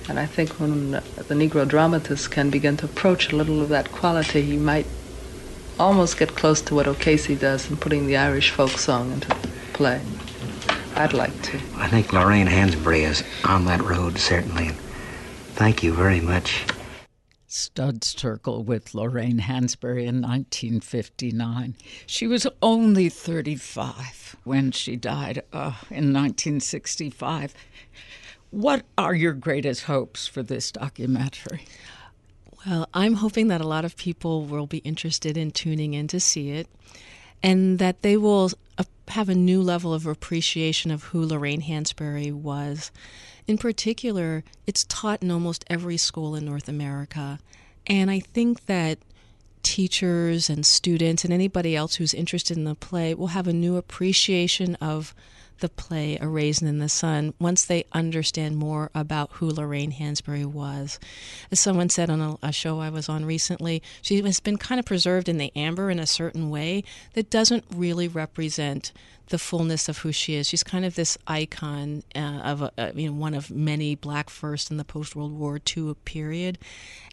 And 0.09 0.19
I 0.19 0.25
think 0.25 0.59
when 0.59 0.91
the 0.91 1.35
Negro 1.35 1.67
dramatist 1.67 2.31
can 2.31 2.49
begin 2.49 2.75
to 2.77 2.85
approach 2.85 3.31
a 3.31 3.35
little 3.35 3.61
of 3.61 3.69
that 3.69 3.91
quality, 3.91 4.41
he 4.41 4.57
might 4.57 4.87
almost 5.79 6.17
get 6.17 6.35
close 6.35 6.59
to 6.63 6.75
what 6.75 6.87
O'Casey 6.87 7.35
does 7.35 7.69
in 7.69 7.77
putting 7.77 8.07
the 8.07 8.17
Irish 8.17 8.49
folk 8.49 8.71
song 8.71 9.11
into 9.13 9.35
play. 9.73 10.01
I'd 10.95 11.13
like 11.13 11.41
to. 11.43 11.57
I 11.77 11.87
think 11.87 12.13
Lorraine 12.13 12.47
Hansberry 12.47 13.07
is 13.07 13.23
on 13.45 13.65
that 13.65 13.81
road, 13.81 14.17
certainly. 14.17 14.67
And 14.67 14.77
Thank 15.55 15.83
you 15.83 15.93
very 15.93 16.21
much. 16.21 16.63
Studs 17.45 18.15
Terkel 18.15 18.63
with 18.63 18.95
Lorraine 18.95 19.39
Hansberry 19.39 20.07
in 20.07 20.21
1959. 20.21 21.75
She 22.07 22.25
was 22.25 22.47
only 22.61 23.09
35 23.09 24.37
when 24.43 24.71
she 24.71 24.95
died 24.95 25.43
uh, 25.51 25.73
in 25.89 26.13
1965. 26.13 27.53
What 28.49 28.85
are 28.97 29.13
your 29.13 29.33
greatest 29.33 29.83
hopes 29.83 30.27
for 30.27 30.41
this 30.41 30.71
documentary? 30.71 31.65
Well, 32.65 32.87
I'm 32.93 33.15
hoping 33.15 33.47
that 33.49 33.61
a 33.61 33.67
lot 33.67 33.85
of 33.85 33.97
people 33.97 34.45
will 34.45 34.67
be 34.67 34.79
interested 34.79 35.37
in 35.37 35.51
tuning 35.51 35.93
in 35.93 36.07
to 36.07 36.19
see 36.19 36.51
it 36.51 36.67
and 37.43 37.79
that 37.79 38.01
they 38.01 38.17
will 38.17 38.51
uh, 38.77 38.83
have 39.11 39.29
a 39.29 39.35
new 39.35 39.61
level 39.61 39.93
of 39.93 40.05
appreciation 40.05 40.91
of 40.91 41.05
who 41.05 41.25
Lorraine 41.25 41.61
Hansberry 41.61 42.31
was. 42.31 42.91
In 43.47 43.57
particular, 43.57 44.43
it's 44.65 44.85
taught 44.85 45.21
in 45.21 45.31
almost 45.31 45.65
every 45.69 45.97
school 45.97 46.35
in 46.35 46.45
North 46.45 46.67
America. 46.67 47.39
And 47.87 48.09
I 48.09 48.19
think 48.19 48.65
that 48.65 48.99
teachers 49.63 50.49
and 50.49 50.65
students 50.65 51.23
and 51.23 51.33
anybody 51.33 51.75
else 51.75 51.95
who's 51.95 52.13
interested 52.13 52.57
in 52.57 52.63
the 52.63 52.75
play 52.75 53.13
will 53.13 53.27
have 53.27 53.47
a 53.47 53.53
new 53.53 53.77
appreciation 53.77 54.75
of 54.75 55.13
the 55.61 55.69
play 55.69 56.17
A 56.19 56.27
Raisin 56.27 56.67
in 56.67 56.79
the 56.79 56.89
Sun 56.89 57.33
once 57.39 57.63
they 57.63 57.85
understand 57.93 58.57
more 58.57 58.91
about 58.93 59.31
who 59.33 59.49
Lorraine 59.49 59.93
Hansberry 59.93 60.45
was. 60.45 60.99
As 61.49 61.59
someone 61.59 61.89
said 61.89 62.09
on 62.09 62.19
a, 62.19 62.37
a, 62.43 62.51
show 62.51 62.79
I 62.79 62.89
was 62.89 63.07
on 63.07 63.25
recently, 63.25 63.81
she 64.01 64.21
has 64.21 64.39
been 64.39 64.57
kind 64.57 64.79
of 64.79 64.85
preserved 64.85 65.29
in 65.29 65.37
the 65.37 65.51
amber 65.55 65.89
in 65.89 65.99
a 65.99 66.05
certain 66.05 66.49
way 66.49 66.83
that 67.13 67.29
doesn't 67.29 67.63
really 67.73 68.07
represent 68.07 68.91
the 69.29 69.39
fullness 69.39 69.87
of 69.87 69.99
who 69.99 70.11
she 70.11 70.35
is. 70.35 70.47
She's 70.47 70.63
kind 70.63 70.83
of 70.83 70.95
this 70.95 71.17
icon 71.25 72.03
uh, 72.15 72.19
of 72.19 72.61
a, 72.61 72.71
uh, 72.77 72.91
you 72.93 73.09
know 73.09 73.15
one 73.15 73.33
of 73.33 73.49
many 73.49 73.95
black 73.95 74.29
first 74.29 74.69
in 74.69 74.77
the 74.77 74.83
post 74.83 75.15
World 75.15 75.37
War 75.37 75.59
II 75.75 75.95
period, 76.05 76.57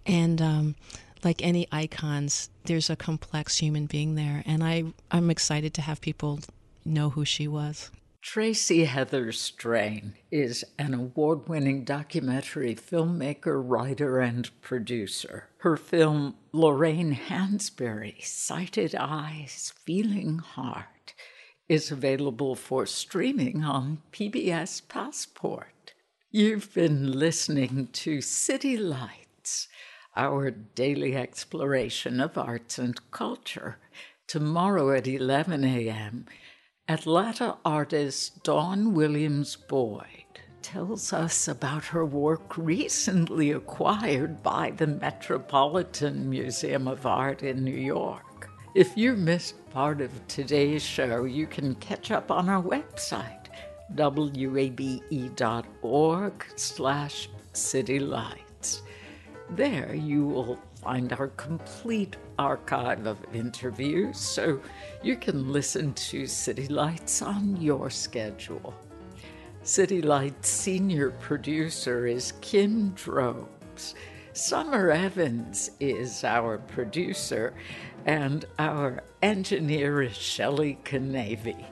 and. 0.04 0.42
Um, 0.42 0.74
like 1.24 1.42
any 1.42 1.66
icons, 1.72 2.48
there's 2.66 2.88
a 2.88 2.94
complex 2.94 3.58
human 3.58 3.86
being 3.86 4.14
there, 4.14 4.44
and 4.46 4.62
I 4.62 4.84
I'm 5.10 5.30
excited 5.30 5.74
to 5.74 5.82
have 5.82 6.00
people 6.00 6.38
know 6.84 7.10
who 7.10 7.24
she 7.24 7.48
was. 7.48 7.90
Tracy 8.20 8.84
Heather 8.84 9.32
Strain 9.32 10.14
is 10.30 10.64
an 10.78 10.92
award 10.92 11.48
winning 11.48 11.84
documentary 11.84 12.74
filmmaker, 12.74 13.62
writer, 13.64 14.18
and 14.18 14.50
producer. 14.60 15.48
Her 15.58 15.76
film, 15.76 16.36
Lorraine 16.52 17.14
Hansberry 17.14 18.22
Sighted 18.24 18.94
Eyes, 18.94 19.72
Feeling 19.84 20.38
Heart, 20.38 21.14
is 21.68 21.90
available 21.90 22.54
for 22.54 22.86
streaming 22.86 23.64
on 23.64 24.02
PBS 24.12 24.86
Passport. 24.88 25.92
You've 26.30 26.74
been 26.74 27.12
listening 27.12 27.88
to 27.92 28.20
City 28.20 28.76
Lights 28.76 29.68
our 30.18 30.50
daily 30.50 31.14
exploration 31.14 32.20
of 32.20 32.36
arts 32.36 32.76
and 32.78 33.10
culture. 33.12 33.78
Tomorrow 34.26 34.90
at 34.96 35.06
11 35.06 35.64
a.m., 35.64 36.26
Atlanta 36.90 37.58
artist 37.66 38.42
Dawn 38.44 38.94
Williams 38.94 39.56
Boyd 39.56 40.40
tells 40.62 41.12
us 41.12 41.46
about 41.46 41.84
her 41.84 42.06
work 42.06 42.56
recently 42.56 43.50
acquired 43.50 44.42
by 44.42 44.70
the 44.70 44.86
Metropolitan 44.86 46.30
Museum 46.30 46.88
of 46.88 47.04
Art 47.04 47.42
in 47.42 47.62
New 47.62 47.76
York. 47.76 48.48
If 48.74 48.96
you 48.96 49.16
missed 49.16 49.68
part 49.68 50.00
of 50.00 50.26
today's 50.28 50.82
show, 50.82 51.24
you 51.24 51.46
can 51.46 51.74
catch 51.74 52.10
up 52.10 52.30
on 52.30 52.48
our 52.48 52.62
website, 52.62 53.48
wabe.org 53.94 55.12
slash 56.56 57.28
citylight. 57.52 58.80
There 59.50 59.94
you 59.94 60.24
will 60.24 60.58
find 60.82 61.12
our 61.12 61.28
complete 61.28 62.16
archive 62.38 63.06
of 63.06 63.18
interviews 63.34 64.18
so 64.18 64.60
you 65.02 65.16
can 65.16 65.52
listen 65.52 65.92
to 65.94 66.26
City 66.26 66.68
Lights 66.68 67.22
on 67.22 67.60
your 67.60 67.90
schedule. 67.90 68.74
City 69.62 70.00
Lights 70.00 70.48
senior 70.48 71.10
producer 71.10 72.06
is 72.06 72.32
Kim 72.40 72.90
Drobes. 72.90 73.94
Summer 74.32 74.90
Evans 74.90 75.72
is 75.80 76.22
our 76.22 76.58
producer, 76.58 77.54
and 78.06 78.44
our 78.58 79.02
engineer 79.20 80.02
is 80.02 80.16
Shelley 80.16 80.78
Canavy. 80.84 81.64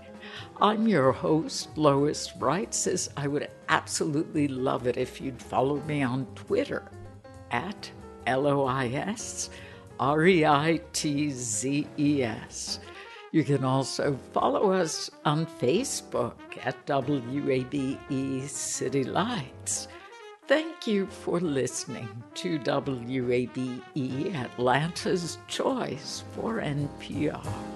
I'm 0.61 0.89
your 0.89 1.13
host, 1.13 1.69
Lois 1.77 2.33
Reitzes. 2.39 3.09
I 3.17 3.29
would 3.29 3.49
absolutely 3.69 4.49
love 4.49 4.87
it 4.87 4.97
if 4.97 5.21
you'd 5.21 5.41
follow 5.41 5.77
me 5.83 6.03
on 6.03 6.27
Twitter 6.35 6.91
at 7.51 7.91
L 8.27 8.47
O 8.47 8.66
I 8.66 8.89
S 8.89 9.51
R 9.99 10.27
E 10.27 10.45
I 10.45 10.81
T 10.93 11.31
Z 11.31 11.87
E 11.99 12.22
S. 12.22 12.81
You 13.33 13.45
can 13.45 13.64
also 13.64 14.18
follow 14.33 14.72
us 14.72 15.11
on 15.24 15.47
Facebook 15.47 16.35
at 16.64 16.87
WABE 16.87 18.49
City 18.49 19.05
Lights. 19.05 19.89
Thank 20.49 20.87
you 20.87 21.07
for 21.07 21.41
listening 21.41 22.09
to 22.35 22.59
WABE 22.61 24.35
Atlanta's 24.35 25.39
Choice 25.49 26.22
for 26.35 26.61
NPR. 26.61 27.76